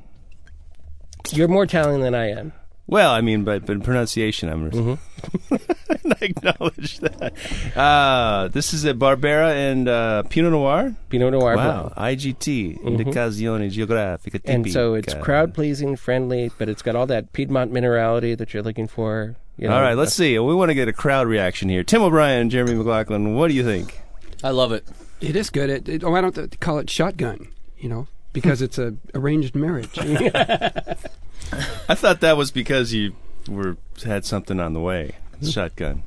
You're 1.33 1.49
more 1.49 1.62
Italian 1.64 2.03
than 2.03 2.14
I 2.14 2.31
am. 2.31 2.53
Well, 2.89 3.12
I 3.12 3.20
mean, 3.20 3.45
but, 3.45 3.66
but 3.66 3.72
in 3.72 3.82
pronunciation, 3.82 4.49
I'm. 4.49 4.70
Mm-hmm. 4.70 5.55
I 6.11 6.24
acknowledge 6.24 7.01
that. 7.01 7.76
Uh, 7.76 8.49
this 8.49 8.72
is 8.72 8.86
a 8.86 8.95
Barbera 8.95 9.53
and 9.53 9.86
uh, 9.86 10.22
Pinot 10.24 10.53
Noir. 10.53 10.97
Pinot 11.11 11.32
Noir 11.32 11.55
Wow, 11.55 11.93
blend. 11.95 12.18
IGT, 12.18 12.82
Indicazione 12.82 13.70
Geografica 13.70 14.41
Tipica. 14.41 14.55
And 14.55 14.72
so 14.72 14.95
it's 14.95 15.12
crowd 15.14 15.53
pleasing, 15.53 15.97
friendly, 15.97 16.51
but 16.57 16.70
it's 16.70 16.80
got 16.80 16.97
all 16.97 17.07
that 17.07 17.34
Piedmont 17.34 17.72
minerality 17.72 18.36
that 18.39 18.55
you're 18.55 18.62
looking 18.62 18.89
for. 18.89 19.36
You 19.59 19.68
know, 19.68 19.74
All 19.74 19.82
right, 19.82 19.95
let's 19.95 20.14
see. 20.14 20.39
We 20.39 20.55
want 20.55 20.70
to 20.70 20.74
get 20.74 20.89
a 20.89 20.93
crowd 20.93 21.26
reaction 21.26 21.68
here. 21.68 21.84
Tim 21.84 22.01
O'Brien, 22.01 22.49
Jeremy 22.49 22.74
McLaughlin, 22.74 23.34
what 23.34 23.49
do 23.49 23.55
you 23.55 23.64
think? 23.64 24.01
I 24.43 24.51
love 24.51 24.72
it. 24.72 24.86
It 25.20 25.36
is 25.36 25.51
good. 25.51 25.68
It, 25.68 25.89
it, 25.89 26.05
oh, 26.05 26.11
why 26.11 26.22
don't 26.22 26.34
they 26.34 26.47
call 26.47 26.78
it 26.78 26.89
shotgun? 26.89 27.49
You 27.76 27.91
know, 27.91 28.07
because 28.41 28.62
it's 28.62 28.78
a 28.78 28.95
arranged 29.14 29.55
marriage. 29.55 29.99
I 31.89 31.95
thought 31.95 32.20
that 32.20 32.36
was 32.36 32.51
because 32.51 32.93
you 32.93 33.14
were 33.49 33.76
had 34.05 34.24
something 34.24 34.61
on 34.61 34.72
the 34.74 34.80
way. 34.80 35.16
Shotgun. 35.43 36.03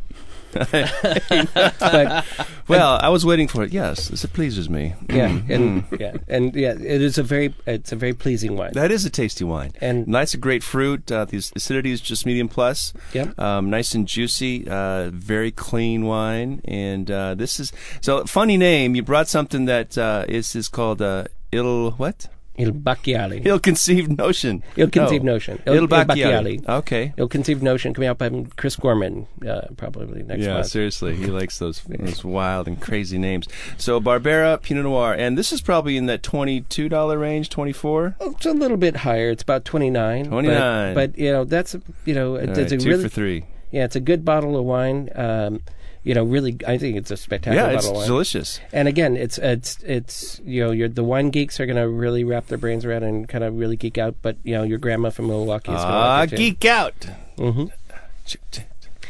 but 0.51 2.25
Well, 2.67 2.99
I 3.01 3.07
was 3.09 3.25
waiting 3.25 3.47
for 3.47 3.63
it. 3.63 3.71
Yes, 3.71 4.09
this 4.09 4.25
it 4.25 4.33
pleases 4.33 4.69
me. 4.69 4.95
yeah, 5.09 5.29
Mm, 5.29 5.49
and 5.49 5.83
mm. 5.89 5.99
yeah, 5.99 6.13
and 6.27 6.53
yeah, 6.55 6.71
it 6.73 7.01
is 7.01 7.17
a 7.17 7.23
very 7.23 7.53
it's 7.65 7.93
a 7.93 7.95
very 7.95 8.13
pleasing 8.13 8.57
wine. 8.57 8.71
That 8.73 8.91
is 8.91 9.05
a 9.05 9.09
tasty 9.09 9.45
wine. 9.45 9.71
And- 9.79 10.05
nice 10.07 10.33
and 10.33 10.43
great 10.43 10.61
fruit. 10.61 11.09
Uh, 11.09 11.23
the 11.25 11.37
acidity 11.37 11.91
is 11.93 12.01
just 12.01 12.25
medium 12.25 12.49
plus. 12.49 12.91
Yep. 13.13 13.39
Um, 13.39 13.69
nice 13.69 13.95
and 13.95 14.05
juicy. 14.07 14.67
Uh, 14.67 15.09
very 15.11 15.51
clean 15.51 16.05
wine. 16.05 16.61
And 16.65 17.09
uh, 17.09 17.35
this 17.35 17.59
is 17.59 17.71
so 18.01 18.25
funny 18.25 18.57
name. 18.57 18.93
You 18.95 19.03
brought 19.03 19.29
something 19.29 19.65
that 19.65 19.97
uh, 19.97 20.25
is 20.27 20.53
is 20.55 20.67
called 20.67 21.01
uh, 21.01 21.25
Il 21.51 21.91
what? 21.91 22.27
Il 22.57 22.71
Bacialé. 22.73 23.41
Ill 23.45 23.59
conceived 23.59 24.17
notion. 24.17 24.61
Ill 24.75 24.89
conceived 24.89 25.23
No. 25.23 25.33
notion. 25.33 25.59
Il, 25.65 25.73
Il 25.73 25.87
Bacialé. 25.87 26.67
Okay. 26.67 27.13
Ill 27.17 27.27
conceived 27.29 27.63
notion 27.63 27.93
coming 27.93 28.09
out 28.09 28.17
by 28.17 28.29
Chris 28.57 28.75
Gorman 28.75 29.25
uh, 29.47 29.61
probably 29.77 30.21
next 30.21 30.43
yeah, 30.43 30.55
month. 30.55 30.67
seriously, 30.67 31.15
he 31.15 31.27
likes 31.27 31.59
those 31.59 31.81
those 31.87 32.23
wild 32.25 32.67
and 32.67 32.79
crazy 32.79 33.17
names. 33.17 33.47
So 33.77 33.99
Barbera 34.01 34.61
Pinot 34.61 34.83
Noir, 34.83 35.13
and 35.13 35.37
this 35.37 35.51
is 35.53 35.61
probably 35.61 35.95
in 35.97 36.05
that 36.07 36.23
twenty 36.23 36.61
two 36.61 36.89
dollar 36.89 37.17
range, 37.17 37.49
twenty 37.49 37.71
four. 37.73 38.15
It's 38.19 38.45
a 38.45 38.51
little 38.51 38.77
bit 38.77 38.97
higher. 38.97 39.29
It's 39.29 39.43
about 39.43 39.63
twenty 39.65 39.89
nine. 39.89 40.25
29. 40.25 40.93
But, 40.93 41.13
but 41.13 41.19
you 41.19 41.31
know 41.31 41.45
that's 41.45 41.75
you 42.05 42.13
know 42.13 42.31
All 42.31 42.35
it's 42.35 42.59
right, 42.59 42.71
a 42.71 42.77
two 42.77 42.89
really 42.89 43.03
for 43.03 43.09
three. 43.09 43.45
yeah 43.71 43.85
it's 43.85 43.95
a 43.95 44.01
good 44.01 44.23
bottle 44.25 44.57
of 44.57 44.65
wine. 44.65 45.09
Um, 45.15 45.61
you 46.03 46.13
know, 46.15 46.23
really, 46.23 46.57
I 46.67 46.77
think 46.77 46.97
it's 46.97 47.11
a 47.11 47.17
spectacular 47.17 47.61
wine. 47.63 47.71
Yeah, 47.71 47.77
it's 47.77 47.85
bottle 47.85 47.97
of 48.01 48.01
wine. 48.03 48.07
delicious. 48.07 48.59
And 48.73 48.87
again, 48.87 49.15
it's 49.15 49.37
it's 49.37 49.77
it's 49.83 50.41
you 50.43 50.63
know, 50.75 50.87
the 50.87 51.03
wine 51.03 51.29
geeks 51.29 51.59
are 51.59 51.65
going 51.65 51.75
to 51.77 51.87
really 51.87 52.23
wrap 52.23 52.47
their 52.47 52.57
brains 52.57 52.85
around 52.85 53.03
and 53.03 53.27
kind 53.29 53.43
of 53.43 53.55
really 53.57 53.75
geek 53.77 53.97
out. 53.97 54.15
But 54.21 54.37
you 54.43 54.53
know, 54.55 54.63
your 54.63 54.79
grandma 54.79 55.09
from 55.11 55.27
Milwaukee 55.27 55.71
is 55.71 55.77
going 55.77 55.87
to 55.87 55.93
Ah, 55.93 56.17
like 56.21 56.27
it 56.33 56.35
too. 56.37 56.37
geek 56.37 56.65
out. 56.65 57.05
hmm 57.37 57.65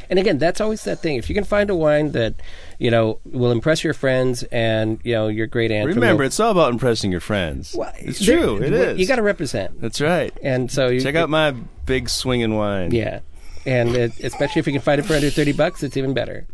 And 0.10 0.20
again, 0.20 0.38
that's 0.40 0.60
always 0.60 0.84
that 0.84 1.00
thing. 1.00 1.16
If 1.16 1.30
you 1.30 1.36
can 1.36 1.46
find 1.46 1.70
a 1.70 1.76
wine 1.76 2.12
that 2.12 2.34
you 2.80 2.92
know 2.92 3.20
will 3.24 3.52
impress 3.52 3.82
your 3.84 3.94
friends 3.94 4.44
and 4.52 5.00
you 5.04 5.14
know 5.14 5.30
your 5.30 5.48
great 5.48 5.72
aunt. 5.72 5.88
Remember, 5.88 6.24
it's 6.26 6.40
all 6.42 6.52
about 6.52 6.74
impressing 6.74 7.12
your 7.12 7.22
friends. 7.22 7.74
Well, 7.74 7.94
it's 7.98 8.24
true. 8.24 8.62
It 8.62 8.74
is. 8.74 9.00
You 9.00 9.08
got 9.08 9.16
to 9.16 9.22
represent. 9.24 9.80
That's 9.80 10.02
right. 10.02 10.34
And 10.44 10.70
so 10.70 10.90
you 10.90 11.00
Check 11.00 11.16
out 11.16 11.30
my 11.30 11.52
big 11.86 12.10
swinging 12.10 12.56
wine. 12.56 12.92
yeah, 12.92 13.22
and 13.66 13.96
it, 13.96 14.20
especially 14.24 14.60
if 14.60 14.68
you 14.68 14.74
can 14.74 14.82
find 14.82 15.00
it 15.00 15.06
for 15.06 15.14
under 15.14 15.30
thirty 15.30 15.52
bucks, 15.52 15.84
it's 15.84 15.98
even 15.98 16.14
better. 16.14 16.48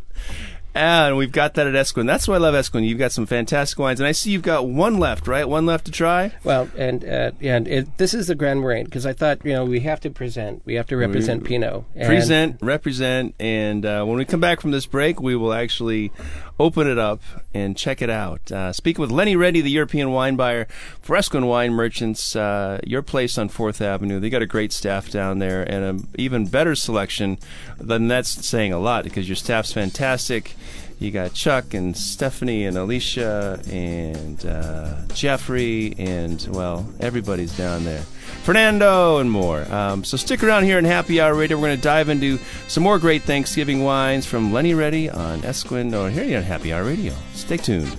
And 0.78 1.18
we've 1.18 1.32
got 1.32 1.56
that 1.56 1.66
at 1.66 1.76
Esquin. 1.76 2.06
That's 2.06 2.28
why 2.28 2.36
I 2.36 2.38
love 2.38 2.54
Esquin. 2.54 2.84
You've 2.84 3.00
got 3.00 3.12
some 3.12 3.26
fantastic 3.26 3.80
wines, 3.80 4.00
and 4.00 4.06
I 4.06 4.12
see 4.12 4.30
you've 4.30 4.44
got 4.44 4.68
one 4.68 5.00
left, 5.00 5.28
right? 5.28 5.50
One 5.50 5.66
left 5.66 5.86
to 5.86 5.92
try. 5.92 6.34
Well, 6.44 6.70
and 6.78 7.04
uh, 7.04 7.32
and 7.42 7.68
it, 7.68 7.98
this 7.98 8.14
is 8.14 8.28
the 8.28 8.36
Grand 8.36 8.60
Moraine 8.60 8.86
because 8.86 9.06
I 9.06 9.14
thought 9.14 9.44
you 9.44 9.54
know 9.54 9.66
we 9.66 9.80
have 9.80 10.00
to 10.02 10.12
present, 10.12 10.62
we 10.66 10.76
have 10.76 10.86
to 10.88 10.98
represent 10.98 11.46
Pinot. 11.46 11.84
And 11.96 12.08
Present, 12.08 12.58
represent, 12.62 13.34
and 13.40 13.88
uh, 13.88 14.06
when 14.06 14.18
we 14.18 14.26
come 14.26 14.40
back 14.40 14.62
from 14.62 14.70
this 14.70 14.86
break, 14.86 15.20
we 15.20 15.36
will 15.36 15.52
actually 15.52 16.12
open 16.60 16.88
it 16.88 16.98
up 16.98 17.22
and 17.54 17.76
check 17.76 18.02
it 18.02 18.10
out. 18.10 18.52
Uh, 18.52 18.72
speaking 18.72 19.02
with 19.02 19.12
Lenny 19.12 19.36
Reddy, 19.36 19.62
the 19.62 19.72
European 19.72 20.12
wine 20.12 20.36
buyer 20.36 20.68
for 21.02 21.16
Esquin 21.16 21.48
Wine 21.48 21.74
Merchants, 21.74 22.36
uh, 22.36 22.80
your 22.86 23.02
place 23.02 23.38
on 23.38 23.50
Fourth 23.50 23.82
Avenue. 23.82 24.20
They 24.20 24.30
got 24.30 24.42
a 24.42 24.48
great 24.48 24.72
staff 24.72 25.10
down 25.10 25.40
there, 25.40 25.64
and 25.64 25.84
an 25.84 26.08
even 26.20 26.46
better 26.46 26.76
selection. 26.76 27.40
Then 27.80 28.08
that's 28.08 28.46
saying 28.46 28.74
a 28.74 28.80
lot 28.80 29.04
because 29.06 29.28
your 29.28 29.36
staff's 29.36 29.74
fantastic. 29.74 30.56
You 31.00 31.12
got 31.12 31.34
Chuck 31.34 31.74
and 31.76 31.96
Stephanie 31.96 32.66
and 32.66 32.76
Alicia 32.76 33.60
and 33.70 34.44
uh, 34.46 34.96
Jeffrey 35.14 35.94
and 35.98 36.46
well, 36.52 36.88
everybody's 37.00 37.56
down 37.56 37.84
there. 37.84 38.02
Fernando 38.44 39.20
and 39.20 39.30
more. 39.30 39.72
Um, 39.72 40.04
so 40.04 40.18
stick 40.18 40.44
around 40.44 40.64
here 40.64 40.80
in 40.80 40.86
Happy 40.86 41.22
Hour 41.22 41.36
Radio. 41.36 41.58
We're 41.58 41.68
going 41.68 41.78
to 41.78 41.84
dive 41.84 42.10
into 42.10 42.40
some 42.68 42.84
more 42.84 42.98
great 42.98 43.24
Thanksgiving 43.24 43.84
wines 43.84 44.26
from 44.26 44.52
Lenny 44.52 44.74
Reddy 44.74 45.10
on 45.10 45.42
Esquin 45.42 45.94
or 45.94 46.10
here 46.10 46.38
on 46.38 46.44
Happy 46.44 46.74
Hour 46.74 46.84
Radio. 46.84 47.14
Stay 47.34 47.58
tuned. 47.58 47.96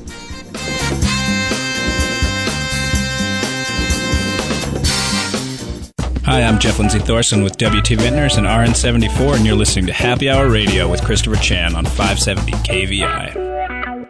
Hi, 6.28 6.42
I'm 6.42 6.58
Jeff 6.58 6.78
Lindsay 6.78 6.98
Thorsen 6.98 7.42
with 7.42 7.56
WT 7.56 7.98
Vintners 7.98 8.36
and 8.36 8.46
RN74, 8.46 9.36
and 9.36 9.46
you're 9.46 9.56
listening 9.56 9.86
to 9.86 9.94
Happy 9.94 10.28
Hour 10.28 10.50
Radio 10.50 10.86
with 10.86 11.02
Christopher 11.02 11.40
Chan 11.40 11.74
on 11.74 11.86
570 11.86 12.52
KVI. 12.52 14.06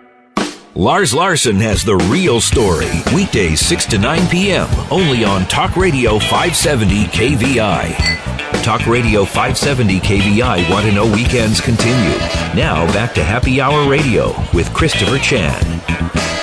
Lars 0.75 1.15
Larson 1.15 1.61
has 1.61 1.85
the 1.85 1.95
real 2.11 2.41
story. 2.41 2.91
Weekdays 3.15 3.61
6 3.61 3.87
to 3.87 3.99
9 3.99 4.27
p.m. 4.31 4.67
only 4.91 5.23
on 5.25 5.45
Talk 5.45 5.77
Radio 5.77 6.19
570 6.19 7.05
KVI. 7.05 8.65
Talk 8.65 8.85
Radio 8.89 9.25
570 9.25 10.01
KVI 10.01 10.69
Want 10.69 10.87
to 10.87 10.93
Know 10.93 11.07
Weekends 11.07 11.61
continue. 11.61 12.19
Now 12.53 12.85
back 12.93 13.15
to 13.15 13.23
Happy 13.23 13.61
Hour 13.61 13.89
Radio 13.89 14.35
with 14.53 14.75
Christopher 14.75 15.19
Chan. 15.19 16.38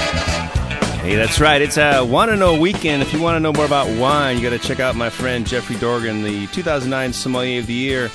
Hey, 1.06 1.18
that's 1.18 1.39
right. 1.39 1.62
It's 1.62 1.78
a 1.78 2.03
Want 2.03 2.32
to 2.32 2.36
Know 2.36 2.60
weekend. 2.60 3.03
If 3.03 3.14
you 3.14 3.22
want 3.22 3.36
to 3.36 3.39
know 3.39 3.53
more 3.53 3.68
about 3.68 3.88
wine, 3.99 4.38
you 4.38 4.41
got 4.41 4.60
to 4.60 4.68
check 4.68 4.80
out 4.80 4.95
my 4.95 5.12
friend 5.12 5.45
Jeffrey 5.45 5.76
Dorgan, 5.76 6.24
the 6.24 6.47
2009 6.47 7.14
Sommelier 7.14 7.60
of 7.60 7.68
the 7.68 7.76
Year. 7.76 8.10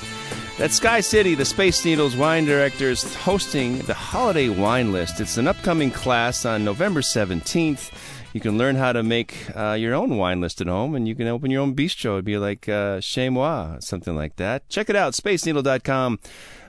At 0.59 0.71
Sky 0.71 0.99
City, 0.99 1.33
the 1.33 1.45
Space 1.45 1.85
Needles 1.85 2.17
wine 2.17 2.43
director 2.43 2.89
is 2.89 3.15
hosting 3.15 3.79
the 3.79 3.93
Holiday 3.93 4.49
Wine 4.49 4.91
List. 4.91 5.21
It's 5.21 5.37
an 5.37 5.47
upcoming 5.47 5.89
class 5.89 6.43
on 6.43 6.65
November 6.65 6.99
17th. 6.99 7.93
You 8.33 8.41
can 8.41 8.57
learn 8.57 8.75
how 8.75 8.91
to 8.91 9.03
make 9.03 9.37
uh, 9.55 9.71
your 9.71 9.93
own 9.93 10.17
wine 10.17 10.41
list 10.41 10.59
at 10.59 10.67
home, 10.67 10.93
and 10.93 11.07
you 11.07 11.15
can 11.15 11.29
open 11.29 11.49
your 11.49 11.61
own 11.61 11.73
bistro. 11.73 12.15
It'd 12.15 12.25
be 12.25 12.37
like 12.37 12.67
uh, 12.67 12.99
Chez 12.99 13.29
Moi, 13.29 13.77
something 13.79 14.17
like 14.17 14.35
that. 14.35 14.67
Check 14.67 14.89
it 14.89 14.97
out, 14.97 15.13
spaceneedle.com 15.13 16.19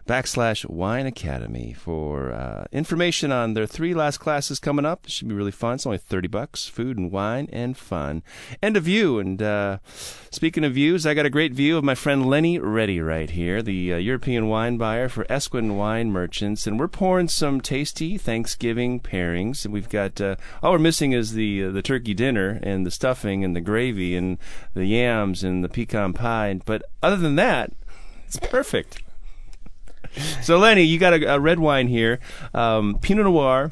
backslash 0.07 0.69
wine 0.69 1.07
academy 1.07 1.73
for 1.73 2.33
uh, 2.33 2.65
information 2.73 3.31
on 3.31 3.55
their 3.55 3.67
three 3.67 3.95
last 3.95 4.19
classes 4.19 4.59
coming 4.59 4.85
up. 4.85 5.07
It 5.07 5.13
should 5.13 5.29
be 5.29 5.35
really 5.35 5.53
fun. 5.53 5.75
It's 5.75 5.87
only 5.87 5.99
30 5.99 6.29
bucks, 6.29 6.67
food 6.67 6.99
and 6.99 7.11
wine 7.11 7.49
and 7.53 7.77
fun. 7.77 8.23
And 8.61 8.77
a 8.77 8.81
view. 8.81 9.19
And 9.19 9.41
uh, 9.41 9.79
speaking 10.31 10.65
of 10.65 10.75
views, 10.75 11.07
I 11.07 11.15
got 11.15 11.27
a 11.27 11.31
great 11.31 11.53
view 11.53 11.77
of 11.77 11.85
my 11.85 11.95
friend 11.95 12.27
Lenny 12.27 12.59
Reddy 12.59 13.01
right 13.01 13.31
here, 13.31 13.63
the 13.63 13.95
uh, 13.95 13.97
European 13.97 14.49
wine 14.49 14.77
buyer 14.77 15.09
for 15.09 15.25
Esquin 15.31 15.77
Wine 15.77 16.11
Merchants. 16.11 16.67
And 16.67 16.79
we're 16.79 16.89
pouring 16.89 17.29
some 17.29 17.61
tasty 17.61 18.19
Thanksgiving 18.19 19.01
pairings. 19.01 19.65
And 19.65 19.73
we've 19.73 19.89
got, 19.89 20.21
uh, 20.21 20.37
all 20.63 20.73
we're 20.73 20.79
missing 20.79 21.13
is 21.13 21.33
the, 21.33 21.65
uh, 21.65 21.71
the 21.71 21.83
turkey 21.83 22.15
dinner 22.15 22.59
and 22.63 22.85
the 22.85 22.91
stuffing 22.91 23.45
and 23.45 23.55
the 23.55 23.61
gravy 23.61 24.17
and 24.17 24.39
the 24.75 24.87
yams 24.87 25.45
and 25.45 25.63
the 25.63 25.69
pecan 25.69 26.13
pie. 26.13 26.61
But 26.65 26.83
other 27.03 27.17
than 27.17 27.37
that, 27.37 27.73
it's 28.27 28.39
perfect. 28.39 29.03
So 30.43 30.59
Lenny, 30.59 30.83
you 30.83 30.99
got 30.99 31.15
a, 31.15 31.35
a 31.35 31.41
red 31.41 31.59
wine 31.59 31.89
here. 31.89 32.19
Um, 32.53 32.99
Pinot 33.01 33.27
Noir 33.27 33.71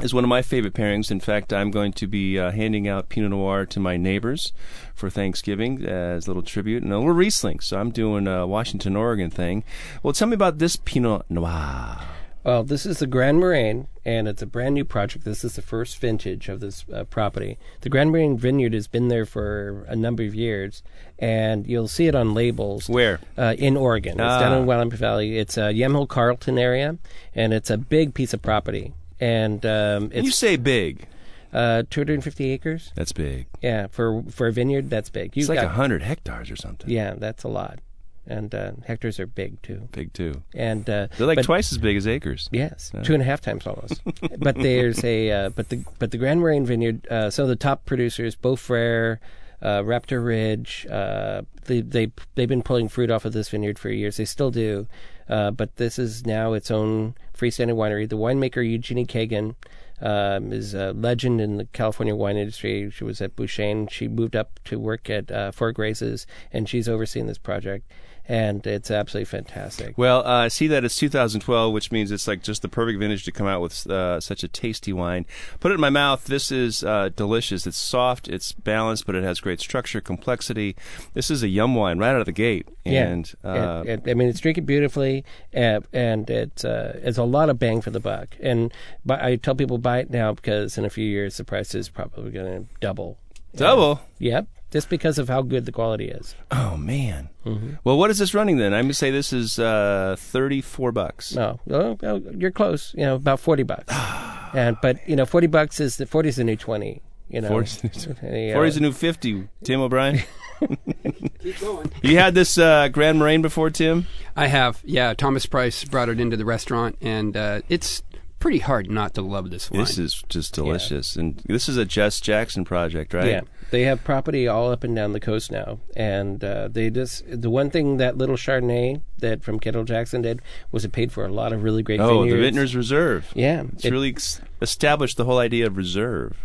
is 0.00 0.14
one 0.14 0.24
of 0.24 0.28
my 0.28 0.42
favorite 0.42 0.74
pairings. 0.74 1.10
In 1.10 1.20
fact, 1.20 1.52
I'm 1.52 1.70
going 1.70 1.92
to 1.94 2.06
be 2.06 2.38
uh, 2.38 2.50
handing 2.50 2.86
out 2.86 3.08
Pinot 3.08 3.30
Noir 3.30 3.66
to 3.66 3.80
my 3.80 3.96
neighbors 3.96 4.52
for 4.94 5.10
Thanksgiving 5.10 5.84
as 5.84 6.26
a 6.26 6.30
little 6.30 6.42
tribute, 6.42 6.82
and 6.82 6.92
a 6.92 6.98
little 6.98 7.12
Riesling. 7.12 7.60
So 7.60 7.78
I'm 7.78 7.90
doing 7.90 8.26
a 8.28 8.46
Washington, 8.46 8.96
Oregon 8.96 9.30
thing. 9.30 9.64
Well, 10.02 10.12
tell 10.12 10.28
me 10.28 10.34
about 10.34 10.58
this 10.58 10.76
Pinot 10.76 11.24
Noir. 11.28 11.98
Well, 12.46 12.62
this 12.62 12.86
is 12.86 13.00
the 13.00 13.08
Grand 13.08 13.40
Moraine, 13.40 13.88
and 14.04 14.28
it's 14.28 14.40
a 14.40 14.46
brand 14.46 14.74
new 14.76 14.84
project. 14.84 15.24
This 15.24 15.42
is 15.42 15.56
the 15.56 15.62
first 15.62 15.98
vintage 15.98 16.48
of 16.48 16.60
this 16.60 16.84
uh, 16.94 17.02
property. 17.02 17.58
The 17.80 17.88
Grand 17.88 18.12
Moraine 18.12 18.38
Vineyard 18.38 18.72
has 18.72 18.86
been 18.86 19.08
there 19.08 19.26
for 19.26 19.84
a 19.88 19.96
number 19.96 20.22
of 20.22 20.32
years, 20.32 20.84
and 21.18 21.66
you'll 21.66 21.88
see 21.88 22.06
it 22.06 22.14
on 22.14 22.34
labels. 22.34 22.88
Where? 22.88 23.18
Uh, 23.36 23.56
in 23.58 23.76
Oregon. 23.76 24.12
It's 24.12 24.18
down 24.20 24.52
Ah. 24.52 24.58
in 24.58 24.66
Willamette 24.66 24.96
Valley. 24.96 25.38
It's 25.38 25.56
a 25.58 25.72
Yamhill 25.74 26.06
Carlton 26.08 26.56
area, 26.56 26.96
and 27.34 27.52
it's 27.52 27.68
a 27.68 27.76
big 27.76 28.14
piece 28.14 28.32
of 28.32 28.42
property. 28.42 28.94
And 29.18 29.66
um, 29.66 30.12
you 30.14 30.30
say 30.30 30.54
big. 30.56 31.08
Uh, 31.52 31.82
250 31.90 32.50
acres. 32.50 32.92
That's 32.94 33.12
big. 33.12 33.46
Yeah, 33.62 33.86
for 33.88 34.22
for 34.30 34.46
a 34.48 34.52
vineyard, 34.52 34.90
that's 34.90 35.08
big. 35.08 35.28
It's 35.28 35.36
You've 35.38 35.48
like 35.48 35.56
got- 35.56 35.64
a 35.66 35.68
hundred 35.70 36.02
hectares 36.02 36.50
or 36.50 36.56
something. 36.56 36.90
Yeah, 36.90 37.14
that's 37.16 37.44
a 37.44 37.48
lot, 37.48 37.78
and 38.26 38.54
uh, 38.54 38.72
hectares 38.86 39.18
are 39.20 39.26
big 39.26 39.60
too. 39.62 39.88
Big 39.92 40.12
too. 40.12 40.42
And 40.54 40.88
uh, 40.88 41.08
They're 41.16 41.26
like 41.26 41.36
but- 41.36 41.44
twice 41.44 41.72
as 41.72 41.78
big 41.78 41.96
as 41.96 42.06
acres. 42.06 42.48
Yes, 42.52 42.90
Yeah. 42.94 43.02
two 43.02 43.14
and 43.14 43.22
a 43.22 43.26
half 43.26 43.40
times 43.40 43.66
almost. 43.66 44.00
but 44.38 44.56
there's 44.56 45.02
a 45.04 45.30
uh, 45.30 45.48
but 45.50 45.68
the 45.68 45.84
but 45.98 46.10
the 46.10 46.18
Grand 46.18 46.40
Moraine 46.40 46.66
Vineyard. 46.66 47.06
Uh, 47.08 47.30
some 47.30 47.44
of 47.44 47.48
the 47.48 47.56
top 47.56 47.84
producers, 47.86 48.34
Beaux 48.34 48.56
Frères, 48.56 49.18
uh, 49.62 49.80
Raptor 49.82 50.24
Ridge. 50.24 50.86
Uh, 50.90 51.42
they 51.64 51.80
they 51.80 52.12
they've 52.34 52.48
been 52.48 52.62
pulling 52.62 52.88
fruit 52.88 53.10
off 53.10 53.24
of 53.24 53.32
this 53.32 53.48
vineyard 53.48 53.78
for 53.78 53.90
years. 53.90 54.16
They 54.16 54.24
still 54.24 54.50
do. 54.50 54.86
Uh, 55.28 55.50
but 55.50 55.74
this 55.76 55.98
is 55.98 56.24
now 56.24 56.52
its 56.52 56.70
own 56.70 57.14
freestanding 57.36 57.74
winery. 57.74 58.08
The 58.08 58.16
winemaker 58.16 58.64
Eugenia 58.68 59.04
Keegan 59.04 59.56
um, 60.00 60.52
is 60.52 60.72
a 60.72 60.92
legend 60.92 61.40
in 61.40 61.56
the 61.56 61.64
California 61.72 62.14
wine 62.14 62.36
industry. 62.36 62.88
She 62.92 63.02
was 63.02 63.20
at 63.20 63.34
Bouchaine. 63.34 63.88
She 63.90 64.06
moved 64.06 64.36
up 64.36 64.60
to 64.66 64.78
work 64.78 65.10
at 65.10 65.30
uh, 65.32 65.50
Four 65.50 65.72
Graces, 65.72 66.28
and 66.52 66.68
she's 66.68 66.88
overseeing 66.88 67.26
this 67.26 67.38
project. 67.38 67.90
And 68.28 68.66
it's 68.66 68.90
absolutely 68.90 69.26
fantastic. 69.26 69.96
Well, 69.96 70.26
uh, 70.26 70.44
I 70.44 70.48
see 70.48 70.66
that 70.66 70.84
it's 70.84 70.96
2012, 70.96 71.72
which 71.72 71.92
means 71.92 72.10
it's 72.10 72.26
like 72.26 72.42
just 72.42 72.62
the 72.62 72.68
perfect 72.68 72.98
vintage 72.98 73.24
to 73.24 73.32
come 73.32 73.46
out 73.46 73.60
with 73.60 73.86
uh, 73.88 74.20
such 74.20 74.42
a 74.42 74.48
tasty 74.48 74.92
wine. 74.92 75.26
Put 75.60 75.70
it 75.70 75.74
in 75.76 75.80
my 75.80 75.90
mouth. 75.90 76.24
This 76.24 76.50
is 76.50 76.82
uh, 76.82 77.10
delicious. 77.14 77.66
It's 77.68 77.76
soft, 77.76 78.26
it's 78.26 78.50
balanced, 78.52 79.06
but 79.06 79.14
it 79.14 79.22
has 79.22 79.38
great 79.38 79.60
structure, 79.60 80.00
complexity. 80.00 80.74
This 81.14 81.30
is 81.30 81.44
a 81.44 81.48
yum 81.48 81.76
wine 81.76 81.98
right 81.98 82.10
out 82.10 82.20
of 82.20 82.26
the 82.26 82.32
gate. 82.32 82.68
And 82.84 83.32
yeah, 83.44 83.50
uh, 83.50 83.82
It- 83.86 84.02
it- 84.06 84.10
I 84.10 84.14
mean, 84.14 84.28
it's 84.28 84.40
drinking 84.40 84.64
beautifully, 84.64 85.24
uh, 85.56 85.80
and 85.92 86.28
it's 86.28 86.64
uh, 86.64 86.98
it's 87.04 87.18
a 87.18 87.24
lot 87.24 87.48
of 87.48 87.58
bang 87.60 87.80
for 87.80 87.90
the 87.90 88.00
buck. 88.00 88.36
And 88.40 88.72
but 89.04 89.22
I 89.22 89.36
tell 89.36 89.54
people 89.54 89.78
buy 89.78 90.00
it 90.00 90.10
now 90.10 90.32
because 90.34 90.76
in 90.76 90.84
a 90.84 90.90
few 90.90 91.06
years 91.06 91.36
the 91.36 91.44
price 91.44 91.74
is 91.76 91.88
probably 91.88 92.30
going 92.32 92.64
to 92.64 92.68
double. 92.80 93.18
double. 93.54 94.00
Yep, 94.18 94.46
just 94.70 94.88
because 94.88 95.18
of 95.18 95.28
how 95.28 95.42
good 95.42 95.64
the 95.66 95.72
quality 95.72 96.08
is. 96.08 96.34
Oh 96.50 96.76
man. 96.76 97.30
Mm-hmm. 97.44 97.74
Well, 97.84 97.98
what 97.98 98.10
is 98.10 98.18
this 98.18 98.34
running 98.34 98.58
then? 98.58 98.74
I'm 98.74 98.84
gonna 98.84 98.94
say 98.94 99.10
this 99.10 99.32
is 99.32 99.58
uh, 99.58 100.16
34 100.18 100.92
bucks. 100.92 101.34
No, 101.34 101.60
oh, 101.70 101.96
oh, 102.02 102.22
you're 102.36 102.50
close. 102.50 102.94
You 102.94 103.04
know, 103.04 103.14
about 103.14 103.40
forty 103.40 103.62
bucks. 103.62 103.92
and 104.54 104.76
but 104.82 105.06
you 105.08 105.16
know, 105.16 105.26
forty 105.26 105.46
bucks 105.46 105.80
is 105.80 105.96
the 105.96 106.06
forty 106.06 106.28
is 106.28 106.36
the 106.36 106.44
new 106.44 106.56
twenty. 106.56 107.02
You 107.28 107.40
know, 107.40 107.50
40's 107.50 108.06
Yeah. 108.22 108.54
40's 108.54 108.76
a 108.76 108.80
new 108.80 108.92
50. 108.92 109.48
Tim 109.64 109.80
O'Brien. 109.80 110.20
Keep 111.40 111.58
going. 111.60 111.92
you 112.02 112.18
had 112.18 112.34
this 112.34 112.56
uh, 112.56 112.88
Grand 112.88 113.18
Moraine 113.18 113.42
before, 113.42 113.68
Tim? 113.68 114.06
I 114.36 114.46
have, 114.46 114.80
yeah. 114.84 115.12
Thomas 115.12 115.44
Price 115.44 115.82
brought 115.84 116.08
it 116.08 116.20
into 116.20 116.36
the 116.36 116.44
restaurant, 116.44 116.96
and 117.00 117.36
uh, 117.36 117.62
it's 117.68 118.02
pretty 118.38 118.58
hard 118.58 118.90
not 118.90 119.14
to 119.14 119.22
love 119.22 119.50
this 119.50 119.70
wine. 119.70 119.80
This 119.80 119.98
is 119.98 120.22
just 120.28 120.54
delicious, 120.54 121.16
and 121.16 121.42
this 121.46 121.68
is 121.68 121.76
a 121.76 121.84
Jess 121.84 122.20
Jackson 122.20 122.64
project, 122.64 123.14
right? 123.14 123.26
Yeah, 123.28 123.40
they 123.70 123.82
have 123.82 124.04
property 124.04 124.46
all 124.46 124.70
up 124.70 124.84
and 124.84 124.94
down 124.94 125.12
the 125.12 125.20
coast 125.20 125.50
now, 125.50 125.78
and 125.96 126.42
uh, 126.44 126.68
they 126.70 126.90
just 126.90 127.24
the 127.28 127.50
one 127.50 127.70
thing 127.70 127.96
that 127.96 128.16
little 128.18 128.36
Chardonnay 128.36 129.00
that 129.18 129.42
from 129.42 129.58
Kendall 129.58 129.84
Jackson 129.84 130.22
did 130.22 130.40
was 130.70 130.84
it 130.84 130.92
paid 130.92 131.12
for 131.12 131.24
a 131.24 131.28
lot 131.32 131.52
of 131.52 131.62
really 131.62 131.82
great 131.82 132.00
Oh, 132.00 132.22
vineyards. 132.22 132.32
the 132.34 132.40
Vintners 132.42 132.76
Reserve. 132.76 133.32
Yeah, 133.34 133.64
It's 133.72 133.84
it- 133.84 133.90
really 133.90 134.14
established 134.60 135.16
the 135.16 135.24
whole 135.24 135.38
idea 135.38 135.66
of 135.66 135.76
reserve 135.76 136.36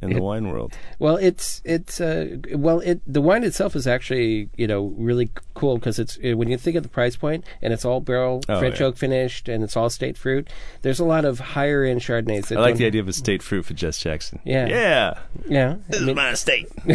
in 0.00 0.10
the 0.14 0.20
wine 0.28 0.48
world. 0.48 0.74
Well, 0.98 1.16
it's 1.16 1.60
it's 1.64 2.00
uh, 2.00 2.36
well, 2.54 2.80
it 2.80 3.00
the 3.06 3.20
wine 3.20 3.44
itself 3.44 3.74
is 3.76 3.86
actually 3.86 4.48
you 4.56 4.66
know 4.66 4.94
really 4.96 5.30
cool 5.54 5.76
because 5.78 5.98
it's 5.98 6.18
uh, 6.24 6.36
when 6.36 6.48
you 6.48 6.56
think 6.58 6.76
of 6.76 6.82
the 6.82 6.88
price 6.88 7.16
point 7.16 7.44
and 7.62 7.72
it's 7.72 7.84
all 7.84 8.00
barrel 8.00 8.42
Oh, 8.48 8.58
French 8.58 8.80
yeah. 8.80 8.86
oak 8.86 8.96
finished 8.96 9.48
and 9.48 9.64
it's 9.64 9.76
all 9.76 9.88
state 9.90 10.16
fruit. 10.18 10.48
There's 10.82 11.00
a 11.00 11.04
lot 11.04 11.24
of 11.24 11.38
higher 11.40 11.82
end 11.84 12.00
Chardonnays. 12.02 12.48
That 12.48 12.58
I 12.58 12.60
like 12.60 12.76
the 12.76 12.86
idea 12.86 13.00
of 13.00 13.08
a 13.08 13.12
state 13.12 13.42
fruit 13.42 13.64
for 13.64 13.74
Jess 13.74 13.98
Jackson. 13.98 14.40
Yeah. 14.44 14.66
Yeah. 14.68 15.18
Yeah, 15.48 15.76
This 15.88 16.00
I 16.00 16.04
mean, 16.04 16.08
is 16.10 16.16
my 16.16 16.30
estate. 16.30 16.68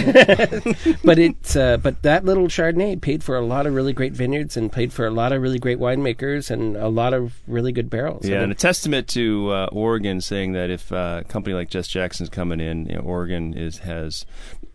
but 1.03 1.17
it's 1.19 1.55
uh, 1.55 1.77
but 1.77 2.01
that 2.03 2.25
little 2.25 2.47
Chardonnay 2.47 2.99
paid 3.01 3.23
for 3.23 3.35
a 3.35 3.41
lot 3.41 3.65
of 3.65 3.73
really 3.73 3.93
great 3.93 4.13
vineyards 4.13 4.57
and 4.57 4.71
paid 4.71 4.91
for 4.93 5.05
a 5.07 5.11
lot 5.11 5.31
of 5.31 5.41
really 5.41 5.59
great 5.59 5.79
winemakers 5.79 6.51
and 6.51 6.75
a 6.77 6.89
lot 6.89 7.13
of 7.13 7.33
really 7.47 7.71
good 7.71 7.89
barrels. 7.89 8.25
I 8.25 8.29
Yeah, 8.29 8.33
mean, 8.35 8.43
and 8.43 8.51
a 8.51 8.55
testament 8.55 9.07
to 9.09 9.49
uh, 9.51 9.69
Oregon 9.71 10.21
saying 10.21 10.53
that 10.53 10.60
if 10.69 10.91
uh, 10.91 11.21
a 11.21 11.27
company 11.27 11.55
like 11.55 11.69
Jess 11.69 11.87
Jackson's 11.87 12.29
coming 12.29 12.59
in, 12.59 12.85
you 12.85 12.95
know, 12.95 13.01
Oregon 13.01 13.53
is 13.53 13.79
has 13.79 14.25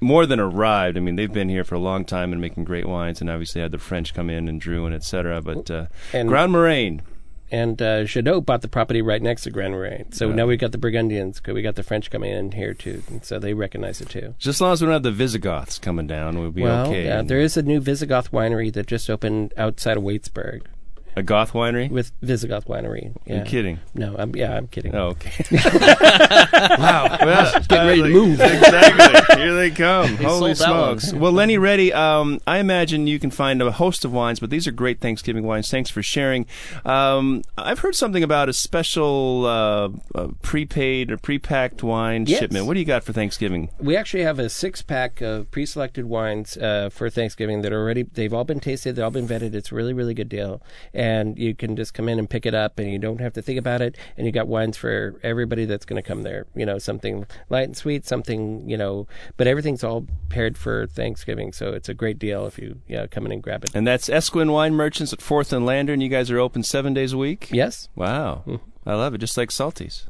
more 0.01 0.26
than 0.26 0.41
arrived. 0.41 0.97
I 0.97 1.01
mean, 1.01 1.16
they've 1.16 1.32
been 1.32 1.49
here 1.49 1.64
for 1.64 1.74
a 1.76 1.78
long 1.80 2.05
time 2.05 2.32
and 2.32 2.41
making 2.41 2.64
great 2.64 2.87
wines, 2.87 3.20
and 3.20 3.30
obviously 3.30 3.61
had 3.61 3.70
the 3.72 3.78
French 3.78 4.12
come 4.14 4.28
in 4.30 4.49
and 4.49 4.61
Drouhin 4.61 4.95
et 4.95 5.05
cetera. 5.05 5.41
But 5.41 5.70
uh, 5.70 5.87
And- 6.12 6.28
Grand 6.28 6.53
Moraine, 6.53 7.03
and 7.51 7.80
uh, 7.80 8.03
Jadot 8.03 8.45
bought 8.45 8.62
the 8.62 8.68
property 8.68 9.01
right 9.03 9.22
next 9.22 9.43
to 9.43 9.51
Grand 9.51 9.72
Moraine. 9.72 10.11
So 10.11 10.32
now 10.32 10.47
we've 10.47 10.59
got 10.59 10.72
the 10.72 10.78
Burgundians, 10.78 11.41
we 11.47 11.62
got 11.62 11.76
the 11.76 11.84
French 11.84 12.11
coming 12.11 12.32
in 12.32 12.51
here 12.53 12.74
too, 12.74 13.03
so 13.22 13.39
they 13.39 13.55
recognize 13.55 14.01
it 14.01 14.09
too. 14.09 14.34
just 14.39 14.57
as 14.57 14.61
long 14.61 14.72
as 14.72 14.80
we 14.82 14.87
don't 14.87 14.95
have 14.95 15.03
the 15.05 15.12
Visigoths 15.12 15.78
coming 15.78 16.07
down, 16.09 16.39
we'll 16.41 16.51
be 16.51 16.62
well, 16.62 16.89
okay. 16.89 17.05
yeah, 17.05 17.22
there 17.22 17.39
is 17.41 17.57
a 17.57 17.62
new 17.62 17.80
Visigoth 17.80 18.32
winery 18.32 18.72
that 18.72 18.87
just 18.89 19.09
opened 19.09 19.55
outside 19.57 19.97
of 19.97 20.03
Waitsburg 20.03 20.62
a 21.17 21.23
Goth 21.23 21.53
winery. 21.53 21.91
with 21.91 22.12
Visigoth 22.23 22.67
Winery. 22.67 23.14
Yeah. 23.25 23.37
You're 23.37 23.45
kidding. 23.47 23.81
No, 23.95 24.14
I'm, 24.19 24.37
yeah, 24.37 24.55
I'm 24.57 24.69
kidding. 24.69 24.95
Oh, 24.95 25.09
okay. 25.09 25.33
wow. 26.79 27.17
Well, 27.21 27.53
getting 27.69 27.87
ready 27.87 28.03
to 28.03 28.09
move. 28.11 28.41
exactly. 28.41 29.37
Here 29.43 29.55
they 29.55 29.71
come. 29.71 30.17
Holy 30.17 30.53
that 30.55 30.71
one. 30.71 30.99
smokes. 30.99 31.12
Well, 31.14 31.33
Lenny 31.33 31.59
Reddy, 31.59 31.93
um, 31.93 32.41
I 32.47 32.59
imagine 32.59 33.07
you 33.07 33.19
can 33.19 33.31
find 33.31 33.62
a 33.62 33.71
host 33.73 34.05
of 34.05 34.12
wines, 34.12 34.41
but 34.41 34.51
these 34.51 34.67
are 34.67 34.73
great 34.73 35.01
Thanksgiving 35.01 35.45
wines. 35.45 35.71
Thanks 35.71 35.89
for 35.91 36.03
sharing. 36.03 36.47
Um, 36.85 37.43
I've 37.57 37.79
heard 37.79 37.95
something 37.95 38.23
about 38.23 38.49
a 38.49 38.53
special 38.53 39.47
uh, 39.47 39.89
uh, 40.14 40.29
prepaid 40.43 41.11
or 41.11 41.17
pre-packed 41.17 41.83
wine 41.83 42.27
Yes. 42.27 42.41
shipment. 42.41 42.67
What 42.67 42.75
do 42.75 42.81
you 42.81 42.87
got 42.87 43.05
for 43.05 43.12
Thanksgiving? 43.12 43.71
We 43.79 43.97
actually 43.97 44.23
have 44.25 44.39
a 44.39 44.49
six 44.51 44.83
pack 44.83 45.21
of 45.21 45.51
pre 45.51 45.64
selected 45.64 46.05
wines 46.07 46.57
uh, 46.59 46.91
for 46.93 47.09
Thanksgiving 47.09 47.62
that 47.62 47.73
are 47.73 47.81
already, 47.81 48.03
they've 48.03 48.35
all 48.35 48.45
been 48.45 48.61
tasted, 48.61 48.97
they've 48.97 49.05
all 49.05 49.11
been 49.11 49.27
vetted. 49.29 49.55
It's 49.55 49.73
a 49.73 49.75
really, 49.75 49.93
really 49.95 50.12
good 50.14 50.29
deal. 50.29 50.61
And 50.93 51.06
you 51.37 51.55
can 51.55 51.77
just 51.77 51.95
come 51.95 52.09
in 52.09 52.19
and 52.19 52.29
pick 52.29 52.47
it 52.47 52.55
up 52.55 52.79
and 52.79 52.91
you 52.91 52.99
don't 52.99 53.21
have 53.21 53.33
to 53.35 53.43
think 53.43 53.59
about 53.59 53.81
it. 53.81 53.97
And 54.17 54.27
you 54.27 54.33
got 54.33 54.49
wines 54.49 54.77
for 54.77 55.19
everybody 55.23 55.65
that's 55.65 55.85
going 55.85 56.03
to 56.03 56.07
come 56.07 56.23
there. 56.23 56.47
You 56.55 56.67
know, 56.67 56.79
something 56.79 57.27
light 57.49 57.65
and 57.65 57.77
sweet, 57.77 58.07
something, 58.07 58.69
you 58.69 58.77
know, 58.77 59.07
but 59.37 59.47
everything's 59.47 59.85
all 59.85 60.07
paired 60.29 60.57
for 60.57 60.87
Thanksgiving. 60.87 61.53
So 61.53 61.73
it's 61.73 61.89
a 61.89 61.95
great 61.95 62.19
deal 62.19 62.47
if 62.47 62.59
you 62.59 62.81
yeah, 62.87 63.07
come 63.07 63.27
in 63.27 63.33
and 63.33 63.43
grab 63.43 63.65
it. 63.65 63.71
And 63.75 63.87
that's 63.87 64.09
Esquin 64.09 64.53
Wine 64.53 64.75
Merchants 64.75 65.13
at 65.13 65.23
Fourth 65.23 65.53
and 65.53 65.67
Lander, 65.67 65.93
and 65.93 66.03
you 66.03 66.09
guys 66.09 66.31
are 66.31 66.39
open 66.39 66.63
seven 66.63 66.95
days 66.95 67.13
a 67.13 67.19
week. 67.19 67.49
yes? 67.53 67.89
Wow. 67.95 68.43
Mm-hmm. 68.47 68.89
I 68.89 68.95
love 68.95 69.15
it, 69.15 69.19
just 69.19 69.37
like 69.37 69.51
Salty's. 69.51 70.07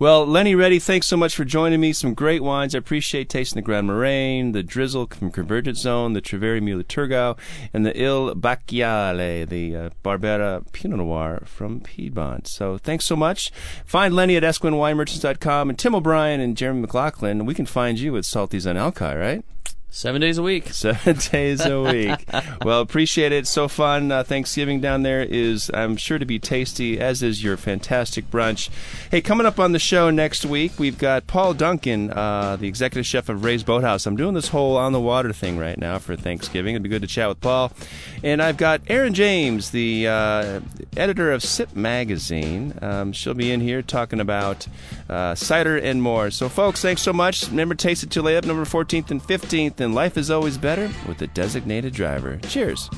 Well, 0.00 0.24
Lenny 0.24 0.54
Reddy, 0.54 0.78
thanks 0.78 1.06
so 1.06 1.18
much 1.18 1.36
for 1.36 1.44
joining 1.44 1.78
me. 1.78 1.92
Some 1.92 2.14
great 2.14 2.42
wines. 2.42 2.74
I 2.74 2.78
appreciate 2.78 3.28
tasting 3.28 3.58
the 3.58 3.62
Grand 3.62 3.86
Moraine, 3.86 4.52
the 4.52 4.62
Drizzle 4.62 5.06
from 5.08 5.30
Convergence 5.30 5.80
Zone, 5.80 6.14
the 6.14 6.22
Treveri 6.22 6.62
Müller 6.62 6.86
Thurgau, 6.86 7.36
and 7.74 7.84
the 7.84 7.94
Il 7.94 8.34
Bacialé, 8.34 9.46
the 9.46 9.76
uh, 9.76 9.90
Barbera 10.02 10.64
Pinot 10.72 11.00
Noir 11.00 11.42
from 11.44 11.80
Piedmont. 11.80 12.48
So 12.48 12.78
thanks 12.78 13.04
so 13.04 13.14
much. 13.14 13.52
Find 13.84 14.14
Lenny 14.14 14.36
at 14.36 14.42
EsquinWineMerchants.com 14.42 15.68
and 15.68 15.78
Tim 15.78 15.94
O'Brien 15.94 16.40
and 16.40 16.56
Jeremy 16.56 16.80
McLaughlin. 16.80 17.44
We 17.44 17.52
can 17.52 17.66
find 17.66 17.98
you 17.98 18.16
at 18.16 18.24
Salty's 18.24 18.66
on 18.66 18.78
Alki, 18.78 19.04
right? 19.04 19.44
Seven 19.92 20.20
days 20.20 20.38
a 20.38 20.42
week. 20.42 20.68
Seven 20.72 21.16
days 21.16 21.66
a 21.66 21.80
week. 21.82 22.24
well, 22.64 22.80
appreciate 22.80 23.32
it. 23.32 23.48
So 23.48 23.66
fun. 23.66 24.12
Uh, 24.12 24.22
Thanksgiving 24.22 24.80
down 24.80 25.02
there 25.02 25.20
is, 25.22 25.68
I'm 25.74 25.96
sure, 25.96 26.16
to 26.16 26.24
be 26.24 26.38
tasty, 26.38 27.00
as 27.00 27.24
is 27.24 27.42
your 27.42 27.56
fantastic 27.56 28.30
brunch. 28.30 28.70
Hey, 29.10 29.20
coming 29.20 29.46
up 29.46 29.58
on 29.58 29.72
the 29.72 29.80
show 29.80 30.08
next 30.08 30.46
week, 30.46 30.78
we've 30.78 30.96
got 30.96 31.26
Paul 31.26 31.54
Duncan, 31.54 32.12
uh, 32.12 32.54
the 32.54 32.68
executive 32.68 33.04
chef 33.04 33.28
of 33.28 33.42
Ray's 33.42 33.64
Boathouse. 33.64 34.06
I'm 34.06 34.16
doing 34.16 34.34
this 34.34 34.48
whole 34.48 34.76
on 34.76 34.92
the 34.92 35.00
water 35.00 35.32
thing 35.32 35.58
right 35.58 35.76
now 35.76 35.98
for 35.98 36.14
Thanksgiving. 36.14 36.74
It'd 36.76 36.84
be 36.84 36.88
good 36.88 37.02
to 37.02 37.08
chat 37.08 37.28
with 37.28 37.40
Paul. 37.40 37.72
And 38.22 38.40
I've 38.40 38.56
got 38.56 38.82
Erin 38.86 39.12
James, 39.12 39.70
the 39.70 40.06
uh, 40.06 40.60
editor 40.96 41.32
of 41.32 41.42
Sip 41.42 41.74
Magazine. 41.74 42.78
Um, 42.80 43.12
she'll 43.12 43.34
be 43.34 43.50
in 43.50 43.60
here 43.60 43.82
talking 43.82 44.20
about 44.20 44.68
uh, 45.08 45.34
cider 45.34 45.76
and 45.76 46.00
more. 46.00 46.30
So, 46.30 46.48
folks, 46.48 46.80
thanks 46.80 47.02
so 47.02 47.12
much. 47.12 47.48
Remember, 47.48 47.74
taste 47.74 48.04
of 48.04 48.10
Tulalip, 48.10 48.44
November 48.44 48.64
14th 48.64 49.10
and 49.10 49.20
15th. 49.20 49.79
And 49.80 49.94
life 49.94 50.18
is 50.18 50.30
always 50.30 50.58
better 50.58 50.90
with 51.08 51.22
a 51.22 51.26
designated 51.28 51.94
driver. 51.94 52.38
Cheers. 52.48 52.90